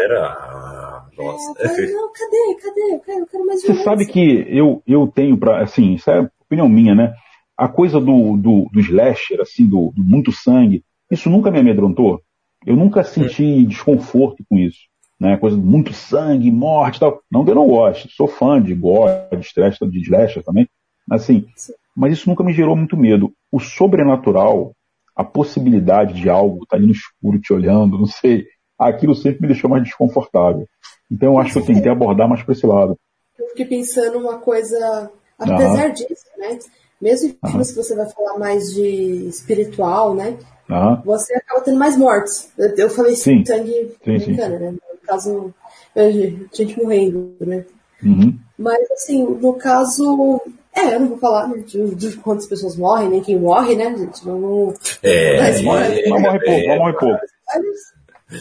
galera. 0.00 0.26
Ah, 0.28 1.06
nossa. 1.16 1.52
É, 1.58 1.68
falei, 1.68 1.92
não, 1.92 2.12
cadê? 2.12 2.56
Cadê? 2.62 2.94
Eu 2.94 3.00
quero, 3.00 3.20
eu 3.20 3.26
quero 3.26 3.46
mais 3.46 3.62
Você 3.62 3.74
sabe 3.74 4.06
que 4.06 4.46
eu, 4.48 4.82
eu 4.86 5.06
tenho 5.06 5.36
pra. 5.36 5.62
Assim, 5.62 5.94
isso 5.94 6.10
é 6.10 6.28
opinião 6.40 6.68
minha, 6.68 6.94
né? 6.94 7.14
A 7.56 7.68
coisa 7.68 8.00
do, 8.00 8.36
do, 8.36 8.68
do 8.72 8.80
slasher, 8.80 9.40
assim, 9.40 9.66
do, 9.66 9.92
do 9.94 10.02
muito 10.02 10.32
sangue, 10.32 10.82
isso 11.10 11.28
nunca 11.28 11.50
me 11.50 11.58
amedrontou. 11.58 12.20
Eu 12.64 12.76
nunca 12.76 13.04
senti 13.04 13.64
desconforto 13.64 14.44
com 14.48 14.56
isso. 14.56 14.78
Né, 15.18 15.36
coisa 15.36 15.54
de 15.54 15.62
muito 15.62 15.92
sangue, 15.92 16.50
morte 16.50 16.96
e 16.96 17.00
tal. 17.00 17.20
Não 17.30 17.44
que 17.44 17.50
eu 17.50 17.54
não 17.54 17.68
goste, 17.68 18.08
sou 18.10 18.26
fã 18.26 18.60
de 18.60 18.74
gore, 18.74 19.12
de 19.36 19.44
stress, 19.44 19.78
de 19.78 20.00
slasher 20.00 20.42
também. 20.42 20.66
Assim, 21.10 21.44
mas 21.94 22.14
isso 22.14 22.26
nunca 22.26 22.42
me 22.42 22.54
gerou 22.54 22.74
muito 22.74 22.96
medo. 22.96 23.30
O 23.52 23.60
sobrenatural, 23.60 24.72
a 25.14 25.22
possibilidade 25.22 26.14
de 26.14 26.30
algo 26.30 26.62
estar 26.62 26.68
tá 26.70 26.76
ali 26.76 26.86
no 26.86 26.92
escuro 26.92 27.38
te 27.38 27.52
olhando, 27.52 27.98
não 27.98 28.06
sei, 28.06 28.46
aquilo 28.80 29.14
sempre 29.14 29.42
me 29.42 29.48
deixou 29.48 29.68
mais 29.68 29.82
desconfortável. 29.82 30.66
Então 31.10 31.34
eu 31.34 31.38
acho 31.38 31.52
que 31.52 31.58
eu 31.58 31.66
tentei 31.66 31.90
abordar 31.90 32.28
mais 32.28 32.42
para 32.42 32.52
esse 32.52 32.66
lado. 32.66 32.96
Eu 33.38 33.48
fiquei 33.48 33.66
pensando 33.66 34.18
uma 34.18 34.38
coisa, 34.38 35.10
apesar 35.38 35.88
disso, 35.88 36.26
né? 36.38 36.58
Mesmo 37.00 37.30
em 37.42 37.48
filmes 37.48 37.70
que 37.70 37.76
você 37.76 37.94
vai 37.94 38.08
falar 38.10 38.38
mais 38.38 38.74
de 38.74 39.26
espiritual, 39.28 40.14
né? 40.14 40.36
Você 41.04 41.34
acaba 41.34 41.62
tendo 41.62 41.78
mais 41.78 41.96
mortes. 41.96 42.52
Eu, 42.76 42.88
falei 42.90 43.16
sim. 43.16 43.44
sangue 43.44 43.96
sim, 44.04 44.10
americano, 44.10 44.58
sim. 44.58 44.64
né? 44.64 44.70
No 44.70 45.06
caso, 45.06 45.54
gente 46.52 46.80
morrendo, 46.80 47.34
né? 47.40 47.64
Uhum. 48.02 48.38
Mas 48.58 48.90
assim, 48.92 49.24
no 49.24 49.54
caso. 49.54 50.40
É, 50.72 50.94
eu 50.94 51.00
não 51.00 51.08
vou 51.08 51.18
falar 51.18 51.52
de, 51.64 51.94
de 51.96 52.16
quantas 52.18 52.46
pessoas 52.46 52.76
morrem, 52.76 53.08
nem 53.08 53.20
quem 53.20 53.36
morre, 53.36 53.74
né, 53.74 53.92
gente? 53.96 54.24
Não, 54.24 54.72
é, 55.02 55.40
mas 55.40 55.62
morre, 55.62 56.00
é, 56.00 56.08
morre 56.08 56.38
pouco, 56.38 56.70
é, 56.70 56.78
morre 56.78 56.92
pouco. 56.92 57.18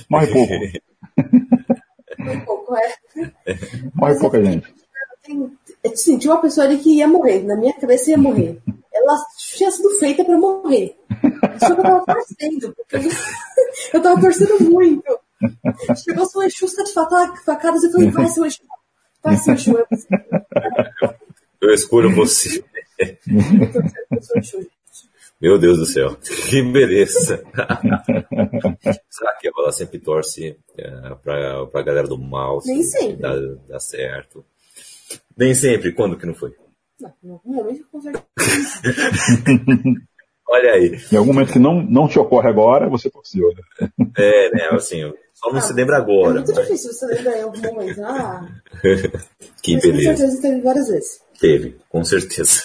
Morre 0.10 0.28
pouco. 0.28 0.54
Morre 2.20 2.46
pouco, 2.46 2.76
é. 2.76 2.94
Morre 3.94 4.20
pouca 4.20 4.38
é 4.38 4.44
gente. 4.44 4.74
Assim, 5.86 6.18
tinha 6.18 6.34
uma 6.34 6.42
pessoa 6.42 6.66
ali 6.66 6.78
que 6.78 6.98
ia 6.98 7.08
morrer, 7.08 7.44
na 7.44 7.56
minha 7.56 7.74
cabeça 7.74 8.10
ia 8.10 8.18
morrer. 8.18 8.60
Ela 8.92 9.18
tinha 9.38 9.72
sido 9.72 9.90
feita 9.92 10.26
para 10.26 10.38
morrer. 10.38 10.98
Só 11.60 11.76
que 11.76 11.80
eu 11.80 11.84
tava 11.84 12.06
torcendo, 12.06 12.76
porque 12.76 12.96
eu 13.94 14.02
tava 14.04 14.22
torcendo 14.22 14.64
muito. 14.64 15.20
Chegou 16.04 16.26
seu 16.26 16.44
Exu, 16.44 16.76
tá 16.76 16.84
de 16.84 16.94
facadas, 17.44 17.84
eu 17.84 17.92
falei, 17.92 18.12
vai 18.12 18.28
seu 18.28 18.46
Exu, 18.46 18.62
vai 19.24 19.38
seu 19.38 19.54
Exu. 19.54 19.78
Eu 21.62 21.74
escolho 21.74 22.16
você. 22.16 22.64
Meu 25.42 25.58
Deus 25.58 25.78
do 25.78 25.86
céu, 25.86 26.18
que 26.50 26.62
beleza! 26.62 27.42
Será 29.10 29.36
que 29.40 29.48
ela 29.48 29.72
sempre 29.72 29.98
torce 29.98 30.58
é, 30.78 31.16
pra, 31.24 31.66
pra 31.68 31.82
galera 31.82 32.08
do 32.08 32.18
mal? 32.18 32.60
Nem 32.66 32.84
sempre. 32.84 33.22
Dá, 33.22 33.36
dá 33.68 33.80
certo. 33.80 34.44
Nem 35.38 35.56
sempre, 35.56 35.94
quando 35.94 36.18
que 36.18 36.26
não 36.26 36.36
foi? 36.36 36.54
Não, 37.00 37.14
em 37.24 37.32
algum 37.32 37.54
momento 37.54 37.88
com 37.90 38.02
certeza. 38.02 38.26
Olha 40.52 40.72
aí. 40.74 41.00
Em 41.12 41.16
algum 41.16 41.32
momento 41.32 41.54
que 41.54 41.60
não, 41.60 41.82
não 41.84 42.08
te 42.08 42.20
ocorre 42.20 42.50
agora, 42.50 42.90
você 42.90 43.10
torceu, 43.10 43.48
né? 43.54 43.90
É, 44.18 44.52
né, 44.52 44.70
assim, 44.72 45.02
só 45.34 45.52
não 45.52 45.60
ah, 45.60 45.62
se 45.62 45.72
lembra 45.74 45.98
agora. 45.98 46.32
É 46.32 46.34
muito 46.34 46.54
mas... 46.54 46.66
difícil 46.66 46.92
você 46.92 47.06
lembrar 47.06 47.38
em 47.38 47.44
algum 47.44 47.62
momento. 47.62 48.04
Ah, 48.04 48.50
que 49.62 49.76
mas 49.76 49.84
beleza. 49.84 50.12
Com 50.12 50.18
certeza 50.18 50.42
teve 50.42 50.62
várias 50.62 50.88
vezes. 50.90 51.22
Teve, 51.40 51.78
com 51.88 52.04
certeza. 52.04 52.64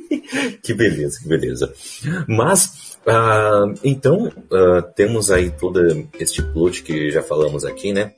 que 0.62 0.74
beleza, 0.74 1.20
que 1.20 1.28
beleza. 1.28 1.72
Mas, 2.26 2.96
uh, 3.06 3.74
então, 3.84 4.28
uh, 4.28 4.82
temos 4.94 5.30
aí 5.30 5.50
todo 5.50 6.08
este 6.18 6.42
plot 6.42 6.82
que 6.82 7.10
já 7.10 7.22
falamos 7.22 7.64
aqui, 7.64 7.92
né? 7.92 8.12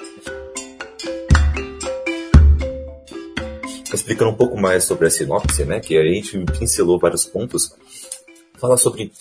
explicando 3.92 4.30
um 4.30 4.34
pouco 4.34 4.56
mais 4.56 4.84
sobre 4.84 5.06
a 5.06 5.10
sinopse, 5.10 5.64
né, 5.64 5.80
que 5.80 5.96
a 5.96 6.04
gente 6.04 6.38
pincelou 6.58 6.98
vários 6.98 7.24
pontos, 7.24 7.74
fala 8.58 8.76
sobre 8.76 9.12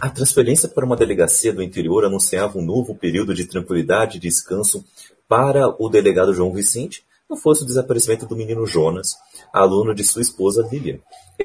a 0.00 0.10
transferência 0.10 0.68
para 0.68 0.84
uma 0.84 0.96
delegacia 0.96 1.52
do 1.52 1.62
interior 1.62 2.04
anunciava 2.04 2.58
um 2.58 2.64
novo 2.64 2.94
período 2.94 3.32
de 3.32 3.44
tranquilidade 3.44 4.16
e 4.16 4.20
descanso 4.20 4.84
para 5.28 5.68
o 5.78 5.88
delegado 5.88 6.34
João 6.34 6.52
Vicente, 6.52 7.04
não 7.28 7.36
fosse 7.36 7.62
o 7.62 7.66
desaparecimento 7.66 8.26
do 8.26 8.36
menino 8.36 8.66
Jonas, 8.66 9.14
aluno 9.52 9.94
de 9.94 10.04
sua 10.04 10.22
esposa 10.22 10.66
Lilian. 10.70 10.98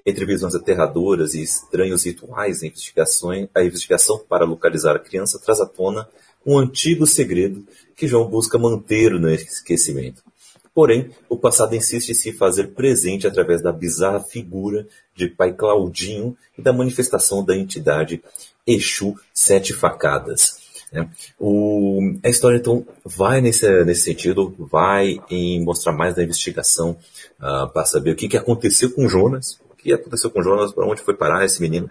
Entre 0.06 0.26
visões 0.26 0.54
aterradoras 0.54 1.34
e 1.34 1.42
estranhos 1.42 2.06
rituais, 2.06 2.62
a 2.62 2.68
investigação, 2.68 3.50
a 3.56 3.64
investigação 3.64 4.20
para 4.20 4.46
localizar 4.46 4.96
a 4.96 5.00
criança 5.00 5.40
traz 5.40 5.60
à 5.60 5.66
tona 5.66 6.08
um 6.46 6.58
antigo 6.58 7.06
segredo 7.06 7.66
que 7.96 8.08
João 8.08 8.30
busca 8.30 8.58
manter 8.58 9.12
no 9.12 9.30
esquecimento. 9.30 10.24
Porém, 10.74 11.12
o 11.28 11.36
passado 11.36 11.76
insiste 11.76 12.10
em 12.10 12.14
se 12.14 12.32
fazer 12.32 12.68
presente 12.70 13.28
através 13.28 13.62
da 13.62 13.72
bizarra 13.72 14.20
figura 14.22 14.88
de 15.16 15.28
Pai 15.28 15.54
Claudinho 15.54 16.38
e 16.58 16.62
da 16.62 16.72
manifestação 16.72 17.44
da 17.44 17.56
entidade 17.56 18.24
Exu 18.66 19.16
Sete 19.34 19.74
Facadas. 19.74 20.59
Né? 20.92 21.10
O, 21.40 22.00
a 22.24 22.30
história, 22.30 22.58
então, 22.58 22.86
vai 23.06 23.42
nesse, 23.42 23.84
nesse 23.84 24.02
sentido, 24.02 24.56
vai 24.58 25.22
em 25.30 25.64
mostrar 25.64 25.94
mais 25.94 26.16
da 26.16 26.24
investigação 26.24 26.98
uh, 27.40 27.68
para 27.72 27.86
saber 27.86 28.12
o 28.12 28.16
que, 28.16 28.28
que 28.28 28.38
aconteceu 28.38 28.92
com 28.92 29.08
Jonas, 29.08 29.60
o 29.70 29.76
que 29.76 29.94
aconteceu 29.94 30.30
com 30.30 30.42
Jonas, 30.42 30.74
para 30.74 30.88
onde 30.88 31.02
foi 31.02 31.16
parar 31.16 31.46
esse 31.46 31.62
menino, 31.62 31.90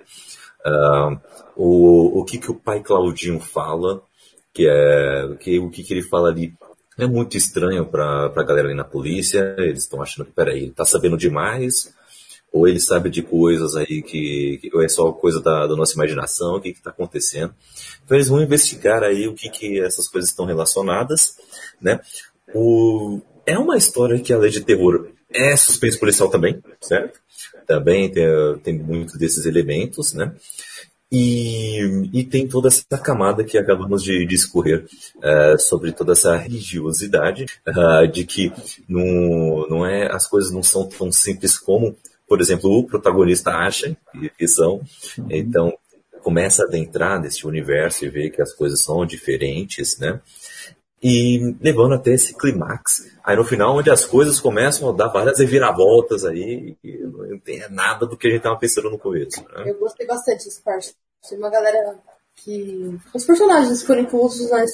uh, 0.67 1.19
o, 1.57 2.21
o 2.21 2.25
que, 2.25 2.39
que 2.39 2.51
o 2.51 2.55
pai 2.55 2.81
Claudinho 2.81 3.41
fala, 3.41 4.03
que 4.53 4.67
é 4.69 5.37
que, 5.41 5.59
o 5.59 5.71
que, 5.71 5.83
que 5.83 5.95
ele 5.95 6.03
fala 6.03 6.29
ali 6.29 6.53
é 6.99 7.07
muito 7.07 7.37
estranho 7.37 7.87
para 7.87 8.27
a 8.27 8.43
galera 8.43 8.67
ali 8.67 8.77
na 8.77 8.85
polícia. 8.85 9.55
Eles 9.59 9.85
estão 9.85 10.03
achando 10.03 10.27
que, 10.27 10.33
peraí, 10.33 10.59
ele 10.59 10.71
está 10.71 10.85
sabendo 10.85 11.17
demais, 11.17 11.95
ou 12.59 12.67
ele 12.67 12.81
sabe 12.81 13.09
de 13.09 13.23
coisas 13.23 13.77
aí 13.77 14.03
que, 14.03 14.59
que 14.61 14.71
é 14.83 14.89
só 14.89 15.13
coisa 15.13 15.41
da, 15.41 15.67
da 15.67 15.77
nossa 15.77 15.95
imaginação, 15.95 16.57
o 16.57 16.61
que 16.61 16.71
está 16.71 16.91
acontecendo. 16.91 17.55
Então 18.05 18.17
eles 18.17 18.29
vão 18.29 18.43
investigar 18.43 19.03
aí 19.03 19.29
o 19.29 19.35
que, 19.35 19.49
que 19.49 19.81
essas 19.81 20.09
coisas 20.09 20.31
estão 20.31 20.45
relacionadas, 20.45 21.37
né? 21.81 22.01
O, 22.55 23.21
é 23.47 23.59
uma 23.59 23.77
história 23.77 24.19
que, 24.19 24.33
além 24.33 24.51
de 24.51 24.63
terror, 24.63 25.09
é 25.31 25.57
suspense 25.57 25.99
policial 25.99 26.29
também, 26.29 26.61
certo? 26.81 27.21
Também 27.67 28.11
tem, 28.11 28.27
tem 28.63 28.79
muitos 28.79 29.17
desses 29.17 29.47
elementos, 29.47 30.13
né? 30.15 30.35
E, 31.11 32.11
e 32.13 32.25
tem 32.25 32.47
toda 32.47 32.69
essa 32.69 32.99
camada 33.03 33.43
que 33.43 33.57
acabamos 33.57 34.03
de 34.03 34.27
discorrer 34.27 34.85
uh, 35.17 35.59
sobre 35.59 35.93
toda 35.93 36.13
essa 36.13 36.37
religiosidade, 36.37 37.47
uh, 37.67 38.07
de 38.07 38.25
que 38.25 38.53
não, 38.87 39.67
não 39.69 39.87
é, 39.87 40.13
as 40.13 40.27
coisas 40.27 40.53
não 40.53 40.63
são 40.63 40.87
tão 40.87 41.11
simples 41.11 41.59
como, 41.59 41.97
por 42.29 42.41
exemplo, 42.41 42.71
o 42.71 42.87
protagonista 42.87 43.51
acha 43.51 43.97
que, 44.13 44.29
que 44.31 44.49
são. 44.49 44.83
Uhum. 45.19 45.27
Então, 45.31 45.79
começa 46.23 46.63
a 46.63 46.67
adentrar 46.67 47.21
nesse 47.21 47.47
universo 47.47 48.05
e 48.05 48.11
ver 48.11 48.31
que 48.31 48.43
as 48.43 48.53
coisas 48.53 48.81
são 48.83 49.07
diferentes, 49.07 49.99
né? 49.99 50.21
E 51.03 51.55
levando 51.61 51.95
até 51.95 52.13
esse 52.13 52.35
clímax. 52.35 53.07
Aí 53.25 53.37
no 53.37 53.45
final, 53.45 53.77
onde 53.77 53.89
as 53.89 54.05
coisas 54.05 54.41
começam 54.41 54.89
a 54.89 54.93
dar 54.93 55.09
várias 55.09 55.39
reviravoltas 55.39 56.25
aí, 56.25 56.77
e 56.83 56.99
não 56.99 57.39
tem 57.39 57.65
nada 57.71 58.05
do 58.05 58.17
que 58.17 58.27
a 58.27 58.31
gente 58.31 58.41
estava 58.41 58.59
pensando 58.59 58.91
no 58.91 58.99
começo. 58.99 59.41
Né? 59.43 59.71
Eu 59.71 59.79
gostei 59.79 60.07
bastante 60.07 60.45
dessa 60.45 60.61
parte. 60.63 60.93
Tem 61.29 61.39
uma 61.39 61.51
galera 61.51 61.97
que. 62.37 62.99
Os 63.15 63.25
personagens 63.25 63.83
foram 63.83 64.03
inclusos 64.03 64.51
na, 64.51 64.65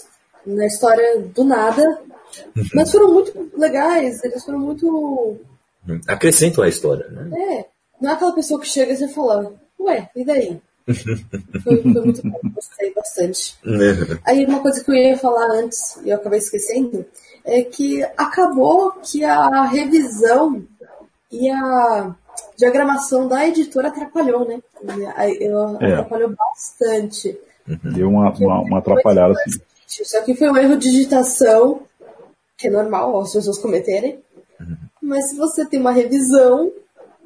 na 0.47 0.67
história 0.67 1.21
do 1.21 1.45
nada, 1.45 1.83
uhum. 1.83 2.65
mas 2.75 2.91
foram 2.91 3.13
muito 3.13 3.51
legais, 3.57 4.25
eles 4.25 4.45
foram 4.45 4.59
muito. 4.59 5.39
Uhum. 5.89 6.01
Acrescentam 6.07 6.65
a 6.65 6.69
história, 6.69 7.09
né? 7.09 7.31
É. 7.37 7.65
Não 8.01 8.11
é 8.11 8.15
aquela 8.15 8.35
pessoa 8.35 8.61
que 8.61 8.67
chega 8.67 8.93
e 8.93 8.97
você 8.97 9.09
fala, 9.09 9.53
ué, 9.81 10.11
e 10.15 10.25
daí? 10.25 10.61
Foi, 11.63 11.83
foi, 11.83 12.05
muito 12.05 12.23
bom, 12.29 12.41
gostei 12.55 12.93
bastante. 12.93 13.57
Uhum. 13.65 14.19
Aí 14.25 14.45
uma 14.45 14.61
coisa 14.61 14.83
que 14.83 14.91
eu 14.91 14.95
ia 14.95 15.17
falar 15.17 15.51
antes, 15.53 15.99
e 16.05 16.11
eu 16.11 16.17
acabei 16.17 16.39
esquecendo, 16.39 17.05
é 17.45 17.63
que 17.63 18.03
acabou 18.17 18.93
que 19.03 19.25
a 19.25 19.65
revisão 19.65 20.65
e 21.31 21.51
a 21.51 22.15
diagramação 22.57 23.29
da 23.29 23.47
editora 23.47 23.89
atrapalhou, 23.89 24.47
né? 24.47 24.61
Eu, 25.41 25.79
é. 25.81 25.93
Atrapalhou 25.93 26.35
bastante. 26.37 27.39
Uhum. 27.67 27.93
Deu 27.93 28.09
uma, 28.09 28.31
uma, 28.33 28.61
uma 28.61 28.79
atrapalhada, 28.79 29.33
assim. 29.33 29.61
Só 29.87 30.23
que 30.23 30.35
foi 30.35 30.51
um 30.51 30.57
erro 30.57 30.77
de 30.77 30.91
digitação, 30.91 31.83
que 32.57 32.69
é 32.69 32.71
normal 32.71 33.21
as 33.21 33.33
pessoas 33.33 33.59
cometerem. 33.59 34.24
Mas 35.05 35.31
se 35.31 35.37
você 35.37 35.67
tem 35.67 35.81
uma 35.81 35.93
revisão, 35.93 36.73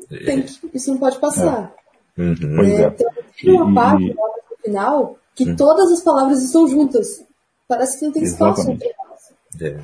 tem 0.09 0.43
que, 0.43 0.59
isso 0.75 0.91
não 0.91 0.99
pode 0.99 1.19
passar. 1.19 1.73
É. 2.17 2.23
Uhum. 2.23 2.57
Pois 2.57 2.71
é. 2.71 2.87
Então, 2.87 3.13
tem 3.41 3.53
uma 3.53 3.75
parte 3.75 4.05
e... 4.05 4.15
no 4.15 4.57
final 4.63 5.19
que 5.35 5.45
uhum. 5.45 5.57
todas 5.57 5.93
as 5.93 6.03
palavras 6.03 6.43
estão 6.43 6.67
juntas. 6.67 7.25
Parece 7.69 7.99
que 7.99 8.07
não 8.07 8.13
tem 8.13 8.25
espaço 8.25 8.69
entre 8.71 8.89
elas. 8.89 9.63
É. 9.63 9.81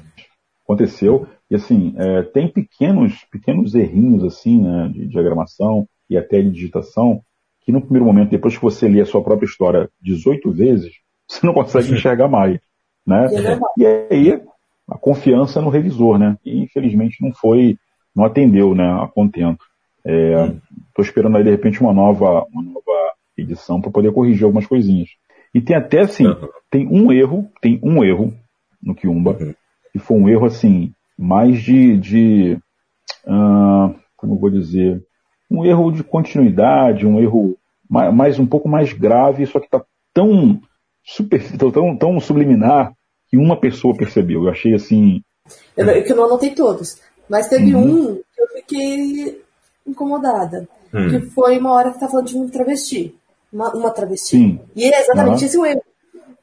Aconteceu. 0.64 1.28
E 1.48 1.54
assim, 1.54 1.94
é, 1.96 2.22
tem 2.22 2.48
pequenos, 2.50 3.24
pequenos 3.30 3.74
errinhos 3.74 4.24
assim, 4.24 4.60
né, 4.60 4.90
de 4.92 5.06
diagramação 5.06 5.86
e 6.10 6.16
até 6.16 6.42
de 6.42 6.50
digitação, 6.50 7.22
que 7.60 7.70
no 7.70 7.80
primeiro 7.80 8.06
momento, 8.06 8.30
depois 8.30 8.56
que 8.56 8.62
você 8.62 8.88
lê 8.88 9.00
a 9.00 9.06
sua 9.06 9.22
própria 9.22 9.46
história 9.46 9.88
18 10.02 10.50
vezes, 10.50 10.92
você 11.28 11.46
não 11.46 11.54
consegue 11.54 11.92
enxergar 11.92 12.28
mais. 12.28 12.58
Né? 13.06 13.26
E 13.78 13.86
aí, 13.86 14.42
a 14.88 14.98
confiança 14.98 15.60
no 15.60 15.70
revisor, 15.70 16.18
né? 16.18 16.36
E 16.44 16.62
infelizmente 16.62 17.22
não 17.22 17.32
foi, 17.32 17.76
não 18.14 18.24
atendeu 18.24 18.74
né, 18.74 18.84
a 18.84 19.06
contento. 19.06 19.64
Estou 20.04 21.02
é, 21.02 21.02
esperando 21.02 21.36
aí 21.36 21.44
de 21.44 21.50
repente 21.50 21.80
uma 21.80 21.92
nova, 21.92 22.46
uma 22.52 22.62
nova 22.62 23.12
edição 23.36 23.80
para 23.80 23.90
poder 23.90 24.12
corrigir 24.12 24.44
algumas 24.44 24.66
coisinhas. 24.66 25.08
E 25.54 25.60
tem 25.60 25.76
até 25.76 26.00
assim, 26.00 26.26
uhum. 26.26 26.48
tem 26.70 26.86
um 26.88 27.12
erro, 27.12 27.48
tem 27.60 27.80
um 27.82 28.04
erro 28.04 28.32
no 28.82 28.94
Kiumba, 28.94 29.36
uhum. 29.40 29.54
e 29.94 29.98
foi 29.98 30.16
um 30.16 30.28
erro 30.28 30.46
assim, 30.46 30.92
mais 31.18 31.60
de, 31.62 31.96
de 31.96 32.58
uh, 33.26 33.94
como 34.16 34.34
eu 34.34 34.38
vou 34.38 34.50
dizer, 34.50 35.02
um 35.50 35.64
erro 35.64 35.90
de 35.92 36.02
continuidade, 36.02 37.06
um 37.06 37.20
erro 37.20 37.56
mais, 37.88 38.14
mais 38.14 38.38
um 38.38 38.46
pouco 38.46 38.68
mais 38.68 38.92
grave, 38.92 39.46
só 39.46 39.60
que 39.60 39.66
está 39.66 39.84
tão 40.12 40.60
super, 41.04 41.40
tão, 41.56 41.96
tão 41.96 42.20
subliminar 42.20 42.92
que 43.28 43.36
uma 43.36 43.58
pessoa 43.58 43.96
percebeu. 43.96 44.44
Eu 44.44 44.50
achei 44.50 44.74
assim. 44.74 45.22
Eu, 45.76 45.86
eu, 45.86 46.02
eu 46.02 46.16
não 46.16 46.24
anotei 46.24 46.50
todos, 46.50 47.00
mas 47.28 47.48
teve 47.48 47.74
uhum. 47.74 47.82
um 47.82 48.14
que 48.16 48.40
eu 48.40 48.48
fiquei 48.48 49.42
incomodada. 49.86 50.68
Hum. 50.92 51.08
Que 51.10 51.20
foi 51.30 51.58
uma 51.58 51.72
hora 51.72 51.92
que 51.92 52.00
tá 52.00 52.08
falando 52.08 52.28
de 52.28 52.38
um 52.38 52.48
travesti. 52.48 53.14
Uma, 53.52 53.74
uma 53.74 53.90
travesti. 53.90 54.36
Sim. 54.36 54.60
E 54.74 54.92
é 54.92 55.00
exatamente 55.00 55.40
uhum. 55.40 55.46
esse 55.46 55.58
o 55.58 55.66
erro. 55.66 55.82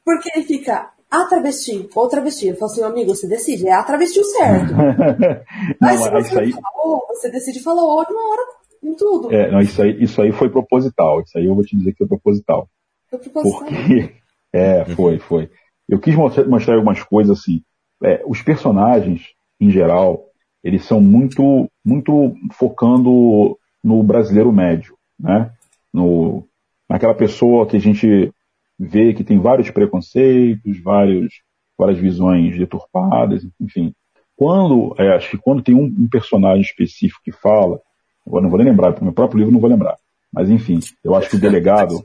Porque 0.04 0.30
ele 0.34 0.44
fica, 0.44 0.90
a 1.12 1.26
travesti 1.26 1.88
ou 1.94 2.08
travesti. 2.08 2.48
Eu 2.48 2.56
falo 2.56 2.72
assim, 2.72 2.82
amigo, 2.82 3.14
você 3.14 3.28
decide, 3.28 3.68
é 3.68 3.72
a 3.72 3.82
travesti 3.82 4.18
o 4.18 4.24
certo. 4.24 4.72
Mas 5.78 6.00
não, 6.00 6.22
se 6.22 6.30
você 6.30 6.40
aí... 6.40 6.52
falou, 6.52 7.06
você 7.08 7.30
decide 7.30 7.62
falar 7.62 7.84
outra 7.84 8.14
na 8.14 8.20
hora 8.20 8.42
em 8.82 8.94
tudo. 8.94 9.32
É, 9.32 9.50
não, 9.50 9.60
isso 9.60 9.80
aí, 9.82 10.02
isso 10.02 10.20
aí 10.22 10.32
foi 10.32 10.48
proposital. 10.48 11.20
Isso 11.20 11.36
aí 11.36 11.44
eu 11.44 11.54
vou 11.54 11.64
te 11.64 11.76
dizer 11.76 11.92
que 11.92 11.98
foi 11.98 12.08
proposital. 12.08 12.66
Foi 13.10 13.18
proposital. 13.18 13.58
Porque, 13.58 14.14
é, 14.52 14.84
foi, 14.86 15.18
foi. 15.18 15.50
Eu 15.86 16.00
quis 16.00 16.14
mostrar, 16.14 16.46
mostrar 16.46 16.74
algumas 16.76 17.02
coisas 17.02 17.38
assim. 17.38 17.62
É, 18.02 18.22
os 18.26 18.40
personagens, 18.40 19.28
em 19.60 19.70
geral, 19.70 20.24
eles 20.62 20.84
são 20.84 21.00
muito, 21.00 21.70
muito 21.84 22.34
focando 22.52 23.58
no 23.82 24.02
brasileiro 24.02 24.52
médio, 24.52 24.96
né? 25.18 25.52
No, 25.92 26.46
naquela 26.88 27.14
pessoa 27.14 27.66
que 27.66 27.76
a 27.76 27.80
gente 27.80 28.32
vê 28.78 29.12
que 29.12 29.24
tem 29.24 29.38
vários 29.38 29.70
preconceitos, 29.70 30.80
vários, 30.82 31.34
várias 31.76 31.98
visões 31.98 32.56
deturpadas, 32.56 33.46
enfim. 33.60 33.94
Quando, 34.36 34.94
é, 34.98 35.14
acho 35.14 35.30
que 35.30 35.38
quando 35.38 35.62
tem 35.62 35.74
um, 35.74 35.84
um, 35.84 36.08
personagem 36.08 36.62
específico 36.62 37.20
que 37.24 37.32
fala, 37.32 37.80
agora 38.26 38.42
não 38.42 38.50
vou 38.50 38.58
nem 38.58 38.68
lembrar, 38.68 39.00
meu 39.02 39.12
próprio 39.12 39.38
livro 39.38 39.52
não 39.52 39.60
vou 39.60 39.70
lembrar, 39.70 39.96
mas 40.32 40.48
enfim, 40.48 40.80
eu 41.04 41.14
acho 41.14 41.28
que 41.28 41.36
o 41.36 41.40
delegado, 41.40 42.04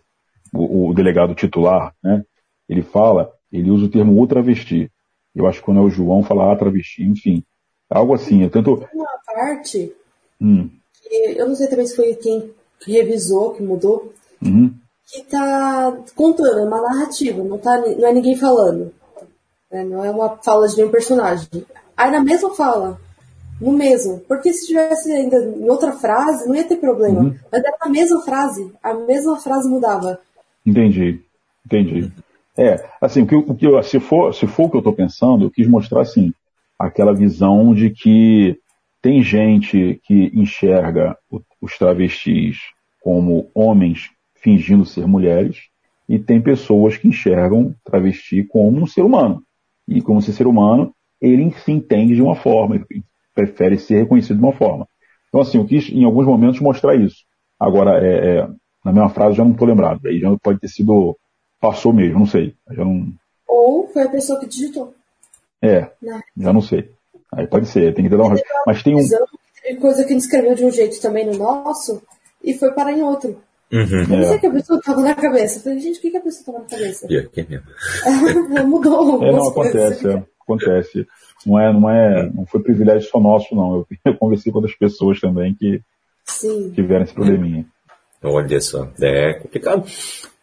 o, 0.53 0.89
o 0.89 0.93
delegado 0.93 1.33
titular, 1.33 1.93
né, 2.03 2.23
ele 2.67 2.81
fala, 2.81 3.31
ele 3.51 3.71
usa 3.71 3.85
o 3.85 3.89
termo 3.89 4.13
ultravesti. 4.13 4.91
Eu 5.33 5.47
acho 5.47 5.59
que 5.59 5.65
quando 5.65 5.79
é 5.79 5.83
o 5.83 5.89
João 5.89 6.23
fala 6.23 6.55
travesti, 6.55 7.03
enfim, 7.03 7.43
algo 7.89 8.13
assim. 8.13 8.43
Eu 8.43 8.49
tento. 8.49 8.87
Uma 8.93 9.19
parte, 9.25 9.93
hum. 10.41 10.69
eu 11.11 11.47
não 11.47 11.55
sei 11.55 11.67
também 11.67 11.87
se 11.87 11.95
foi 11.95 12.15
quem 12.15 12.51
revisou, 12.85 13.51
que 13.51 13.63
mudou, 13.63 14.13
uhum 14.41 14.73
que 15.07 15.23
tá 15.23 15.97
contando, 16.15 16.59
é 16.59 16.63
uma 16.63 16.81
narrativa, 16.81 17.41
não, 17.41 17.57
tá, 17.57 17.77
não 17.77 18.07
é 18.07 18.13
ninguém 18.13 18.35
falando. 18.35 18.91
Né? 19.71 19.83
Não 19.83 20.03
é 20.03 20.11
uma 20.11 20.37
fala 20.37 20.67
de 20.67 20.75
nenhum 20.75 20.91
personagem. 20.91 21.47
Aí 21.95 22.11
na 22.11 22.21
mesma 22.21 22.53
fala, 22.53 22.99
no 23.59 23.71
mesmo. 23.71 24.19
Porque 24.27 24.51
se 24.51 24.67
tivesse 24.67 25.11
ainda 25.11 25.37
em 25.37 25.69
outra 25.69 25.93
frase, 25.93 26.47
não 26.47 26.55
ia 26.55 26.65
ter 26.65 26.75
problema. 26.75 27.21
Uhum. 27.21 27.35
Mas 27.51 27.63
era 27.63 27.77
a 27.79 27.89
mesma 27.89 28.21
frase, 28.21 28.71
a 28.83 28.93
mesma 28.93 29.37
frase 29.39 29.69
mudava. 29.69 30.19
Entendi, 30.65 31.21
entendi. 31.65 32.11
É, 32.57 32.83
assim, 32.99 33.21
o 33.21 33.27
que, 33.27 33.35
o 33.35 33.55
que 33.55 33.83
se, 33.83 33.99
for, 33.99 34.33
se 34.33 34.45
for 34.45 34.65
o 34.65 34.69
que 34.69 34.75
eu 34.77 34.79
estou 34.79 34.93
pensando, 34.93 35.45
eu 35.45 35.51
quis 35.51 35.67
mostrar 35.67 36.01
assim, 36.01 36.33
aquela 36.77 37.13
visão 37.13 37.73
de 37.73 37.89
que 37.89 38.59
tem 39.01 39.21
gente 39.21 39.99
que 40.03 40.31
enxerga 40.33 41.17
os 41.61 41.77
travestis 41.77 42.57
como 43.01 43.49
homens 43.53 44.09
fingindo 44.35 44.85
ser 44.85 45.07
mulheres, 45.07 45.69
e 46.07 46.17
tem 46.17 46.41
pessoas 46.41 46.97
que 46.97 47.07
enxergam 47.07 47.75
travesti 47.83 48.43
como 48.43 48.81
um 48.81 48.87
ser 48.87 49.01
humano. 49.01 49.43
E 49.87 50.01
como 50.01 50.21
ser 50.21 50.47
humano, 50.47 50.93
ele 51.19 51.51
se 51.51 51.71
entende 51.71 52.15
de 52.15 52.21
uma 52.21 52.35
forma, 52.35 52.75
ele 52.75 53.03
prefere 53.33 53.77
ser 53.77 53.99
reconhecido 53.99 54.37
de 54.37 54.43
uma 54.43 54.53
forma. 54.53 54.87
Então, 55.27 55.41
assim, 55.41 55.57
eu 55.57 55.65
quis, 55.65 55.89
em 55.89 56.03
alguns 56.03 56.25
momentos, 56.25 56.61
mostrar 56.61 56.95
isso. 56.95 57.25
Agora, 57.59 57.99
é, 58.05 58.37
é, 58.37 58.47
na 58.83 58.93
mesma 58.93 59.09
frase, 59.09 59.35
já 59.35 59.43
não 59.43 59.51
estou 59.51 59.67
lembrado. 59.67 60.05
Aí 60.07 60.19
já 60.19 60.35
pode 60.37 60.59
ter 60.59 60.69
sido. 60.69 61.17
Passou 61.59 61.91
mesmo, 61.91 62.19
não 62.19 62.25
sei. 62.25 62.55
Não... 62.69 63.11
Ou 63.47 63.87
foi 63.87 64.03
a 64.03 64.09
pessoa 64.09 64.39
que 64.39 64.47
digitou. 64.47 64.93
É, 65.61 65.91
não. 66.01 66.21
já 66.37 66.53
não 66.53 66.61
sei. 66.61 66.91
Aí 67.33 67.47
pode 67.47 67.67
ser, 67.67 67.93
tem 67.93 68.07
que 68.07 68.15
dar 68.15 68.23
um. 68.23 68.35
Mas 68.65 68.83
tem 68.83 68.95
um. 68.95 69.07
Tem 69.61 69.75
coisa 69.75 70.03
que 70.05 70.13
ele 70.13 70.19
escreveu 70.19 70.55
de 70.55 70.63
um 70.63 70.71
jeito 70.71 71.01
também 71.01 71.25
no 71.25 71.37
nosso 71.37 72.01
e 72.43 72.53
foi 72.53 72.71
parar 72.73 72.93
em 72.93 73.01
outro. 73.01 73.41
Uhum. 73.71 74.03
Eu 74.03 74.07
não 74.07 74.23
sei 74.23 74.37
o 74.37 74.39
que 74.39 74.47
a 74.47 74.51
pessoa 74.51 74.81
tava 74.81 75.01
na 75.01 75.13
cabeça. 75.13 75.59
Eu 75.59 75.63
falei, 75.63 75.79
gente, 75.79 75.99
o 75.99 76.01
que, 76.01 76.11
que 76.11 76.17
a 76.17 76.21
pessoa 76.21 76.45
tava 76.45 76.59
na 76.59 76.69
cabeça? 76.69 77.07
Yeah, 77.07 77.29
que 77.29 77.45
mesmo. 77.49 77.67
Mudou. 78.67 79.23
É, 79.23 79.31
não, 79.31 79.49
acontece, 79.49 80.07
é, 80.07 80.23
acontece. 80.41 81.07
Não 81.45 81.59
é, 81.59 81.73
não 81.73 81.89
é, 81.89 82.29
não 82.33 82.45
foi 82.45 82.61
privilégio 82.61 83.09
só 83.09 83.19
nosso, 83.19 83.53
não. 83.53 83.75
Eu, 83.75 83.87
eu 84.05 84.17
conversei 84.17 84.51
com 84.51 84.59
outras 84.59 84.77
pessoas 84.77 85.19
também 85.19 85.53
que 85.53 85.81
Sim. 86.23 86.71
tiveram 86.71 87.03
esse 87.03 87.13
probleminha. 87.13 87.65
Olha 88.23 88.61
só, 88.61 88.89
é 88.99 89.33
complicado. 89.33 89.87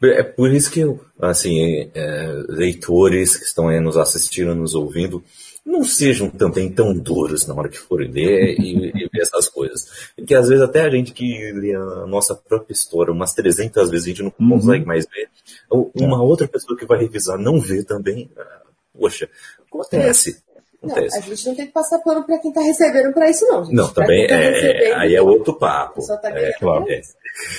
É 0.03 0.23
por 0.23 0.53
isso 0.53 0.71
que, 0.71 0.83
assim, 1.21 1.91
é, 1.95 2.43
leitores 2.49 3.37
que 3.37 3.45
estão 3.45 3.69
aí 3.69 3.81
nos 3.81 3.97
assistindo, 3.97 4.55
nos 4.55 4.75
ouvindo, 4.75 5.25
não 5.65 5.83
sejam 5.83 6.29
também 6.29 6.71
tão 6.71 6.93
duros 6.93 7.47
na 7.47 7.55
hora 7.55 7.71
que 7.71 7.79
forem 7.79 8.11
ler 8.11 8.55
e, 8.61 8.89
e, 8.89 9.09
ver 9.09 9.23
essas 9.23 9.49
coisas. 9.49 10.13
Porque 10.15 10.35
às 10.35 10.49
vezes 10.49 10.63
até 10.63 10.83
a 10.83 10.91
gente 10.91 11.13
que 11.13 11.53
lê 11.53 11.75
a 11.75 12.07
nossa 12.07 12.35
própria 12.35 12.75
história 12.75 13.13
umas 13.13 13.33
300 13.33 13.91
vezes 13.91 14.07
a 14.07 14.09
gente 14.11 14.23
não 14.23 14.33
uhum. 14.39 14.61
consegue 14.61 14.85
mais 14.85 15.07
ver. 15.07 15.29
Uma 15.71 16.19
é. 16.19 16.21
outra 16.21 16.47
pessoa 16.47 16.79
que 16.79 16.85
vai 16.85 16.99
revisar 16.99 17.39
não 17.39 17.59
vê 17.59 17.83
também. 17.83 18.31
Ah, 18.37 18.63
poxa, 18.93 19.29
acontece. 19.67 20.43
Não, 20.83 20.95
a 20.95 21.21
gente 21.21 21.47
não 21.47 21.55
tem 21.55 21.67
que 21.67 21.73
passar 21.73 21.99
pano 22.01 22.25
para 22.25 22.39
quem 22.39 22.51
está 22.51 22.61
recebendo 22.61 23.15
para 23.15 23.31
isso, 23.31 23.47
não. 23.47 23.65
Gente. 23.65 23.75
Não, 23.75 23.89
também 23.89 24.27
tá 24.27 24.35
é, 24.35 24.93
aí 24.95 25.15
é 25.15 25.23
outro 25.23 25.55
papo. 25.55 26.03
Só 26.03 26.15
tá 26.19 26.29
é, 26.29 26.53
claro. 26.59 26.85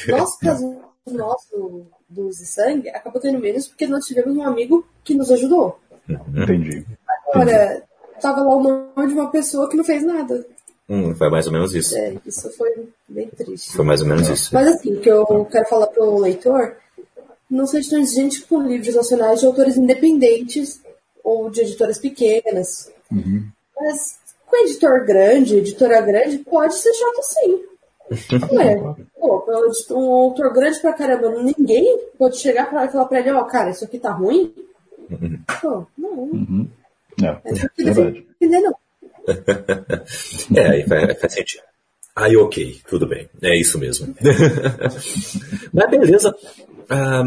Nosso 0.07 0.39
caso 0.39 0.81
nosso 1.11 1.85
do 2.09 2.31
Sangue 2.33 2.89
acabou 2.89 3.21
tendo 3.21 3.39
menos 3.39 3.67
porque 3.67 3.87
nós 3.87 4.05
tivemos 4.05 4.35
um 4.35 4.43
amigo 4.43 4.85
que 5.03 5.13
nos 5.13 5.31
ajudou. 5.31 5.79
Entendi. 6.07 6.85
Agora, 7.31 7.83
tava 8.19 8.41
lá 8.41 8.55
o 8.55 8.63
nome 8.63 9.07
de 9.07 9.13
uma 9.13 9.29
pessoa 9.29 9.69
que 9.69 9.77
não 9.77 9.83
fez 9.83 10.03
nada. 10.03 10.45
Hum, 10.87 11.15
foi 11.15 11.29
mais 11.29 11.47
ou 11.47 11.53
menos 11.53 11.73
isso. 11.73 11.97
É, 11.97 12.15
isso 12.25 12.49
foi 12.51 12.87
bem 13.07 13.27
triste. 13.27 13.73
Foi 13.73 13.85
mais 13.85 14.01
ou 14.01 14.07
menos 14.07 14.29
isso. 14.29 14.53
Mas 14.53 14.67
assim, 14.67 14.95
o 14.95 15.01
que 15.01 15.09
eu 15.09 15.45
quero 15.45 15.67
falar 15.67 15.87
pro 15.87 16.19
leitor, 16.19 16.77
não 17.49 17.65
seja 17.65 17.91
tão 17.91 17.99
exigente 17.99 18.43
com 18.43 18.61
livros 18.61 18.95
nacionais 18.95 19.39
de 19.39 19.45
autores 19.45 19.77
independentes 19.77 20.81
ou 21.23 21.49
de 21.49 21.61
editoras 21.61 21.97
pequenas. 21.97 22.91
Uhum. 23.11 23.47
Mas 23.75 24.17
com 24.45 24.63
editor 24.63 25.05
grande, 25.05 25.57
editora 25.57 26.01
grande, 26.01 26.37
pode 26.39 26.75
ser 26.75 26.93
chato 26.93 27.21
sim. 27.23 27.63
Ué, 28.51 28.75
pô, 29.19 29.45
um 29.91 30.11
autor 30.11 30.53
grande 30.53 30.79
pra 30.79 30.93
caramba, 30.93 31.41
ninguém 31.41 31.99
pode 32.17 32.37
chegar 32.37 32.69
pra, 32.69 32.85
e 32.85 32.89
falar 32.89 33.05
pra 33.05 33.19
ele, 33.19 33.31
ó, 33.31 33.41
oh, 33.41 33.45
cara, 33.45 33.71
isso 33.71 33.83
aqui 33.83 33.97
tá 33.97 34.11
ruim? 34.11 34.53
Uhum. 35.09 35.39
Pô, 35.61 35.85
não. 35.97 36.09
Uhum. 36.11 36.67
É, 37.21 37.27
é 37.27 37.83
verdade. 37.83 38.27
Entender, 38.41 38.61
não. 38.61 38.75
é, 40.55 40.67
aí 40.69 40.83
faz, 40.87 41.19
faz 41.19 41.33
sentido. 41.33 41.63
Aí, 42.15 42.37
ok, 42.37 42.79
tudo 42.87 43.05
bem. 43.05 43.27
É 43.41 43.59
isso 43.59 43.77
mesmo. 43.77 44.15
Mas 45.73 45.89
beleza. 45.89 46.33
Ah, 46.89 47.23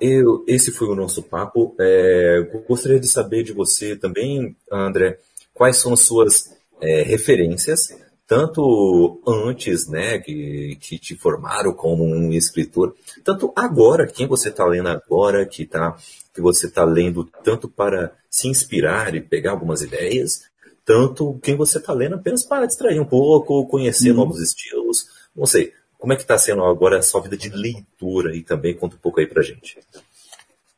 eu, 0.00 0.44
esse 0.46 0.70
foi 0.70 0.88
o 0.88 0.94
nosso 0.94 1.22
papo. 1.22 1.74
É, 1.80 2.46
gostaria 2.68 3.00
de 3.00 3.06
saber 3.06 3.42
de 3.42 3.52
você 3.52 3.96
também, 3.96 4.54
André, 4.70 5.18
quais 5.54 5.78
são 5.78 5.94
as 5.94 6.00
suas 6.00 6.54
é, 6.80 7.02
referências, 7.02 7.88
tanto 8.28 9.22
antes, 9.26 9.88
né, 9.88 10.18
que, 10.18 10.76
que 10.78 10.98
te 10.98 11.16
formaram 11.16 11.72
como 11.72 12.04
um 12.04 12.30
escritor, 12.30 12.94
tanto 13.24 13.50
agora, 13.56 14.06
quem 14.06 14.26
você 14.26 14.50
está 14.50 14.66
lendo 14.66 14.90
agora, 14.90 15.46
que, 15.46 15.64
tá, 15.64 15.96
que 16.34 16.40
você 16.42 16.66
está 16.66 16.84
lendo 16.84 17.24
tanto 17.42 17.70
para 17.70 18.12
se 18.30 18.46
inspirar 18.46 19.14
e 19.14 19.22
pegar 19.22 19.52
algumas 19.52 19.80
ideias, 19.80 20.42
tanto 20.84 21.40
quem 21.42 21.56
você 21.56 21.78
está 21.78 21.94
lendo 21.94 22.16
apenas 22.16 22.44
para 22.44 22.66
distrair 22.66 23.00
um 23.00 23.06
pouco, 23.06 23.66
conhecer 23.66 24.10
uhum. 24.10 24.16
novos 24.16 24.42
estilos, 24.42 25.06
não 25.34 25.46
sei. 25.46 25.72
Como 25.98 26.12
é 26.12 26.16
que 26.16 26.22
está 26.22 26.36
sendo 26.36 26.62
agora 26.64 26.98
a 26.98 27.02
sua 27.02 27.22
vida 27.22 27.36
de 27.36 27.48
leitura 27.48 28.36
e 28.36 28.42
também 28.42 28.76
conta 28.76 28.94
um 28.94 29.00
pouco 29.00 29.20
aí 29.20 29.26
pra 29.26 29.42
gente. 29.42 29.78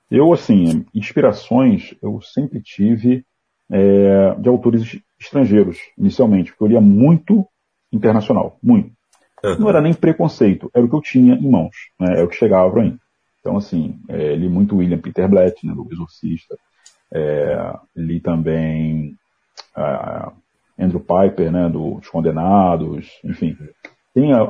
Eu, 0.09 0.33
assim, 0.33 0.87
inspirações 0.95 1.95
eu 2.01 2.21
sempre 2.23 2.63
tive 2.63 3.25
é, 3.71 4.35
de 4.39 4.49
autores 4.49 4.83
estrangeiros, 5.21 5.79
inicialmente, 5.99 6.51
porque 6.51 6.65
eu 6.65 6.69
lia 6.69 6.81
muito 6.81 7.47
internacional, 7.93 8.59
muito. 8.63 8.91
Uhum. 9.45 9.59
Não 9.59 9.69
era 9.69 9.81
nem 9.81 9.95
preconceito, 9.95 10.71
era 10.75 10.85
o 10.85 10.89
que 10.89 10.95
eu 10.95 11.03
tinha 11.03 11.35
em 11.35 11.51
mãos, 11.51 11.77
né, 11.99 12.21
é 12.21 12.25
o 12.25 12.29
que 12.29 12.37
chegava 12.37 12.71
para 12.71 12.83
mim. 12.83 12.99
Então, 13.41 13.57
assim, 13.57 13.99
é, 14.09 14.35
li 14.35 14.49
muito 14.49 14.77
William 14.77 14.99
Peter 14.99 15.29
Blatt, 15.29 15.67
né, 15.67 15.75
do 15.75 15.87
Exorcista, 15.91 16.57
é, 17.13 17.75
li 17.97 18.21
também 18.21 19.17
uh, 19.77 20.33
Andrew 20.79 21.01
Piper, 21.01 21.51
né, 21.51 21.69
dos 21.69 22.09
Condenados, 22.09 23.09
enfim. 23.25 23.57
Tem, 24.15 24.33
uh, 24.35 24.47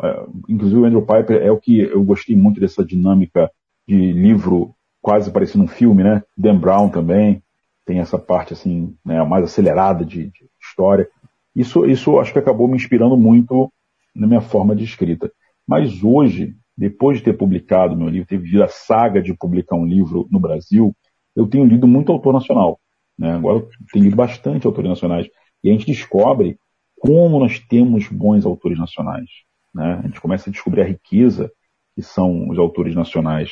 inclusive 0.49 0.81
o 0.81 0.85
Andrew 0.85 1.03
Piper 1.03 1.43
é 1.43 1.51
o 1.51 1.59
que 1.59 1.81
eu 1.81 2.03
gostei 2.03 2.37
muito 2.37 2.61
dessa 2.61 2.85
dinâmica 2.85 3.51
de 3.87 4.13
livro 4.13 4.75
quase 5.01 5.31
parecendo 5.31 5.65
um 5.65 5.69
filme, 5.69 6.03
né? 6.03 6.23
Dan 6.37 6.59
Brown 6.59 6.91
também 6.91 7.43
tem 7.91 7.99
essa 7.99 8.17
parte 8.17 8.53
assim, 8.53 8.95
né, 9.05 9.21
mais 9.25 9.43
acelerada 9.43 10.05
de, 10.05 10.27
de 10.27 10.49
história. 10.63 11.09
Isso, 11.57 11.85
isso 11.87 12.21
acho 12.21 12.33
que 12.33 12.39
acabou 12.39 12.69
me 12.69 12.77
inspirando 12.77 13.17
muito 13.17 13.69
na 14.15 14.29
minha 14.29 14.41
forma 14.41 14.77
de 14.77 14.85
escrita. 14.85 15.29
Mas 15.67 16.05
hoje, 16.05 16.55
depois 16.79 17.19
de 17.19 17.25
ter 17.25 17.33
publicado 17.33 17.97
meu 17.97 18.09
livro, 18.09 18.29
ter 18.29 18.39
vivido 18.39 18.63
a 18.63 18.69
saga 18.69 19.21
de 19.21 19.35
publicar 19.35 19.75
um 19.75 19.85
livro 19.85 20.29
no 20.31 20.39
Brasil, 20.39 20.95
eu 21.35 21.49
tenho 21.49 21.65
lido 21.65 21.89
muito 21.89 22.13
autor 22.13 22.33
nacional. 22.33 22.79
Né? 23.19 23.33
Agora 23.33 23.59
eu 23.59 23.69
tenho 23.93 24.05
lido 24.05 24.15
bastante 24.15 24.69
autores 24.69 24.89
nacionais. 24.89 25.27
E 25.65 25.69
a 25.69 25.73
gente 25.73 25.87
descobre 25.87 26.61
como 26.97 27.41
nós 27.41 27.59
temos 27.59 28.07
bons 28.07 28.47
autores 28.47 28.79
nacionais. 28.79 29.29
Né? 29.75 29.99
A 29.99 30.07
gente 30.07 30.21
começa 30.21 30.49
a 30.49 30.53
descobrir 30.53 30.83
a 30.83 30.87
riqueza 30.87 31.51
que 31.97 32.03
são 32.03 32.51
os 32.51 32.57
autores 32.57 32.95
nacionais. 32.95 33.51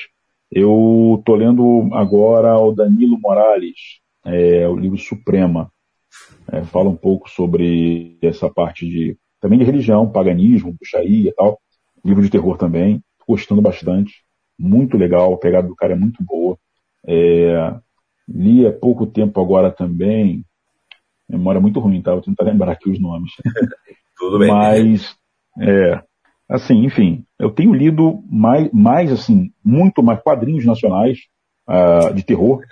Eu 0.48 1.16
estou 1.18 1.34
lendo 1.34 1.88
agora 1.92 2.56
o 2.56 2.72
Danilo 2.72 3.18
Morales, 3.18 3.98
é, 4.28 4.68
o 4.68 4.76
livro 4.76 4.98
Suprema. 4.98 5.70
É, 6.50 6.62
fala 6.62 6.88
um 6.88 6.96
pouco 6.96 7.28
sobre 7.28 8.16
essa 8.22 8.48
parte 8.48 8.88
de 8.88 9.16
também 9.40 9.58
de 9.58 9.64
religião, 9.64 10.10
paganismo, 10.10 10.72
bruxaria 10.72 11.30
e 11.30 11.34
tal. 11.34 11.58
Livro 12.04 12.22
de 12.22 12.30
terror 12.30 12.56
também. 12.56 13.02
Gostando 13.26 13.60
bastante. 13.60 14.24
Muito 14.58 14.96
legal, 14.96 15.32
a 15.32 15.38
pegada 15.38 15.68
do 15.68 15.76
cara 15.76 15.92
é 15.92 15.96
muito 15.96 16.22
boa. 16.24 16.58
É, 17.06 17.74
li 18.28 18.66
há 18.66 18.72
pouco 18.72 19.06
tempo 19.06 19.40
agora 19.40 19.70
também. 19.70 20.44
Memória 21.28 21.60
muito 21.60 21.78
ruim, 21.78 22.02
tá? 22.02 22.12
Vou 22.12 22.22
tentar 22.22 22.44
lembrar 22.44 22.72
aqui 22.72 22.90
os 22.90 23.00
nomes. 23.00 23.32
Tudo 24.18 24.38
bem. 24.38 24.50
Mas, 24.50 25.16
é, 25.60 26.02
assim, 26.48 26.84
enfim, 26.84 27.24
eu 27.38 27.50
tenho 27.50 27.72
lido 27.72 28.24
mais, 28.28 28.70
mais 28.72 29.12
assim, 29.12 29.52
muito 29.64 30.02
mais 30.02 30.20
quadrinhos 30.20 30.64
nacionais 30.64 31.18
uh, 31.68 32.12
de 32.14 32.24
terror. 32.24 32.62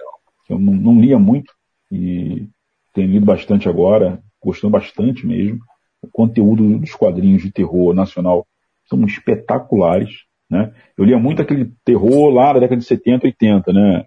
Eu 0.49 0.59
não, 0.59 0.75
não, 0.75 1.01
lia 1.01 1.19
muito 1.19 1.53
e 1.91 2.49
tenho 2.95 3.11
lido 3.11 3.27
bastante 3.27 3.69
agora, 3.69 4.23
gostando 4.43 4.73
bastante 4.73 5.27
mesmo. 5.27 5.59
O 6.03 6.09
conteúdo 6.09 6.79
dos 6.79 6.95
quadrinhos 6.95 7.43
de 7.43 7.53
terror 7.53 7.95
nacional 7.95 8.47
são 8.89 9.05
espetaculares, 9.05 10.25
né? 10.49 10.73
Eu 10.97 11.05
lia 11.05 11.19
muito 11.19 11.43
aquele 11.43 11.73
terror 11.85 12.31
lá 12.31 12.53
da 12.53 12.61
década 12.61 12.81
de 12.81 12.87
70, 12.87 13.27
80, 13.27 13.73
né? 13.73 14.05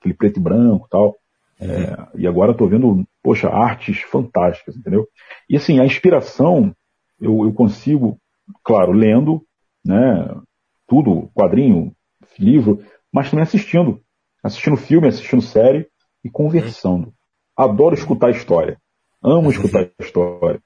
aquele 0.00 0.14
preto 0.14 0.38
e 0.38 0.42
branco 0.42 0.88
tal. 0.90 1.16
É, 1.60 2.18
e 2.18 2.26
agora 2.26 2.52
estou 2.52 2.68
vendo, 2.68 3.06
poxa, 3.22 3.48
artes 3.48 4.00
fantásticas, 4.00 4.76
entendeu? 4.76 5.06
E 5.48 5.56
assim, 5.56 5.78
a 5.78 5.84
inspiração 5.84 6.74
eu, 7.20 7.44
eu 7.44 7.52
consigo, 7.52 8.18
claro, 8.64 8.92
lendo, 8.92 9.44
né, 9.84 10.34
tudo, 10.88 11.30
quadrinho, 11.34 11.92
livro, 12.38 12.82
mas 13.12 13.30
também 13.30 13.42
assistindo. 13.42 14.00
Assistindo 14.42 14.76
filme, 14.76 15.08
assistindo 15.08 15.42
série 15.42 15.86
e 16.24 16.30
conversando. 16.30 17.12
Adoro 17.56 17.94
escutar 17.94 18.30
história. 18.30 18.78
Amo 19.22 19.50
escutar 19.50 19.90
história. 20.00 20.60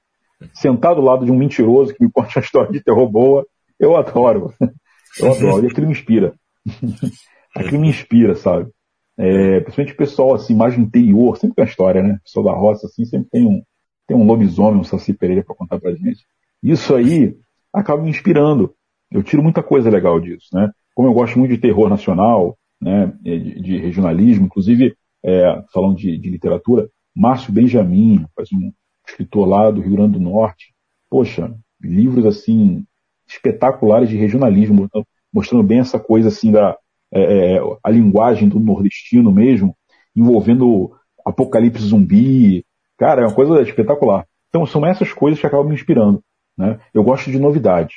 Sentar 0.53 0.95
do 0.95 1.01
lado 1.01 1.25
de 1.25 1.31
um 1.31 1.37
mentiroso 1.37 1.93
que 1.93 2.03
me 2.03 2.11
conta 2.11 2.29
uma 2.35 2.43
história 2.43 2.71
de 2.71 2.83
terror 2.83 3.09
boa, 3.09 3.45
eu 3.79 3.95
adoro. 3.95 4.53
Eu 5.17 5.31
adoro. 5.31 5.63
E 5.63 5.67
aquilo 5.67 5.87
me 5.87 5.93
inspira. 5.93 6.33
aquilo 7.55 7.79
me 7.79 7.87
inspira, 7.87 8.35
sabe? 8.35 8.69
É, 9.17 9.61
principalmente 9.61 9.93
o 9.93 9.97
pessoal 9.97 10.33
assim, 10.33 10.53
mais 10.53 10.75
do 10.75 10.81
interior, 10.81 11.37
sempre 11.37 11.55
tem 11.55 11.63
uma 11.63 11.69
história, 11.69 12.03
né? 12.03 12.15
O 12.15 12.23
pessoal 12.23 12.45
da 12.45 12.51
roça 12.51 12.85
assim, 12.85 13.05
sempre 13.05 13.29
tem 13.29 13.47
um, 13.47 13.63
tem 14.05 14.17
um 14.17 14.25
lobisomem, 14.25 14.81
um 14.81 14.83
Saci 14.83 15.13
Pereira 15.13 15.41
para 15.41 15.55
contar 15.55 15.79
pra 15.79 15.93
gente. 15.93 16.25
Isso 16.61 16.93
aí 16.93 17.33
acaba 17.71 18.01
me 18.01 18.09
inspirando. 18.09 18.75
Eu 19.09 19.23
tiro 19.23 19.41
muita 19.41 19.63
coisa 19.63 19.89
legal 19.89 20.19
disso, 20.19 20.47
né? 20.53 20.69
Como 20.93 21.07
eu 21.07 21.13
gosto 21.13 21.39
muito 21.39 21.51
de 21.51 21.61
terror 21.61 21.89
nacional, 21.89 22.57
né? 22.81 23.11
De, 23.21 23.61
de 23.61 23.77
regionalismo, 23.77 24.45
inclusive, 24.45 24.95
é, 25.23 25.63
falando 25.73 25.95
de, 25.95 26.17
de, 26.17 26.29
literatura, 26.29 26.89
Márcio 27.15 27.53
Benjamin, 27.53 28.25
faz 28.35 28.49
um 28.51 28.71
escritor 29.07 29.47
lá 29.47 29.71
do 29.71 29.81
Rio 29.81 29.93
Grande 29.93 30.13
do 30.13 30.19
Norte. 30.19 30.73
Poxa, 31.09 31.53
livros 31.81 32.25
assim 32.25 32.85
espetaculares 33.27 34.09
de 34.09 34.17
regionalismo, 34.17 34.87
mostrando 35.33 35.63
bem 35.63 35.79
essa 35.79 35.99
coisa 35.99 36.27
assim 36.27 36.51
da, 36.51 36.77
é, 37.11 37.55
é, 37.55 37.59
a 37.83 37.89
linguagem 37.89 38.47
do 38.47 38.59
nordestino 38.59 39.31
mesmo, 39.31 39.75
envolvendo 40.15 40.91
apocalipse 41.25 41.83
zumbi. 41.83 42.65
Cara, 42.97 43.21
é 43.21 43.25
uma 43.25 43.33
coisa 43.33 43.61
espetacular. 43.61 44.25
Então 44.49 44.65
são 44.65 44.85
essas 44.85 45.11
coisas 45.11 45.39
que 45.39 45.47
acabam 45.47 45.67
me 45.67 45.75
inspirando. 45.75 46.21
Né? 46.57 46.79
Eu 46.93 47.03
gosto 47.03 47.31
de 47.31 47.39
novidade. 47.39 47.95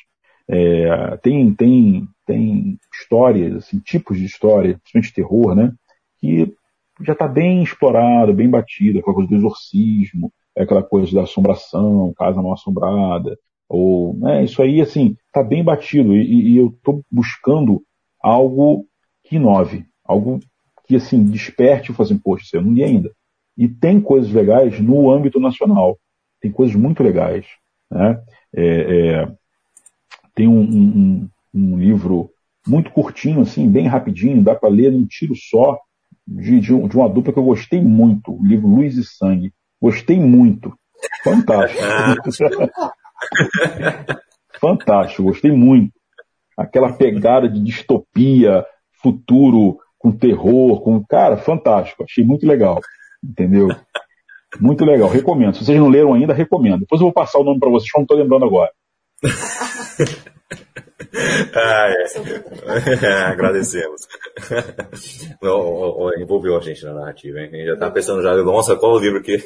É, 0.49 1.17
tem, 1.19 1.55
tem, 1.55 2.09
tem 2.27 2.79
histórias, 2.93 3.57
assim, 3.57 3.79
tipos 3.79 4.17
de 4.17 4.25
história, 4.25 4.79
principalmente 4.79 5.15
terror, 5.15 5.55
né? 5.55 5.73
Que 6.19 6.53
já 7.03 7.13
está 7.13 7.29
bem 7.29 7.63
explorado, 7.63 8.33
bem 8.33 8.49
batido, 8.49 8.99
aquela 8.99 9.15
coisa 9.15 9.29
do 9.29 9.37
exorcismo, 9.37 10.33
aquela 10.57 10.83
coisa 10.83 11.15
da 11.15 11.23
assombração, 11.23 12.13
casa 12.17 12.43
mal 12.43 12.55
assombrada, 12.55 13.39
ou 13.69 14.15
né, 14.15 14.45
isso 14.45 14.63
aí 14.63 14.81
assim 14.81 15.17
está 15.27 15.43
bem 15.43 15.63
batido 15.63 16.17
e, 16.17 16.53
e 16.53 16.57
eu 16.57 16.69
estou 16.69 17.05
buscando 17.11 17.83
algo 18.21 18.87
que 19.23 19.37
inove, 19.37 19.85
algo 20.05 20.41
que 20.87 20.97
assim 20.97 21.23
desperte 21.23 21.93
e 21.93 21.95
fazer 21.95 22.15
assim, 22.15 22.23
poxa, 22.23 22.57
eu 22.57 22.63
não 22.63 22.73
li 22.73 22.83
ainda. 22.83 23.13
E 23.57 23.69
tem 23.69 24.01
coisas 24.01 24.33
legais 24.33 24.81
no 24.81 25.11
âmbito 25.11 25.39
nacional, 25.39 25.99
tem 26.41 26.51
coisas 26.51 26.75
muito 26.75 27.03
legais, 27.03 27.47
né? 27.91 28.21
É, 28.55 28.65
é, 28.65 29.33
tem 30.39 30.47
um, 30.47 30.61
um, 30.61 31.29
um, 31.53 31.77
livro 31.77 32.31
muito 32.65 32.93
curtinho, 32.93 33.41
assim, 33.41 33.69
bem 33.69 33.89
rapidinho, 33.89 34.41
dá 34.41 34.55
para 34.55 34.69
ler 34.69 34.93
num 34.93 35.05
tiro 35.05 35.35
só, 35.35 35.77
de, 36.25 36.61
de, 36.61 36.73
uma 36.73 37.09
dupla 37.09 37.33
que 37.33 37.39
eu 37.41 37.45
gostei 37.45 37.83
muito, 37.83 38.33
o 38.33 38.47
livro 38.47 38.69
Luz 38.69 38.97
e 38.97 39.03
Sangue. 39.03 39.53
Gostei 39.83 40.21
muito. 40.21 40.73
Fantástico. 41.25 41.83
Fantástico, 44.61 45.25
gostei 45.25 45.51
muito. 45.51 45.93
Aquela 46.57 46.93
pegada 46.93 47.49
de 47.49 47.61
distopia, 47.61 48.65
futuro 49.03 49.79
com 49.99 50.13
terror, 50.13 50.81
com. 50.83 51.05
Cara, 51.05 51.37
fantástico. 51.37 52.05
Achei 52.05 52.25
muito 52.25 52.47
legal. 52.47 52.81
Entendeu? 53.23 53.69
Muito 54.61 54.85
legal. 54.85 55.09
Recomendo. 55.09 55.55
Se 55.55 55.65
vocês 55.65 55.79
não 55.79 55.89
leram 55.89 56.15
ainda, 56.15 56.33
recomendo. 56.33 56.81
Depois 56.81 57.01
eu 57.01 57.07
vou 57.07 57.13
passar 57.13 57.39
o 57.39 57.45
nome 57.45 57.59
para 57.59 57.71
vocês, 57.71 57.91
como 57.91 58.05
estou 58.05 58.17
lembrando 58.17 58.45
agora. 58.45 58.71
ah, 61.55 61.89
é. 61.89 62.05
Agradecemos. 63.33 64.09
envolveu 66.21 66.57
a 66.57 66.61
gente 66.61 66.85
na 66.85 66.95
narrativa, 66.95 67.39
hein? 67.39 67.49
A 67.53 67.57
gente 67.57 67.67
já 67.67 67.77
tá 67.77 67.91
pensando 67.91 68.23
já, 68.23 68.35
nossa, 68.37 68.77
qual 68.77 68.93
o 68.95 68.99
livro 68.99 69.23
que. 69.23 69.37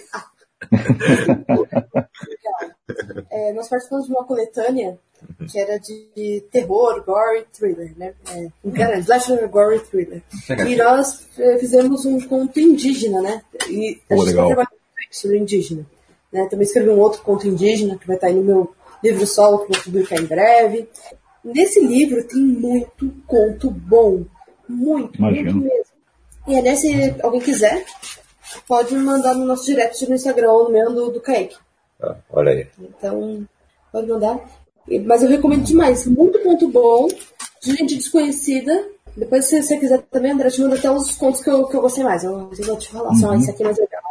é, 3.30 3.52
nós 3.52 3.68
participamos 3.68 4.06
de 4.06 4.12
uma 4.12 4.24
coletânea 4.24 4.98
que 5.50 5.58
era 5.58 5.78
de 5.78 6.44
terror, 6.50 7.04
gore 7.04 7.46
thriller, 7.52 7.96
né? 7.96 8.14
É, 8.30 8.98
slasher, 8.98 9.48
gore 9.48 9.78
thriller. 9.80 10.22
E 10.68 10.76
nós 10.76 11.28
é, 11.38 11.58
fizemos 11.58 12.04
um 12.04 12.20
conto 12.26 12.58
indígena, 12.58 13.22
né? 13.22 13.42
E 13.68 14.00
a 14.10 14.16
gente 14.16 14.26
legal. 14.26 14.66
sobre 15.10 15.38
indígena. 15.38 15.86
Né? 16.32 16.46
Também 16.50 16.64
escrevi 16.64 16.90
um 16.90 16.98
outro 16.98 17.22
conto 17.22 17.46
indígena 17.46 17.96
que 17.98 18.06
vai 18.06 18.16
estar 18.16 18.28
aí 18.28 18.34
no 18.34 18.42
meu 18.42 18.74
livro 19.02 19.26
solo 19.26 19.60
que 19.60 19.72
vou 19.72 19.82
publicar 19.82 20.20
em 20.20 20.26
breve. 20.26 20.88
Nesse 21.44 21.80
livro 21.80 22.22
tem 22.24 22.40
muito 22.40 23.12
conto 23.26 23.70
bom. 23.70 24.24
Muito, 24.68 25.18
Imagino. 25.18 25.52
muito 25.52 25.68
mesmo. 25.68 25.92
E 26.46 26.56
aliás, 26.56 26.80
se 26.80 27.14
alguém 27.22 27.40
quiser, 27.40 27.84
pode 28.66 28.94
me 28.94 29.02
mandar 29.02 29.34
no 29.34 29.44
nosso 29.44 29.64
direct 29.64 30.08
no 30.08 30.14
Instagram 30.14 30.50
ou 30.50 30.64
no 30.64 30.70
meu 30.70 30.92
do, 30.92 31.10
do 31.10 31.20
Kaique. 31.20 31.56
Ah, 32.00 32.16
olha 32.30 32.52
aí. 32.52 32.66
Então, 32.80 33.46
pode 33.92 34.08
mandar. 34.08 34.40
Mas 35.04 35.22
eu 35.22 35.28
recomendo 35.28 35.64
demais. 35.64 36.06
Muito 36.06 36.38
ponto 36.40 36.68
bom, 36.68 37.08
de 37.62 37.76
gente 37.76 37.96
desconhecida. 37.96 38.88
Depois, 39.16 39.44
se 39.44 39.62
você 39.62 39.76
quiser 39.78 40.02
também, 40.10 40.32
André, 40.32 40.48
te 40.48 40.60
manda 40.60 40.76
até 40.76 40.90
os 40.90 41.14
contos 41.16 41.42
que 41.42 41.50
eu, 41.50 41.66
que 41.66 41.76
eu 41.76 41.82
gostei 41.82 42.02
mais. 42.02 42.24
Eu, 42.24 42.50
eu 42.58 42.66
vou 42.66 42.76
te 42.76 42.88
falar, 42.88 43.10
uhum. 43.10 43.14
só 43.14 43.34
esse 43.34 43.50
aqui 43.50 43.62
é 43.62 43.66
mais 43.66 43.78
legal. 43.78 44.02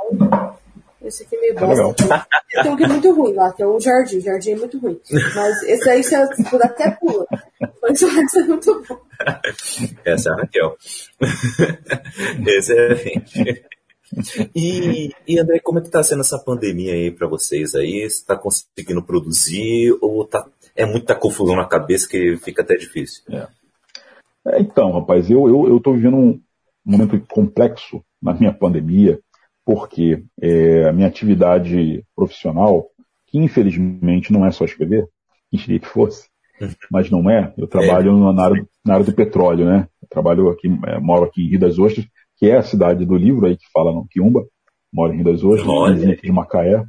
Esse 1.12 1.24
aqui 1.24 1.36
é 1.36 1.42
meio 1.42 1.56
tá 1.56 1.66
bosta. 1.68 2.28
Tem 2.64 2.72
um 2.72 2.76
que 2.78 2.84
é 2.86 2.88
muito 2.88 3.14
ruim 3.14 3.34
lá, 3.34 3.52
que 3.52 3.62
é 3.62 3.68
o 3.68 3.80
Jardim. 3.82 4.18
O 4.18 4.22
Jardim 4.22 4.52
é 4.52 4.56
muito 4.56 4.80
ruim. 4.80 4.98
Mas 5.36 5.64
esse 5.64 5.90
aí 5.90 6.02
você 6.02 6.16
puder 6.50 6.66
até 6.66 6.92
pula. 6.92 7.26
Mas 7.82 8.02
esse 8.02 8.40
é 8.40 8.44
muito 8.46 8.84
bom. 8.88 8.98
Essa 10.06 10.30
é 10.30 10.32
a 10.32 10.36
Raquel. 10.38 10.78
Excelente. 12.48 13.66
E, 14.56 15.12
e 15.28 15.40
André, 15.40 15.60
como 15.60 15.80
é 15.80 15.82
que 15.82 15.88
está 15.88 16.02
sendo 16.02 16.22
essa 16.22 16.40
pandemia 16.40 16.94
aí 16.94 17.12
para 17.12 17.28
vocês 17.28 17.76
aí? 17.76 18.02
Você 18.02 18.22
está 18.22 18.38
conseguindo 18.38 19.04
produzir 19.04 19.98
ou 20.02 20.26
tá, 20.26 20.46
é 20.76 20.86
muita 20.86 21.14
confusão 21.14 21.58
na 21.58 21.68
cabeça 21.68 22.08
que 22.08 22.38
fica 22.38 22.62
até 22.62 22.76
difícil? 22.76 23.24
É. 23.30 23.48
É, 24.48 24.62
então, 24.62 24.92
rapaz, 24.92 25.30
eu 25.30 25.48
eu 25.48 25.78
estou 25.78 25.94
vivendo 25.94 26.18
um 26.18 26.42
momento 26.84 27.20
complexo 27.28 28.04
na 28.22 28.34
minha 28.34 28.54
pandemia, 28.54 29.20
porque 29.66 30.24
é, 30.42 30.88
a 30.88 30.94
minha 30.94 31.08
atividade 31.08 32.04
profissional, 32.16 32.88
que 33.28 33.38
infelizmente 33.38 34.32
não 34.32 34.46
é 34.46 34.52
só 34.52 34.66
escrever, 34.66 35.08
queria 35.52 35.80
que 35.80 35.88
fosse, 35.88 36.28
mas 36.92 37.10
não 37.10 37.30
é. 37.30 37.54
Eu 37.58 37.68
trabalho 37.68 38.30
é. 38.30 38.34
na, 38.34 38.44
área, 38.44 38.68
na 38.86 38.94
área 38.96 39.06
do 39.06 39.14
petróleo, 39.14 39.66
né? 39.66 39.88
Eu 40.02 40.08
trabalho 40.10 40.50
aqui, 40.50 40.68
é, 40.88 41.00
moro 41.00 41.26
aqui 41.26 41.44
em 41.44 41.50
Rio 41.50 41.60
das 41.60 41.80
Ostras, 41.80 42.06
que 42.38 42.50
é 42.50 42.58
a 42.58 42.64
cidade 42.64 43.06
do 43.06 43.16
livro 43.16 43.46
aí 43.46 43.58
que 43.58 43.66
fala 43.72 43.92
no 43.92 44.08
Quiumba, 44.08 44.46
moro 44.94 45.14
em 45.14 45.18
Rio 45.18 45.26
das 45.26 45.44
Ostras, 45.44 46.04
aqui 46.04 46.24
de 46.24 46.32
Macaé, 46.32 46.84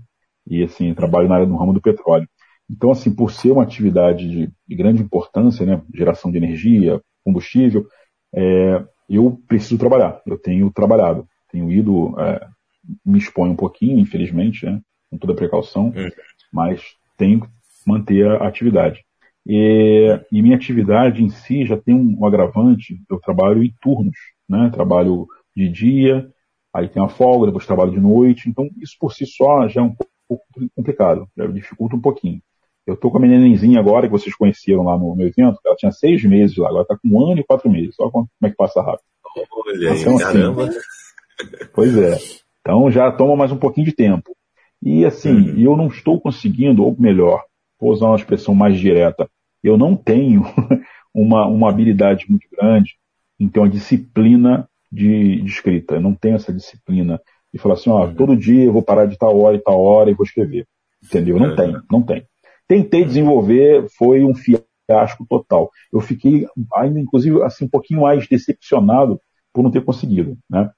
e 0.47 0.63
assim, 0.63 0.93
trabalho 0.95 1.29
na 1.29 1.37
área 1.37 1.47
do 1.47 1.57
ramo 1.57 1.73
do 1.73 1.81
petróleo. 1.81 2.27
Então, 2.71 2.91
assim, 2.91 3.15
por 3.15 3.31
ser 3.31 3.51
uma 3.51 3.63
atividade 3.63 4.29
de, 4.29 4.51
de 4.67 4.77
grande 4.77 5.03
importância, 5.03 5.65
né, 5.67 5.83
geração 5.95 6.31
de 6.31 6.39
energia, 6.39 7.01
combustível, 7.25 7.87
é, 8.35 8.83
eu 9.09 9.39
preciso 9.47 9.79
trabalhar. 9.79 10.21
Eu 10.27 10.39
tenho 10.39 10.71
trabalhado, 10.73 11.27
tenho 11.51 11.71
ido, 11.71 12.19
é, 12.19 12.47
me 13.05 13.19
exponho 13.19 13.53
um 13.53 13.57
pouquinho, 13.57 13.99
infelizmente, 13.99 14.67
né, 14.67 14.81
com 15.11 15.19
toda 15.19 15.33
a 15.33 15.37
precaução, 15.37 15.87
uhum. 15.87 16.11
mas 16.53 16.83
tenho 17.17 17.41
que 17.41 17.49
manter 17.87 18.27
a 18.27 18.47
atividade. 18.47 19.05
E, 19.47 20.21
e, 20.31 20.43
minha 20.43 20.57
atividade 20.57 21.23
em 21.23 21.29
si 21.29 21.67
já 21.67 21.77
tem 21.77 21.95
um 21.95 22.25
agravante, 22.25 23.01
eu 23.11 23.19
trabalho 23.19 23.63
em 23.63 23.75
turnos, 23.81 24.17
né, 24.49 24.71
trabalho 24.73 25.27
de 25.55 25.69
dia, 25.69 26.29
aí 26.73 26.89
tem 26.89 27.03
a 27.03 27.09
folga, 27.09 27.47
depois 27.47 27.67
trabalho 27.67 27.91
de 27.91 28.01
noite. 28.01 28.49
Então, 28.49 28.69
isso 28.81 28.97
por 28.99 29.13
si 29.13 29.27
só 29.27 29.69
já 29.69 29.81
é 29.81 29.85
um 29.85 29.95
pouco 29.95 30.45
complicado, 30.75 31.29
já 31.37 31.47
dificulta 31.47 31.97
um 31.97 32.01
pouquinho. 32.01 32.41
Eu 32.87 32.97
tô 32.97 33.11
com 33.11 33.19
a 33.19 33.21
minha 33.21 33.39
nenenzinha 33.39 33.79
agora, 33.79 34.07
que 34.07 34.13
vocês 34.13 34.35
conheceram 34.35 34.85
lá 34.85 34.99
no 34.99 35.15
meu 35.15 35.29
evento, 35.29 35.59
ela 35.65 35.77
tinha 35.77 35.93
seis 35.93 36.25
meses 36.25 36.57
lá, 36.57 36.69
agora 36.69 36.87
tá 36.87 36.97
com 36.97 37.09
um 37.09 37.31
ano 37.31 37.41
e 37.41 37.45
quatro 37.45 37.71
meses. 37.71 37.95
Olha 38.01 38.11
como 38.11 38.29
é 38.43 38.51
que 38.51 38.57
passa 38.57 38.83
rápido. 38.83 39.05
Olha 39.53 39.99
então, 39.99 40.17
assim, 40.17 40.25
caramba! 40.25 40.69
Pois 41.75 41.97
é. 41.97 42.42
Então 42.63 42.91
já 42.91 43.11
toma 43.11 43.37
mais 43.37 43.53
um 43.53 43.59
pouquinho 43.59 43.87
de 43.87 43.93
tempo. 43.93 44.35
E 44.81 45.05
assim, 45.05 45.51
uhum. 45.51 45.59
eu 45.59 45.77
não 45.77 45.89
estou 45.89 46.21
conseguindo, 46.21 46.85
ou 46.85 46.97
melhor, 46.99 47.43
vou 47.79 47.91
usar 47.91 48.07
uma 48.07 48.17
expressão 48.17 48.55
mais 48.55 48.79
direta, 48.79 49.29
eu 49.63 49.77
não 49.77 49.95
tenho 49.97 50.43
uma, 51.15 51.47
uma 51.47 51.69
habilidade 51.69 52.27
muito 52.29 52.47
grande 52.51 52.97
em 53.39 53.49
ter 53.49 53.61
uma 53.61 53.69
disciplina 53.69 54.69
de, 54.91 55.43
de 55.43 55.51
escrita. 55.51 55.97
Eu 55.97 56.01
não 56.01 56.15
tenho 56.15 56.37
essa 56.37 56.53
disciplina 56.53 57.21
de 57.53 57.61
falar 57.61 57.75
assim, 57.75 57.91
ó, 57.91 58.07
uhum. 58.07 58.15
todo 58.15 58.37
dia 58.37 58.65
eu 58.65 58.73
vou 58.73 58.83
parar 58.83 59.07
de 59.07 59.19
tal 59.19 59.39
hora 59.39 59.57
e 59.57 59.61
tal 59.61 59.81
hora 59.81 60.11
e 60.11 60.15
vou 60.15 60.25
escrever. 60.25 60.67
Entendeu? 61.05 61.39
Não 61.39 61.51
uhum. 61.51 61.57
tem, 61.57 61.77
não 61.91 62.03
tem. 62.03 62.25
Tentei 62.69 63.05
desenvolver, 63.05 63.87
foi 63.99 64.25
um 64.25 64.33
fiasco 64.35 65.27
total. 65.29 65.71
Eu 65.93 66.01
fiquei 66.01 66.47
ainda, 66.75 66.99
inclusive, 66.99 67.43
assim, 67.43 67.65
um 67.65 67.69
pouquinho 67.69 68.03
mais 68.03 68.27
decepcionado 68.27 69.21
por 69.53 69.63
não 69.63 69.71
ter 69.71 69.85
conseguido, 69.85 70.39
né? 70.49 70.71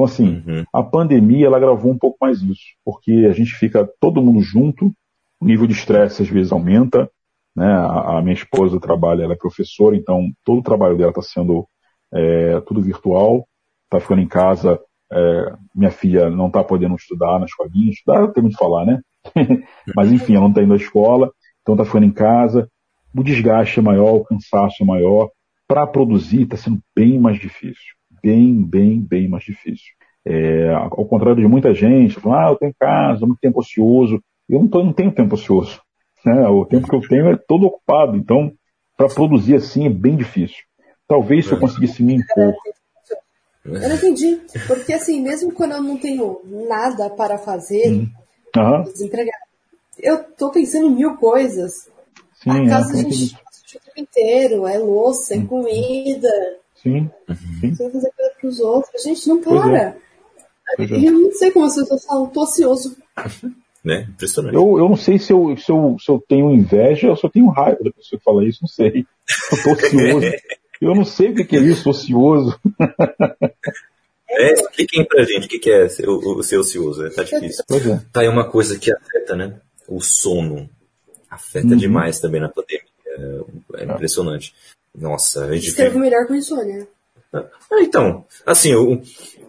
Então, 0.00 0.04
assim, 0.04 0.42
uhum. 0.46 0.64
a 0.72 0.82
pandemia, 0.82 1.46
ela 1.46 1.60
gravou 1.60 1.92
um 1.92 1.98
pouco 1.98 2.16
mais 2.20 2.40
isso, 2.40 2.62
porque 2.82 3.26
a 3.28 3.32
gente 3.32 3.52
fica 3.52 3.86
todo 4.00 4.22
mundo 4.22 4.40
junto, 4.40 4.92
o 5.38 5.44
nível 5.44 5.66
de 5.66 5.74
estresse 5.74 6.22
às 6.22 6.28
vezes 6.28 6.52
aumenta, 6.52 7.10
né? 7.54 7.66
A, 7.66 8.18
a 8.18 8.22
minha 8.22 8.34
esposa 8.34 8.80
trabalha, 8.80 9.24
ela 9.24 9.34
é 9.34 9.36
professora, 9.36 9.94
então 9.94 10.30
todo 10.42 10.60
o 10.60 10.62
trabalho 10.62 10.96
dela 10.96 11.10
está 11.10 11.20
sendo 11.20 11.66
é, 12.14 12.60
tudo 12.62 12.80
virtual, 12.80 13.46
está 13.84 14.00
ficando 14.00 14.22
em 14.22 14.28
casa, 14.28 14.80
é, 15.12 15.54
minha 15.74 15.90
filha 15.90 16.30
não 16.30 16.46
está 16.46 16.64
podendo 16.64 16.94
estudar 16.94 17.38
na 17.38 17.44
escolinha, 17.44 17.90
estudar 17.90 18.28
tem 18.28 18.42
muito 18.42 18.56
falar, 18.56 18.86
né? 18.86 19.00
Mas 19.94 20.10
enfim, 20.10 20.32
ela 20.32 20.42
não 20.42 20.48
está 20.50 20.62
indo 20.62 20.72
à 20.72 20.76
escola, 20.76 21.30
então 21.60 21.74
está 21.74 21.84
ficando 21.84 22.06
em 22.06 22.12
casa, 22.12 22.70
o 23.14 23.22
desgaste 23.22 23.80
é 23.80 23.82
maior, 23.82 24.14
o 24.14 24.24
cansaço 24.24 24.82
é 24.82 24.86
maior. 24.86 25.28
Para 25.68 25.86
produzir 25.86 26.42
está 26.42 26.56
sendo 26.56 26.80
bem 26.96 27.20
mais 27.20 27.38
difícil. 27.38 27.99
Bem, 28.22 28.62
bem, 28.62 29.00
bem 29.00 29.28
mais 29.28 29.44
difícil. 29.44 29.92
É, 30.24 30.72
ao 30.74 31.06
contrário 31.06 31.40
de 31.40 31.48
muita 31.48 31.72
gente, 31.72 32.20
falando, 32.20 32.38
ah, 32.38 32.50
eu 32.50 32.56
tenho 32.56 32.74
casa, 32.78 33.26
muito 33.26 33.40
tempo 33.40 33.60
ocioso. 33.60 34.22
Eu 34.48 34.60
não, 34.60 34.68
tô, 34.68 34.84
não 34.84 34.92
tenho 34.92 35.12
tempo 35.12 35.34
ocioso. 35.34 35.80
Né? 36.24 36.46
O 36.48 36.64
tempo 36.66 36.88
que 36.88 36.94
eu 36.94 37.00
tenho 37.00 37.28
é 37.30 37.36
todo 37.36 37.66
ocupado. 37.66 38.16
Então, 38.16 38.52
para 38.96 39.08
produzir 39.08 39.54
assim 39.54 39.86
é 39.86 39.90
bem 39.90 40.16
difícil. 40.16 40.64
Talvez 41.08 41.46
se 41.46 41.52
eu 41.52 41.58
conseguisse 41.58 42.02
me 42.02 42.14
impor 42.14 42.54
eu 43.64 43.88
não 43.88 43.96
entendi. 43.96 44.40
Porque 44.66 44.92
assim, 44.92 45.20
mesmo 45.20 45.52
quando 45.52 45.72
eu 45.72 45.82
não 45.82 45.96
tenho 45.96 46.40
nada 46.44 47.10
para 47.10 47.38
fazer, 47.38 47.88
uhum. 48.56 48.82
desempregado, 48.84 49.44
eu 49.98 50.24
tô 50.34 50.50
pensando 50.50 50.86
em 50.86 50.94
mil 50.94 51.16
coisas. 51.16 51.88
Sim, 52.34 52.50
a 52.50 52.68
casa 52.68 52.96
é, 52.96 53.00
a 53.00 53.02
gente 53.02 53.34
o 53.34 53.78
tempo 53.78 54.00
inteiro, 54.00 54.66
é 54.66 54.78
louça, 54.78 55.34
é 55.34 55.38
uhum. 55.38 55.46
comida. 55.46 56.28
Sim. 56.82 57.10
Sim. 57.60 57.74
Você 57.74 57.82
vai 57.84 57.92
fazer 57.92 58.10
coisa 58.16 58.32
pros 58.40 58.60
outros. 58.60 58.94
A 58.94 59.08
gente 59.08 59.28
não 59.28 59.40
para. 59.40 59.78
É. 59.78 59.96
É. 60.78 60.84
Eu 61.06 61.12
não 61.12 61.32
sei 61.32 61.50
como 61.50 61.66
as 61.66 61.74
pessoas 61.74 62.04
falam, 62.04 62.28
tô 62.28 62.42
ocioso. 62.42 62.96
Né? 63.82 64.06
Impressionante. 64.10 64.54
Eu, 64.54 64.76
eu 64.76 64.90
não 64.90 64.96
sei 64.96 65.18
se 65.18 65.32
eu, 65.32 65.56
se, 65.56 65.72
eu, 65.72 65.96
se 65.98 66.10
eu 66.10 66.22
tenho 66.28 66.50
inveja 66.50 67.08
ou 67.08 67.16
se 67.16 67.24
eu 67.24 67.30
tenho 67.30 67.48
raiva 67.48 67.78
da 67.82 67.90
pessoa 67.90 68.18
que 68.18 68.24
fala 68.24 68.44
isso, 68.44 68.58
não 68.60 68.68
sei. 68.68 69.06
Eu 69.50 69.62
tô 69.62 69.72
ocioso. 69.72 70.26
eu 70.82 70.94
não 70.94 71.04
sei 71.06 71.30
o 71.30 71.34
que 71.34 71.56
é 71.56 71.60
isso, 71.60 71.88
ocioso. 71.88 72.60
É, 74.32 74.52
expliquem 74.52 75.04
pra 75.04 75.24
gente 75.24 75.46
o 75.46 75.48
que 75.48 75.68
é 75.68 75.88
o, 76.06 76.38
o 76.38 76.42
ser 76.44 76.56
ocioso, 76.56 77.02
né? 77.02 77.10
tá 77.10 77.24
difícil. 77.24 77.64
É. 77.68 78.00
Tá 78.12 78.20
aí 78.20 78.28
uma 78.28 78.48
coisa 78.48 78.78
que 78.78 78.92
afeta, 78.92 79.34
né? 79.34 79.60
O 79.88 80.00
sono. 80.00 80.70
Afeta 81.28 81.66
uhum. 81.66 81.76
demais 81.76 82.20
também 82.20 82.40
na 82.40 82.48
pandemia. 82.48 82.84
É, 83.06 83.82
é 83.82 83.84
impressionante. 83.86 84.54
Nossa, 84.94 85.44
a 85.44 85.54
gente 85.54 85.68
Escrevo 85.68 85.98
melhor 85.98 86.26
com 86.26 86.34
insônia. 86.34 86.86
Ah, 87.32 87.48
então, 87.80 88.24
assim, 88.44 88.74
o, 88.74 89.00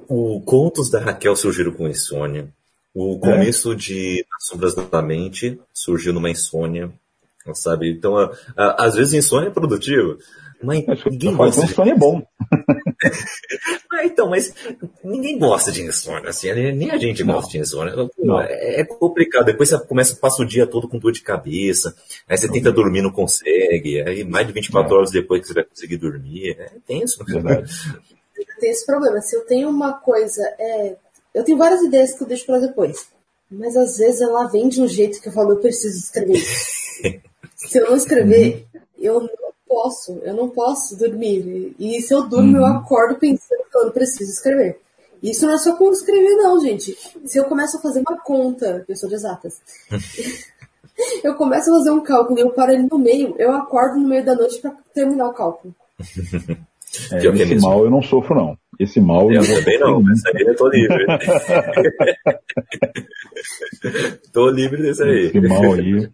o 0.08 0.42
Contos 0.42 0.90
da 0.90 1.00
Raquel 1.00 1.36
surgiram 1.36 1.72
com 1.72 1.88
insônia. 1.88 2.48
O 2.94 3.18
começo 3.20 3.72
é? 3.72 3.76
de 3.76 4.26
As 4.38 4.48
Sombras 4.48 4.76
da 4.76 5.02
Mente 5.02 5.60
surgiu 5.74 6.14
numa 6.14 6.30
insônia, 6.30 6.92
sabe? 7.54 7.92
Então, 7.92 8.18
a, 8.18 8.32
a, 8.56 8.86
às 8.86 8.96
vezes 8.96 9.14
insônia 9.14 9.48
é 9.48 9.52
produtivo. 9.52 10.18
Mas 10.64 10.86
ninguém 11.06 11.36
gosta. 11.36 11.62
De... 11.62 11.72
insônia 11.72 11.92
é 11.94 11.98
bom. 11.98 12.22
ah, 13.92 14.06
então, 14.06 14.30
mas 14.30 14.54
ninguém 15.04 15.40
gosta 15.40 15.72
de 15.72 15.82
insônia, 15.82 16.30
assim, 16.30 16.54
nem 16.54 16.92
a 16.92 16.98
gente 16.98 17.24
não. 17.24 17.36
gosta 17.36 17.52
de 17.52 17.58
insônia. 17.60 17.94
É, 18.48 18.82
é 18.82 18.86
complicado. 18.86 19.46
Depois 19.46 19.70
você 19.70 19.80
começa, 19.80 20.16
passa 20.16 20.42
o 20.42 20.46
dia 20.46 20.68
todo 20.68 20.88
com 20.88 21.00
dor 21.00 21.12
de 21.12 21.22
cabeça, 21.22 21.96
aí 22.28 22.38
você 22.38 22.48
tenta 22.48 22.72
dormir, 22.72 23.02
não 23.02 23.12
consegue, 23.12 24.02
aí 24.02 24.24
mais 24.24 24.46
de 24.46 24.54
24 24.54 24.94
é. 24.94 24.98
horas 24.98 25.12
depois 25.12 25.42
que 25.42 25.48
você 25.48 25.54
vai 25.54 25.64
conseguir 25.64 25.98
dormir. 25.98 26.56
É 26.60 26.72
tenso. 26.86 27.24
Verdade. 27.26 27.72
Tem 28.60 28.70
esse 28.70 28.86
problema. 28.86 29.20
Se 29.22 29.36
eu 29.36 29.42
tenho 29.46 29.70
uma 29.70 29.94
coisa, 29.94 30.44
é... 30.60 30.96
eu 31.34 31.44
tenho 31.44 31.58
várias 31.58 31.82
ideias 31.82 32.14
que 32.14 32.24
eu 32.24 32.28
deixo 32.28 32.46
para 32.46 32.60
depois. 32.60 33.08
Mas 33.50 33.76
às 33.76 33.98
vezes 33.98 34.22
ela 34.22 34.46
vem 34.46 34.70
de 34.70 34.82
um 34.82 34.88
jeito 34.88 35.20
que 35.20 35.28
eu 35.28 35.34
falo, 35.34 35.54
eu 35.54 35.58
preciso 35.58 35.98
escrever. 35.98 36.42
Se 37.68 37.78
eu 37.78 37.90
não 37.90 37.96
escrever, 37.96 38.66
uhum. 38.74 38.82
eu 38.98 39.22
não 39.22 39.30
posso, 39.68 40.20
eu 40.24 40.34
não 40.34 40.50
posso 40.50 40.98
dormir. 40.98 41.76
E 41.80 42.02
se 42.02 42.14
eu 42.14 42.28
durmo, 42.28 42.58
uhum. 42.58 42.58
eu 42.58 42.66
acordo 42.66 43.20
pensando 43.20 43.64
que 43.70 43.78
eu 43.78 43.86
não 43.86 43.92
preciso 43.92 44.32
escrever. 44.32 44.80
Isso 45.22 45.46
não 45.46 45.54
é 45.54 45.58
só 45.60 45.76
com 45.76 45.92
escrever, 45.92 46.36
não, 46.38 46.60
gente. 46.60 46.98
Se 47.26 47.38
eu 47.38 47.46
começo 47.46 47.78
a 47.78 47.82
fazer 47.82 48.02
uma 48.08 48.18
conta, 48.20 48.84
eu 48.88 48.96
sou 48.96 49.08
de 49.08 49.16
exatas, 49.16 49.62
eu 51.24 51.36
começo 51.36 51.72
a 51.72 51.78
fazer 51.78 51.92
um 51.92 52.02
cálculo 52.02 52.40
e 52.40 52.42
eu 52.42 52.52
paro 52.52 52.72
ele 52.72 52.88
no 52.90 52.98
meio, 52.98 53.36
eu 53.38 53.52
acordo 53.52 54.00
no 54.00 54.08
meio 54.08 54.26
da 54.26 54.36
noite 54.36 54.60
para 54.60 54.72
terminar 54.94 55.28
o 55.28 55.34
cálculo. 55.34 55.76
É, 57.12 57.26
esse 57.26 57.56
mal 57.56 57.86
eu 57.86 57.92
não 57.92 58.02
sofro, 58.02 58.36
não. 58.36 58.58
Esse 58.80 59.00
mal 59.00 59.32
eu, 59.32 59.44
eu 59.44 59.60
também 59.60 59.80
não, 59.80 60.02
essa 60.12 60.30
aí 60.36 60.42
eu 60.42 60.56
tô 60.56 60.68
livre. 60.68 61.06
tô 64.34 64.50
livre 64.50 64.82
desse 64.82 65.04
aí. 65.04 65.28
Esse 65.28 65.40
mal 65.40 65.74
aí. 65.74 66.10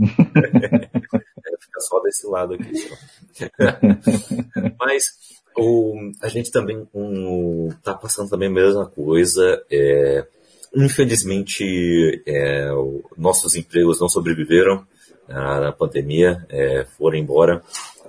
É, 0.00 1.56
fica 1.60 1.80
só 1.80 2.00
desse 2.00 2.26
lado 2.26 2.54
aqui. 2.54 2.72
Mas 4.78 5.04
o, 5.56 5.94
a 6.22 6.28
gente 6.28 6.50
também 6.50 6.82
está 6.82 7.94
um, 7.94 7.98
passando 8.00 8.30
também 8.30 8.48
a 8.48 8.52
mesma 8.52 8.86
coisa. 8.86 9.62
É, 9.70 10.26
infelizmente, 10.74 12.22
é, 12.26 12.70
nossos 13.16 13.54
empregos 13.54 14.00
não 14.00 14.08
sobreviveram 14.08 14.86
na 15.28 15.72
pandemia, 15.72 16.44
é, 16.48 16.84
foram 16.96 17.16
embora. 17.16 17.62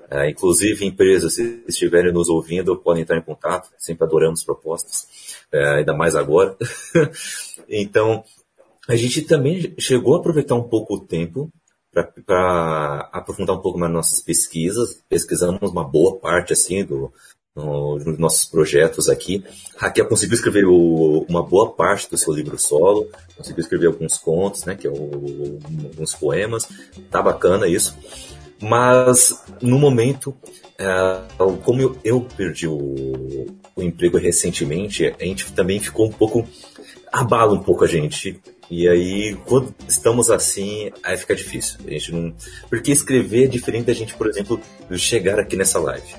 É, 0.09 0.29
inclusive, 0.29 0.85
empresas, 0.85 1.33
se 1.33 1.63
estiverem 1.67 2.13
nos 2.13 2.29
ouvindo, 2.29 2.77
podem 2.77 3.01
entrar 3.01 3.17
em 3.17 3.21
contato. 3.21 3.69
Sempre 3.77 4.05
adoramos 4.05 4.43
propostas, 4.43 5.07
é, 5.51 5.77
ainda 5.77 5.93
mais 5.95 6.15
agora. 6.15 6.55
então, 7.67 8.23
a 8.87 8.95
gente 8.95 9.23
também 9.23 9.73
chegou 9.79 10.15
a 10.15 10.19
aproveitar 10.19 10.55
um 10.55 10.67
pouco 10.67 10.95
o 10.95 10.99
tempo 10.99 11.51
para 11.93 13.09
aprofundar 13.11 13.55
um 13.55 13.61
pouco 13.61 13.77
mais 13.77 13.91
nossas 13.91 14.21
pesquisas. 14.21 15.01
Pesquisamos 15.07 15.71
uma 15.71 15.83
boa 15.83 16.17
parte 16.17 16.53
assim 16.53 16.83
do, 16.83 17.11
no, 17.55 17.97
dos 17.99 18.17
nossos 18.17 18.45
projetos 18.45 19.07
aqui. 19.09 19.43
Raquel 19.77 20.07
conseguiu 20.07 20.35
escrever 20.35 20.65
o, 20.65 21.25
uma 21.29 21.43
boa 21.43 21.71
parte 21.71 22.09
do 22.09 22.17
seu 22.17 22.33
livro 22.33 22.57
solo, 22.57 23.07
conseguiu 23.37 23.61
escrever 23.61 23.87
alguns 23.87 24.17
contos, 24.17 24.65
né, 24.65 24.75
que 24.75 24.87
é 24.87 24.89
o, 24.89 25.59
alguns 25.91 26.15
poemas. 26.15 26.67
Tá 27.11 27.21
bacana 27.21 27.67
isso. 27.67 27.95
Mas 28.59 29.43
no 29.61 29.77
momento, 29.77 30.35
é, 30.77 31.21
como 31.63 31.81
eu, 31.81 31.97
eu 32.03 32.21
perdi 32.21 32.67
o, 32.67 33.45
o 33.75 33.83
emprego 33.83 34.17
recentemente, 34.17 35.13
a 35.19 35.23
gente 35.23 35.51
também 35.51 35.79
ficou 35.79 36.07
um 36.07 36.11
pouco 36.11 36.47
abala 37.11 37.53
um 37.53 37.61
pouco 37.61 37.83
a 37.83 37.87
gente 37.87 38.41
e 38.69 38.87
aí, 38.87 39.37
quando 39.45 39.73
estamos 39.87 40.29
assim, 40.29 40.91
aí 41.03 41.17
fica 41.17 41.35
difícil. 41.35 41.79
A 41.85 41.89
gente 41.91 42.11
não... 42.11 42.33
Porque 42.69 42.91
escrever 42.91 43.45
é 43.45 43.47
diferente 43.47 43.85
da 43.85 43.93
gente, 43.93 44.13
por 44.15 44.27
exemplo, 44.27 44.59
chegar 44.95 45.39
aqui 45.39 45.55
nessa 45.55 45.79
live. 45.79 46.15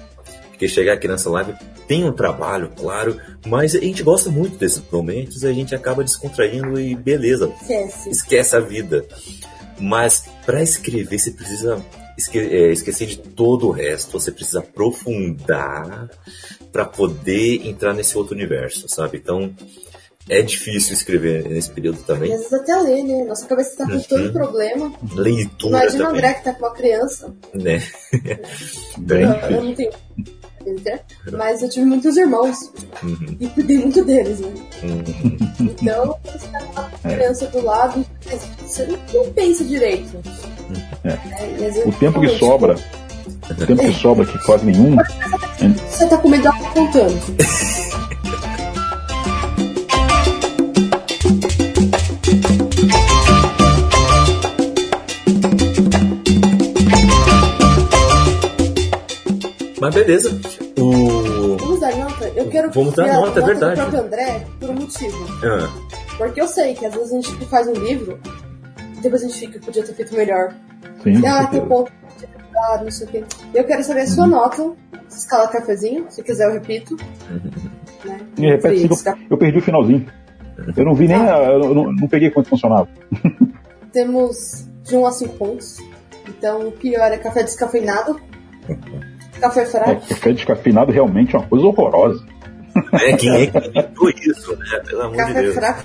Porque 0.50 0.68
chegar 0.68 0.92
aqui 0.94 1.08
nessa 1.08 1.28
live 1.30 1.54
tem 1.86 2.04
um 2.04 2.12
trabalho, 2.12 2.70
claro, 2.76 3.20
mas 3.46 3.74
a 3.74 3.80
gente 3.80 4.02
gosta 4.02 4.30
muito 4.30 4.56
desses 4.56 4.82
momentos, 4.90 5.44
a 5.44 5.52
gente 5.52 5.74
acaba 5.74 6.02
descontraindo 6.02 6.80
e 6.80 6.94
beleza, 6.94 7.52
esquece, 7.60 8.10
esquece 8.10 8.56
a 8.56 8.60
vida. 8.60 9.04
Mas 9.78 10.24
para 10.46 10.62
escrever 10.62 11.18
você 11.18 11.32
precisa 11.32 11.84
esque 12.16 12.38
é, 12.38 12.72
esquecer 12.72 13.06
de 13.06 13.18
todo 13.18 13.66
o 13.66 13.70
resto, 13.70 14.12
você 14.12 14.30
precisa 14.30 14.60
aprofundar 14.60 16.08
para 16.72 16.84
poder 16.84 17.66
entrar 17.66 17.92
nesse 17.92 18.16
outro 18.16 18.34
universo, 18.34 18.88
sabe? 18.88 19.18
Então, 19.18 19.54
é 20.28 20.42
difícil 20.42 20.94
escrever 20.94 21.48
nesse 21.48 21.70
período 21.70 22.02
também. 22.02 22.32
às 22.32 22.38
vezes 22.38 22.52
até 22.52 22.74
ler, 22.76 23.02
né? 23.04 23.24
Nossa 23.24 23.46
cabeça 23.46 23.70
está 23.70 23.86
com 23.86 23.92
uhum. 23.92 24.02
todo 24.02 24.32
problema. 24.32 24.92
Leitura 25.14 25.78
Imagina 25.78 26.04
o 26.04 26.08
André 26.08 26.34
que 26.34 26.44
tá 26.44 26.52
com 26.54 26.64
uma 26.64 26.72
criança. 26.72 27.34
Né? 27.52 27.82
Bem, 28.98 29.22
eu, 29.22 29.50
eu 29.50 29.62
não 29.62 29.74
tenho 29.74 29.92
mas 31.32 31.62
eu 31.62 31.68
tive 31.68 31.84
muitos 31.84 32.16
irmãos 32.16 32.56
uhum. 33.02 33.36
e 33.38 33.46
cuidei 33.48 33.78
muito 33.78 34.04
deles, 34.04 34.40
né? 34.40 34.52
Uhum. 34.82 35.34
Então, 35.60 36.18
você 36.24 36.48
tá 36.48 36.60
com 36.60 36.80
uma 36.80 36.90
criança 37.14 37.46
do 37.48 37.62
lado, 37.62 38.06
você 38.62 38.86
não 39.12 39.30
pensa 39.32 39.64
direito. 39.64 40.22
É. 41.04 41.10
É, 41.10 41.86
o 41.86 41.92
tempo 41.92 42.20
que 42.20 42.28
sobra, 42.38 42.76
o 43.50 43.66
tempo 43.66 43.82
que 43.82 43.92
sobra, 43.92 44.24
que 44.24 44.38
quase 44.46 44.64
nenhum. 44.64 44.96
Você 45.90 46.06
tá 46.06 46.16
com 46.16 46.28
medo 46.28 46.50
de 46.50 46.70
contando. 46.70 47.94
Mas 59.84 59.94
beleza. 59.94 60.30
O... 60.78 61.58
Vamos 61.58 61.80
dar 61.80 61.94
nota? 61.94 62.32
Eu 62.34 62.48
quero 62.48 62.70
Vamos 62.70 62.94
dar 62.94 63.12
nota, 63.12 63.38
é 63.38 63.44
verdade. 63.44 63.90
Do 63.90 63.96
André 63.98 64.46
por 64.58 64.70
um 64.70 64.74
motivo. 64.74 65.26
Ah. 65.44 65.68
Porque 66.16 66.40
eu 66.40 66.48
sei 66.48 66.72
que 66.72 66.86
às 66.86 66.94
vezes 66.94 67.12
a 67.12 67.16
gente 67.16 67.44
faz 67.46 67.68
um 67.68 67.74
livro 67.74 68.18
e 68.96 69.00
depois 69.02 69.22
a 69.22 69.26
gente 69.26 69.38
fica, 69.38 69.60
podia 69.60 69.84
ter 69.84 69.92
feito 69.92 70.14
melhor. 70.14 70.54
Sim, 71.02 71.26
ah, 71.26 71.46
tem 71.48 71.60
ponto, 71.66 71.92
ah, 72.56 72.80
não 72.82 72.90
sei 72.90 73.06
o 73.06 73.10
quê. 73.10 73.24
Eu 73.52 73.64
quero 73.64 73.84
saber 73.84 74.00
a 74.00 74.06
sua 74.06 74.24
uhum. 74.24 74.30
nota, 74.30 74.72
escala 75.10 75.48
cafezinho, 75.48 76.06
se 76.08 76.22
quiser 76.22 76.48
eu 76.48 76.54
repito. 76.54 76.96
Uhum. 77.30 77.50
Né? 78.06 78.20
Me 78.38 78.50
repete, 78.52 78.88
eu, 78.90 79.14
eu 79.28 79.36
perdi 79.36 79.58
o 79.58 79.62
finalzinho. 79.62 80.06
Eu 80.74 80.84
não 80.86 80.94
vi 80.94 81.08
nem. 81.08 81.18
Ah. 81.18 81.36
A, 81.36 81.42
eu 81.52 81.74
não, 81.74 81.92
não 81.92 82.08
peguei 82.08 82.30
quanto 82.30 82.48
funcionava. 82.48 82.88
Temos 83.92 84.66
de 84.82 84.96
1 84.96 85.06
a 85.06 85.12
5 85.12 85.34
pontos. 85.36 85.76
Então, 86.26 86.68
o 86.68 86.72
pior 86.72 87.12
é 87.12 87.18
café 87.18 87.42
descafeinado. 87.42 88.18
Café 89.40 89.66
fraco. 89.66 89.90
É, 89.90 89.94
café 89.96 90.32
descafeinado 90.32 90.92
realmente 90.92 91.34
é 91.34 91.38
uma 91.38 91.48
coisa 91.48 91.66
horrorosa. 91.66 92.24
É, 92.92 93.16
quem 93.16 93.42
é 93.42 93.46
que 93.46 93.58
inventou 93.68 94.10
isso, 94.10 94.56
né? 94.56 94.80
Pelo 94.86 95.02
amor 95.02 95.16
café 95.16 95.32
de 95.34 95.40
Deus. 95.40 95.54
fraco 95.54 95.84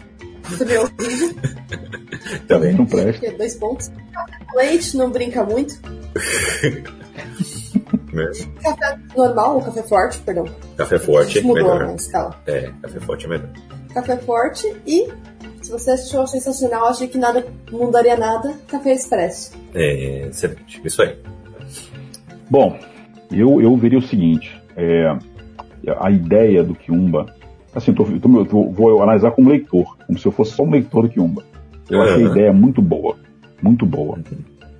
também 0.57 0.75
é 0.75 0.79
horrível. 0.79 1.35
Também 2.47 2.73
não 2.73 2.85
presta. 2.85 3.25
É 3.25 3.31
dois 3.31 3.55
pontos. 3.55 3.91
Leite 4.55 4.97
não 4.97 5.09
brinca 5.11 5.43
muito. 5.43 5.79
É. 8.11 8.63
Café 8.63 8.99
normal 9.15 9.55
ou 9.55 9.61
café 9.61 9.83
forte, 9.83 10.17
perdão. 10.19 10.45
Café 10.75 10.97
forte 10.97 11.37
é 11.37 11.41
mudou 11.41 11.77
melhor. 11.77 11.95
escala. 11.95 12.35
É, 12.47 12.71
café 12.81 12.99
forte 12.99 13.25
é 13.25 13.29
melhor. 13.29 13.49
Café 13.93 14.17
forte 14.17 14.75
e, 14.85 15.07
se 15.61 15.71
você 15.71 15.91
achou 15.91 16.25
sensacional, 16.25 16.87
achei 16.87 17.07
que 17.07 17.19
nada 17.19 17.45
mudaria 17.71 18.17
nada, 18.17 18.55
café 18.67 18.93
expresso. 18.93 19.51
É, 19.75 20.27
excelente. 20.27 20.81
Isso 20.83 21.01
aí. 21.03 21.19
Bom, 22.49 22.79
eu, 23.31 23.61
eu 23.61 23.75
veria 23.75 23.99
o 23.99 24.01
seguinte, 24.01 24.59
é, 24.75 25.17
a 25.99 26.11
ideia 26.11 26.63
do 26.63 26.75
Kiumba, 26.75 27.33
assim, 27.73 27.93
tô, 27.93 28.03
tô, 28.03 28.45
tô, 28.45 28.69
vou 28.69 29.01
analisar 29.01 29.31
como 29.31 29.49
leitor, 29.49 29.97
como 30.05 30.17
se 30.17 30.25
eu 30.25 30.31
fosse 30.31 30.51
só 30.51 30.63
um 30.63 30.71
leitor 30.71 31.03
do 31.03 31.09
Kiumba. 31.09 31.43
Eu 31.89 32.01
achei 32.01 32.25
a 32.25 32.29
ideia 32.29 32.53
muito 32.53 32.81
boa, 32.81 33.15
muito 33.61 33.85
boa. 33.85 34.19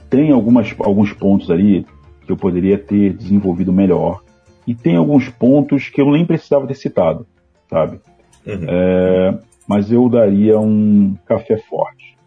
Tem 0.09 0.31
algumas, 0.31 0.73
alguns 0.79 1.13
pontos 1.13 1.49
ali 1.49 1.85
que 2.25 2.31
eu 2.31 2.37
poderia 2.37 2.77
ter 2.77 3.13
desenvolvido 3.13 3.73
melhor, 3.73 4.21
e 4.67 4.75
tem 4.75 4.95
alguns 4.95 5.29
pontos 5.29 5.89
que 5.89 5.99
eu 5.99 6.11
nem 6.11 6.25
precisava 6.25 6.67
ter 6.67 6.75
citado, 6.75 7.25
sabe? 7.69 7.99
Uhum. 8.45 8.65
É, 8.67 9.37
mas 9.67 9.91
eu 9.91 10.07
daria 10.09 10.59
um 10.59 11.15
café 11.25 11.57
forte. 11.57 12.17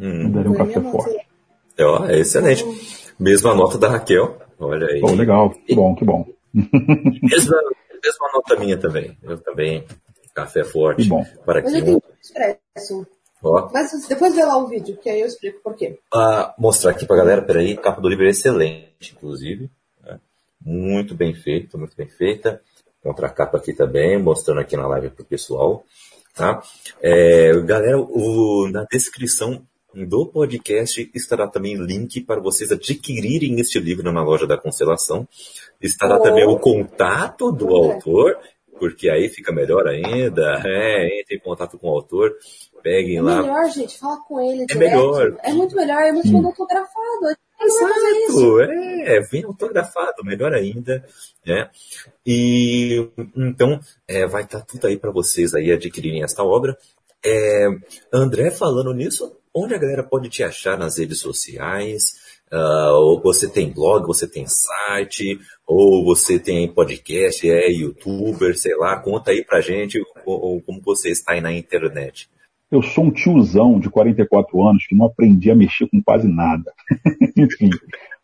Hum. 0.00 0.30
Daria 0.30 0.50
um 0.50 0.54
café 0.54 0.80
forte. 0.80 1.16
É, 1.76 2.12
é 2.12 2.20
excelente. 2.20 2.64
Mesma 3.18 3.54
nota 3.54 3.78
da 3.78 3.88
Raquel. 3.88 4.41
Olha 4.58 4.86
aí. 4.86 5.00
Oh, 5.02 5.14
legal, 5.14 5.50
que 5.50 5.74
bom, 5.74 5.94
que 5.94 6.04
bom. 6.04 6.26
mesma, 6.54 7.56
mesma 8.02 8.32
nota 8.34 8.56
minha 8.56 8.76
também. 8.76 9.16
Eu 9.22 9.38
também. 9.38 9.84
Café 10.34 10.64
forte. 10.64 11.02
Que 11.02 11.08
bom. 11.08 11.24
Para 11.44 11.62
Mas 11.62 11.74
eu 11.74 12.02
expresso. 12.20 13.06
Ó. 13.42 13.68
Mas 13.72 14.06
depois 14.08 14.34
vê 14.34 14.44
lá 14.44 14.56
o 14.56 14.68
vídeo, 14.68 14.96
que 14.96 15.10
aí 15.10 15.20
eu 15.20 15.26
explico 15.26 15.60
por 15.62 15.74
quê. 15.74 15.98
Ah, 16.14 16.54
mostrar 16.56 16.92
aqui 16.92 17.04
pra 17.04 17.16
galera, 17.16 17.42
peraí, 17.42 17.76
capa 17.76 18.00
do 18.00 18.08
livro 18.08 18.24
é 18.24 18.30
excelente, 18.30 19.12
inclusive. 19.14 19.68
Né? 20.02 20.20
Muito 20.64 21.14
bem 21.14 21.34
feito, 21.34 21.76
muito 21.76 21.96
bem 21.96 22.08
feita. 22.08 22.62
Outra 23.04 23.28
capa 23.28 23.58
aqui 23.58 23.72
também, 23.72 24.16
mostrando 24.16 24.60
aqui 24.60 24.76
na 24.76 24.86
live 24.86 25.10
pro 25.10 25.24
pessoal. 25.24 25.84
Tá? 26.34 26.62
É, 27.00 27.52
galera, 27.62 27.98
o, 27.98 28.68
na 28.70 28.86
descrição 28.90 29.66
do 29.94 30.26
podcast 30.26 31.10
estará 31.14 31.46
também 31.46 31.76
link 31.76 32.20
para 32.22 32.40
vocês 32.40 32.72
adquirirem 32.72 33.60
este 33.60 33.78
livro 33.78 34.12
na 34.12 34.22
loja 34.22 34.46
da 34.46 34.56
Constelação. 34.56 35.28
Estará 35.80 36.16
oh. 36.16 36.22
também 36.22 36.46
o 36.46 36.58
contato 36.58 37.52
do 37.52 37.68
oh. 37.68 37.92
autor, 37.92 38.38
porque 38.78 39.10
aí 39.10 39.28
fica 39.28 39.52
melhor 39.52 39.86
ainda. 39.86 40.62
É, 40.64 41.20
entre 41.20 41.36
em 41.36 41.40
contato 41.40 41.78
com 41.78 41.88
o 41.88 41.94
autor, 41.94 42.34
peguem 42.82 43.18
é 43.18 43.22
lá. 43.22 43.38
É 43.38 43.42
melhor, 43.42 43.70
gente, 43.70 43.98
fala 43.98 44.16
com 44.26 44.40
ele. 44.40 44.62
É 44.62 44.66
direto. 44.66 44.78
melhor. 44.78 45.38
É 45.42 45.52
muito 45.52 45.76
melhor, 45.76 46.02
é 46.02 46.12
muito 46.12 46.34
hum. 46.34 46.46
autografado. 46.46 47.36
Exato, 47.64 48.60
é, 48.60 49.20
vem 49.20 49.44
autografado, 49.44 50.24
melhor 50.24 50.52
ainda, 50.52 51.04
né? 51.46 51.70
E 52.26 53.08
então 53.36 53.78
é, 54.08 54.26
vai 54.26 54.42
estar 54.42 54.60
tá 54.60 54.66
tudo 54.66 54.88
aí 54.88 54.96
para 54.96 55.12
vocês 55.12 55.54
aí 55.54 55.70
adquirirem 55.70 56.24
esta 56.24 56.42
obra. 56.42 56.76
É, 57.24 57.68
André, 58.12 58.50
falando 58.50 58.92
nisso, 58.92 59.36
onde 59.54 59.74
a 59.74 59.78
galera 59.78 60.02
pode 60.02 60.28
te 60.28 60.42
achar 60.42 60.78
nas 60.78 60.98
redes 60.98 61.20
sociais? 61.20 62.20
Uh, 62.52 63.20
você 63.22 63.50
tem 63.50 63.72
blog, 63.72 64.06
você 64.06 64.28
tem 64.28 64.44
site, 64.46 65.38
ou 65.66 66.04
você 66.04 66.38
tem 66.38 66.72
podcast, 66.72 67.50
é 67.50 67.70
youtuber, 67.70 68.58
sei 68.58 68.76
lá, 68.76 69.00
conta 69.00 69.30
aí 69.30 69.42
pra 69.42 69.62
gente 69.62 69.98
ou, 70.26 70.60
como 70.60 70.80
você 70.82 71.10
está 71.10 71.32
aí 71.32 71.40
na 71.40 71.52
internet. 71.52 72.28
Eu 72.70 72.82
sou 72.82 73.04
um 73.04 73.10
tiozão 73.10 73.80
de 73.80 73.88
44 73.88 74.68
anos 74.68 74.86
que 74.86 74.94
não 74.94 75.06
aprendi 75.06 75.50
a 75.50 75.54
mexer 75.54 75.88
com 75.88 76.02
quase 76.02 76.28
nada. 76.28 76.72
Enfim, 77.36 77.70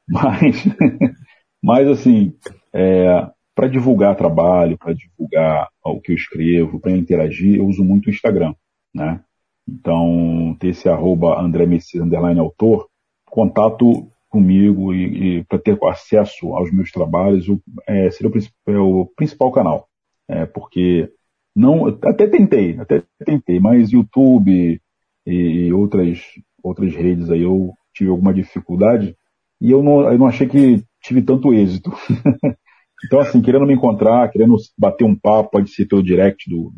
mas, 0.07 0.65
mas 1.63 1.89
assim, 1.89 2.35
é, 2.73 3.27
para 3.55 3.69
divulgar 3.69 4.17
trabalho, 4.17 4.79
para 4.79 4.95
divulgar 4.95 5.69
o 5.83 6.01
que 6.01 6.13
eu 6.13 6.17
escrevo, 6.17 6.79
para 6.79 6.93
interagir, 6.93 7.57
eu 7.57 7.67
uso 7.67 7.83
muito 7.83 8.07
o 8.07 8.11
Instagram, 8.11 8.55
né? 8.95 9.21
Então, 9.69 10.57
ter 10.59 10.69
esse 10.69 10.89
arroba 10.89 11.39
André 11.41 11.67
Messias, 11.67 12.03
underline 12.03 12.41
autor, 12.41 12.89
contato 13.27 14.09
comigo 14.29 14.95
e, 14.95 15.39
e 15.39 15.45
para 15.45 15.59
ter 15.59 15.79
acesso 15.85 16.55
aos 16.55 16.71
meus 16.71 16.91
trabalhos 16.91 17.49
o, 17.49 17.61
é, 17.87 18.11
seria 18.11 18.29
o 18.29 18.33
principal, 18.33 18.75
é 18.75 18.79
o 18.79 19.07
principal 19.17 19.53
canal. 19.53 19.89
É, 20.29 20.47
porque 20.47 21.11
não, 21.55 21.87
até 21.87 22.27
tentei, 22.27 22.79
até 22.79 23.03
tentei, 23.25 23.61
mas 23.61 23.91
YouTube 23.91 24.81
e, 25.27 25.33
e 25.33 25.73
outras, 25.73 26.21
outras 26.63 26.95
redes 26.95 27.31
aí 27.31 27.43
eu 27.43 27.73
tive 27.95 28.11
alguma 28.11 28.33
dificuldade 28.33 29.17
e 29.61 29.71
eu 29.71 29.83
não, 29.83 30.11
eu 30.11 30.19
não 30.19 30.27
achei 30.27 30.47
que 30.47 30.83
tive 31.03 31.23
tanto 31.23 31.53
êxito. 31.53 31.91
então, 33.05 33.19
assim, 33.21 33.43
querendo 33.43 33.67
me 33.67 33.75
encontrar, 33.75 34.31
querendo 34.31 34.57
bater 34.79 35.05
um 35.05 35.17
papo, 35.17 35.51
pode 35.51 35.71
ser 35.71 35.87
pelo 35.87 36.03
direct 36.03 36.49
do, 36.49 36.73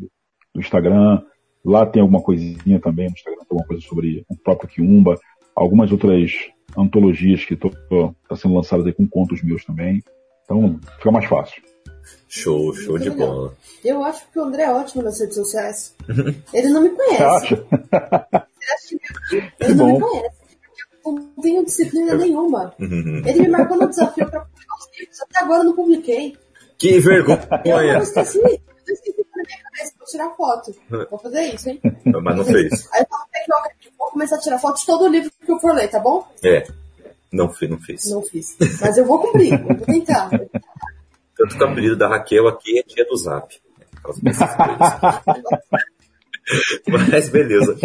do 0.53 0.59
Instagram, 0.59 1.21
Lá 1.63 1.85
tem 1.85 2.01
alguma 2.01 2.21
coisinha 2.21 2.79
também 2.79 3.07
no 3.07 3.13
Instagram, 3.13 3.41
alguma 3.49 3.67
coisa 3.67 3.81
sobre 3.83 4.25
o 4.27 4.35
próprio 4.35 4.69
Kiumba, 4.69 5.19
algumas 5.55 5.91
outras 5.91 6.31
antologias 6.77 7.45
que 7.45 7.53
estão 7.53 7.69
tá 8.27 8.35
sendo 8.35 8.55
lançadas 8.55 8.85
aí 8.85 8.93
com 8.93 9.07
contos 9.07 9.43
meus 9.43 9.63
também. 9.63 10.03
Então 10.43 10.79
fica 10.97 11.11
mais 11.11 11.25
fácil. 11.25 11.61
Show, 12.27 12.73
show 12.73 12.97
de 12.97 13.09
bola. 13.09 13.53
Eu 13.83 14.03
acho 14.03 14.29
que 14.31 14.39
o 14.39 14.43
André 14.43 14.63
é 14.63 14.71
ótimo 14.71 15.03
nas 15.03 15.19
redes 15.19 15.35
sociais. 15.35 15.95
Ele 16.53 16.69
não 16.69 16.81
me 16.81 16.89
conhece. 16.89 17.17
Você 17.17 17.23
acha? 17.23 18.47
Ele 19.59 19.73
não 19.73 19.87
bom. 19.87 19.93
me 19.93 19.99
conhece. 19.99 20.41
Eu 21.05 21.11
não 21.13 21.41
tenho 21.41 21.65
disciplina 21.65 22.15
nenhuma. 22.15 22.73
Ele 22.79 23.41
me 23.41 23.49
marcou 23.49 23.77
no 23.77 23.89
desafio 23.89 24.29
para 24.29 24.41
publicar 24.41 24.75
os 24.75 24.99
livros. 24.99 25.21
Até 25.21 25.39
agora 25.39 25.59
eu 25.59 25.65
não 25.65 25.75
publiquei. 25.75 26.37
Que 26.77 26.99
vergonha! 26.99 27.47
Eu 27.65 28.01
esqueci. 28.01 28.39
Eu 28.39 28.93
esqueci 28.93 29.20
na 29.41 29.47
minha 29.47 29.63
cabeça 29.63 29.93
pra 29.97 30.07
tirar 30.07 30.29
foto. 30.35 30.75
Vou 31.09 31.19
fazer 31.19 31.41
isso, 31.53 31.69
hein? 31.69 31.81
Mas 32.05 32.37
não 32.37 32.45
fez. 32.45 32.89
Aí 32.93 33.01
eu 33.01 33.07
falei, 33.07 33.71
vou 33.97 34.11
começar 34.11 34.35
a 34.35 34.39
tirar 34.39 34.59
foto 34.59 34.79
de 34.79 34.85
todo 34.85 35.05
o 35.05 35.07
livro 35.07 35.31
que 35.43 35.51
eu 35.51 35.59
for 35.59 35.73
ler, 35.73 35.89
tá 35.89 35.99
bom? 35.99 36.27
É. 36.43 36.67
Não 37.31 37.49
fiz, 37.49 37.69
não 37.69 37.79
fiz. 37.79 38.09
Não 38.09 38.21
fiz. 38.21 38.57
Mas 38.81 38.97
eu 38.97 39.05
vou 39.05 39.19
cumprir, 39.19 39.53
eu 39.53 39.77
vou 39.77 39.85
tentar. 39.85 40.29
Tanto 40.29 41.57
que 41.57 41.63
o 41.63 41.67
apelido 41.67 41.95
da 41.95 42.09
Raquel 42.09 42.47
aqui 42.47 42.79
é 42.79 42.83
dia 42.83 43.05
do 43.05 43.15
zap. 43.15 43.59
Mas 46.87 47.29
beleza. 47.29 47.77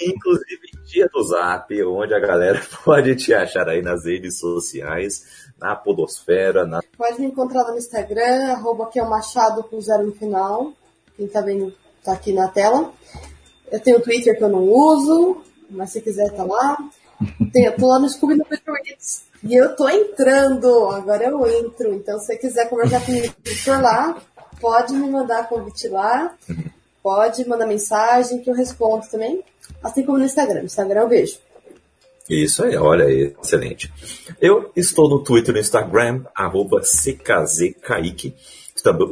Inclusive, 0.00 0.60
dia 0.86 1.08
do 1.12 1.22
Zap, 1.24 1.82
onde 1.82 2.14
a 2.14 2.20
galera 2.20 2.60
pode 2.84 3.16
te 3.16 3.34
achar 3.34 3.68
aí 3.68 3.82
nas 3.82 4.04
redes 4.04 4.38
sociais, 4.38 5.52
na 5.58 5.74
Podosfera. 5.74 6.64
Na... 6.66 6.80
Pode 6.96 7.20
me 7.20 7.26
encontrar 7.26 7.64
no 7.64 7.76
Instagram, 7.76 8.52
arroba 8.52 8.88
que 8.88 8.98
é 8.98 9.02
o 9.02 9.10
Machado 9.10 9.64
com 9.64 9.80
zero 9.80 10.06
no 10.06 10.12
final. 10.12 10.72
Quem 11.16 11.26
tá 11.28 11.40
vendo 11.40 11.72
tá 12.02 12.12
aqui 12.12 12.32
na 12.32 12.48
tela. 12.48 12.92
Eu 13.70 13.80
tenho 13.80 13.98
o 13.98 14.00
Twitter 14.00 14.36
que 14.36 14.44
eu 14.44 14.48
não 14.48 14.68
uso, 14.68 15.42
mas 15.70 15.90
se 15.90 16.00
quiser 16.00 16.30
tá 16.32 16.44
lá. 16.44 16.78
Tenho, 17.52 17.76
tô 17.76 17.86
lá 17.86 17.98
no 17.98 18.08
Scooby 18.08 18.34
no 18.34 18.44
Goodreads. 18.44 19.24
E 19.42 19.54
eu 19.54 19.74
tô 19.76 19.88
entrando, 19.88 20.90
agora 20.90 21.24
eu 21.24 21.46
entro. 21.46 21.92
Então, 21.94 22.18
se 22.18 22.26
você 22.26 22.36
quiser 22.36 22.68
conversar 22.68 23.04
comigo 23.04 23.32
por 23.64 23.82
lá, 23.82 24.20
pode 24.60 24.92
me 24.94 25.08
mandar 25.08 25.48
convite 25.48 25.88
lá. 25.88 26.34
Pode 27.02 27.46
mandar 27.46 27.66
mensagem 27.66 28.40
que 28.40 28.50
eu 28.50 28.54
respondo 28.54 29.06
também. 29.08 29.42
Assim 29.82 30.02
como 30.04 30.18
no 30.18 30.24
Instagram. 30.24 30.62
Instagram 30.62 31.02
eu 31.02 31.08
vejo. 31.08 31.38
Isso 32.28 32.64
aí, 32.64 32.74
olha 32.76 33.04
aí, 33.04 33.34
excelente. 33.42 33.92
Eu 34.40 34.72
estou 34.74 35.10
no 35.10 35.22
Twitter 35.22 35.50
e 35.50 35.54
no 35.56 35.60
Instagram, 35.60 36.24
arroba 36.34 36.80
CKZKaique. 36.80 38.34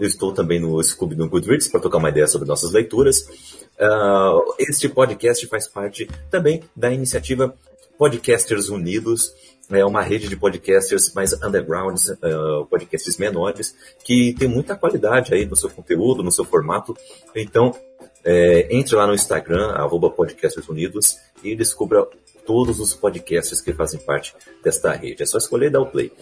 Estou 0.00 0.32
também 0.32 0.60
no 0.60 0.82
Scooby 0.82 1.16
no 1.16 1.28
Goodreads 1.28 1.68
para 1.68 1.80
tocar 1.80 1.98
uma 1.98 2.10
ideia 2.10 2.26
sobre 2.26 2.46
nossas 2.46 2.72
leituras. 2.72 3.22
Uh, 3.80 4.54
este 4.58 4.88
podcast 4.88 5.46
faz 5.46 5.66
parte 5.66 6.08
também 6.30 6.62
da 6.76 6.92
iniciativa 6.92 7.54
Podcasters 7.96 8.68
Unidos, 8.68 9.32
é 9.70 9.84
uma 9.84 10.02
rede 10.02 10.28
de 10.28 10.36
podcasters 10.36 11.14
mais 11.14 11.32
undergrounds, 11.32 12.08
uh, 12.08 12.66
podcasts 12.68 13.16
menores, 13.16 13.74
que 14.04 14.34
tem 14.34 14.46
muita 14.46 14.76
qualidade 14.76 15.32
aí 15.32 15.46
no 15.46 15.56
seu 15.56 15.70
conteúdo, 15.70 16.22
no 16.22 16.30
seu 16.30 16.44
formato. 16.44 16.94
Então, 17.34 17.74
é, 18.24 18.68
entre 18.76 18.94
lá 18.94 19.06
no 19.06 19.14
Instagram, 19.14 19.70
arroba 19.70 20.10
Podcasters 20.10 20.68
Unidos, 20.68 21.16
e 21.42 21.56
descubra 21.56 22.06
todos 22.44 22.80
os 22.80 22.94
podcasters 22.94 23.60
que 23.60 23.72
fazem 23.72 24.00
parte 24.00 24.34
desta 24.62 24.92
rede. 24.92 25.22
É 25.22 25.26
só 25.26 25.38
escolher 25.38 25.66
e 25.66 25.70
dar 25.70 25.80
o 25.80 25.86
play. 25.86 26.12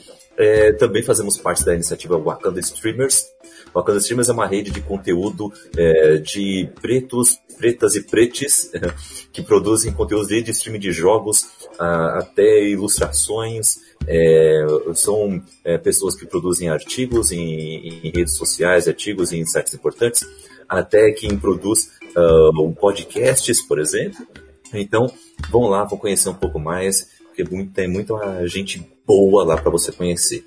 É, 0.41 0.72
também 0.72 1.03
fazemos 1.03 1.36
parte 1.36 1.62
da 1.66 1.74
iniciativa 1.74 2.18
Wakanda 2.18 2.61
Streamers. 2.61 3.26
Wakanda 3.74 3.99
Streamers 3.99 4.30
é 4.30 4.32
uma 4.32 4.47
rede 4.47 4.70
de 4.70 4.80
conteúdo 4.80 5.53
é, 5.76 6.16
de 6.16 6.70
pretos, 6.80 7.38
pretas 7.59 7.95
e 7.95 8.03
pretes 8.05 8.72
que 9.30 9.43
produzem 9.43 9.93
conteúdos 9.93 10.28
desde 10.28 10.51
streaming 10.53 10.78
de 10.78 10.93
jogos 10.93 11.47
a, 11.78 12.20
até 12.20 12.66
ilustrações. 12.66 13.80
É, 14.07 14.64
são 14.95 15.43
é, 15.62 15.76
pessoas 15.76 16.14
que 16.14 16.24
produzem 16.24 16.70
artigos 16.70 17.32
em, 17.32 18.01
em, 18.03 18.11
redes 18.11 18.34
sociais, 18.34 18.88
artigos 18.88 19.34
em 19.34 19.45
sites 19.45 19.74
importantes, 19.74 20.26
até 20.66 21.12
quem 21.12 21.36
produz 21.36 21.91
uh, 22.16 22.72
podcasts, 22.76 23.61
por 23.61 23.78
exemplo. 23.78 24.26
Então, 24.72 25.12
vão 25.51 25.68
lá, 25.68 25.84
vão 25.84 25.99
conhecer 25.99 26.30
um 26.30 26.34
pouco 26.34 26.59
mais, 26.59 27.11
porque 27.26 27.45
tem 27.74 27.88
muita 27.88 28.16
gente 28.47 28.91
boa 29.11 29.44
lá 29.44 29.56
para 29.56 29.72
você 29.72 29.90
conhecer. 29.90 30.46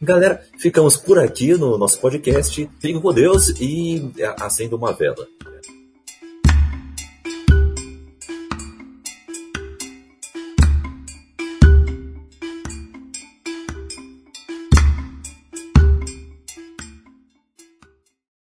Galera, 0.00 0.40
ficamos 0.58 0.96
por 0.96 1.18
aqui 1.18 1.54
no 1.54 1.76
nosso 1.76 1.98
podcast. 1.98 2.70
Fiquem 2.78 3.00
com 3.00 3.12
Deus 3.12 3.48
e 3.60 4.12
acenda 4.38 4.76
uma 4.76 4.92
vela. 4.92 5.26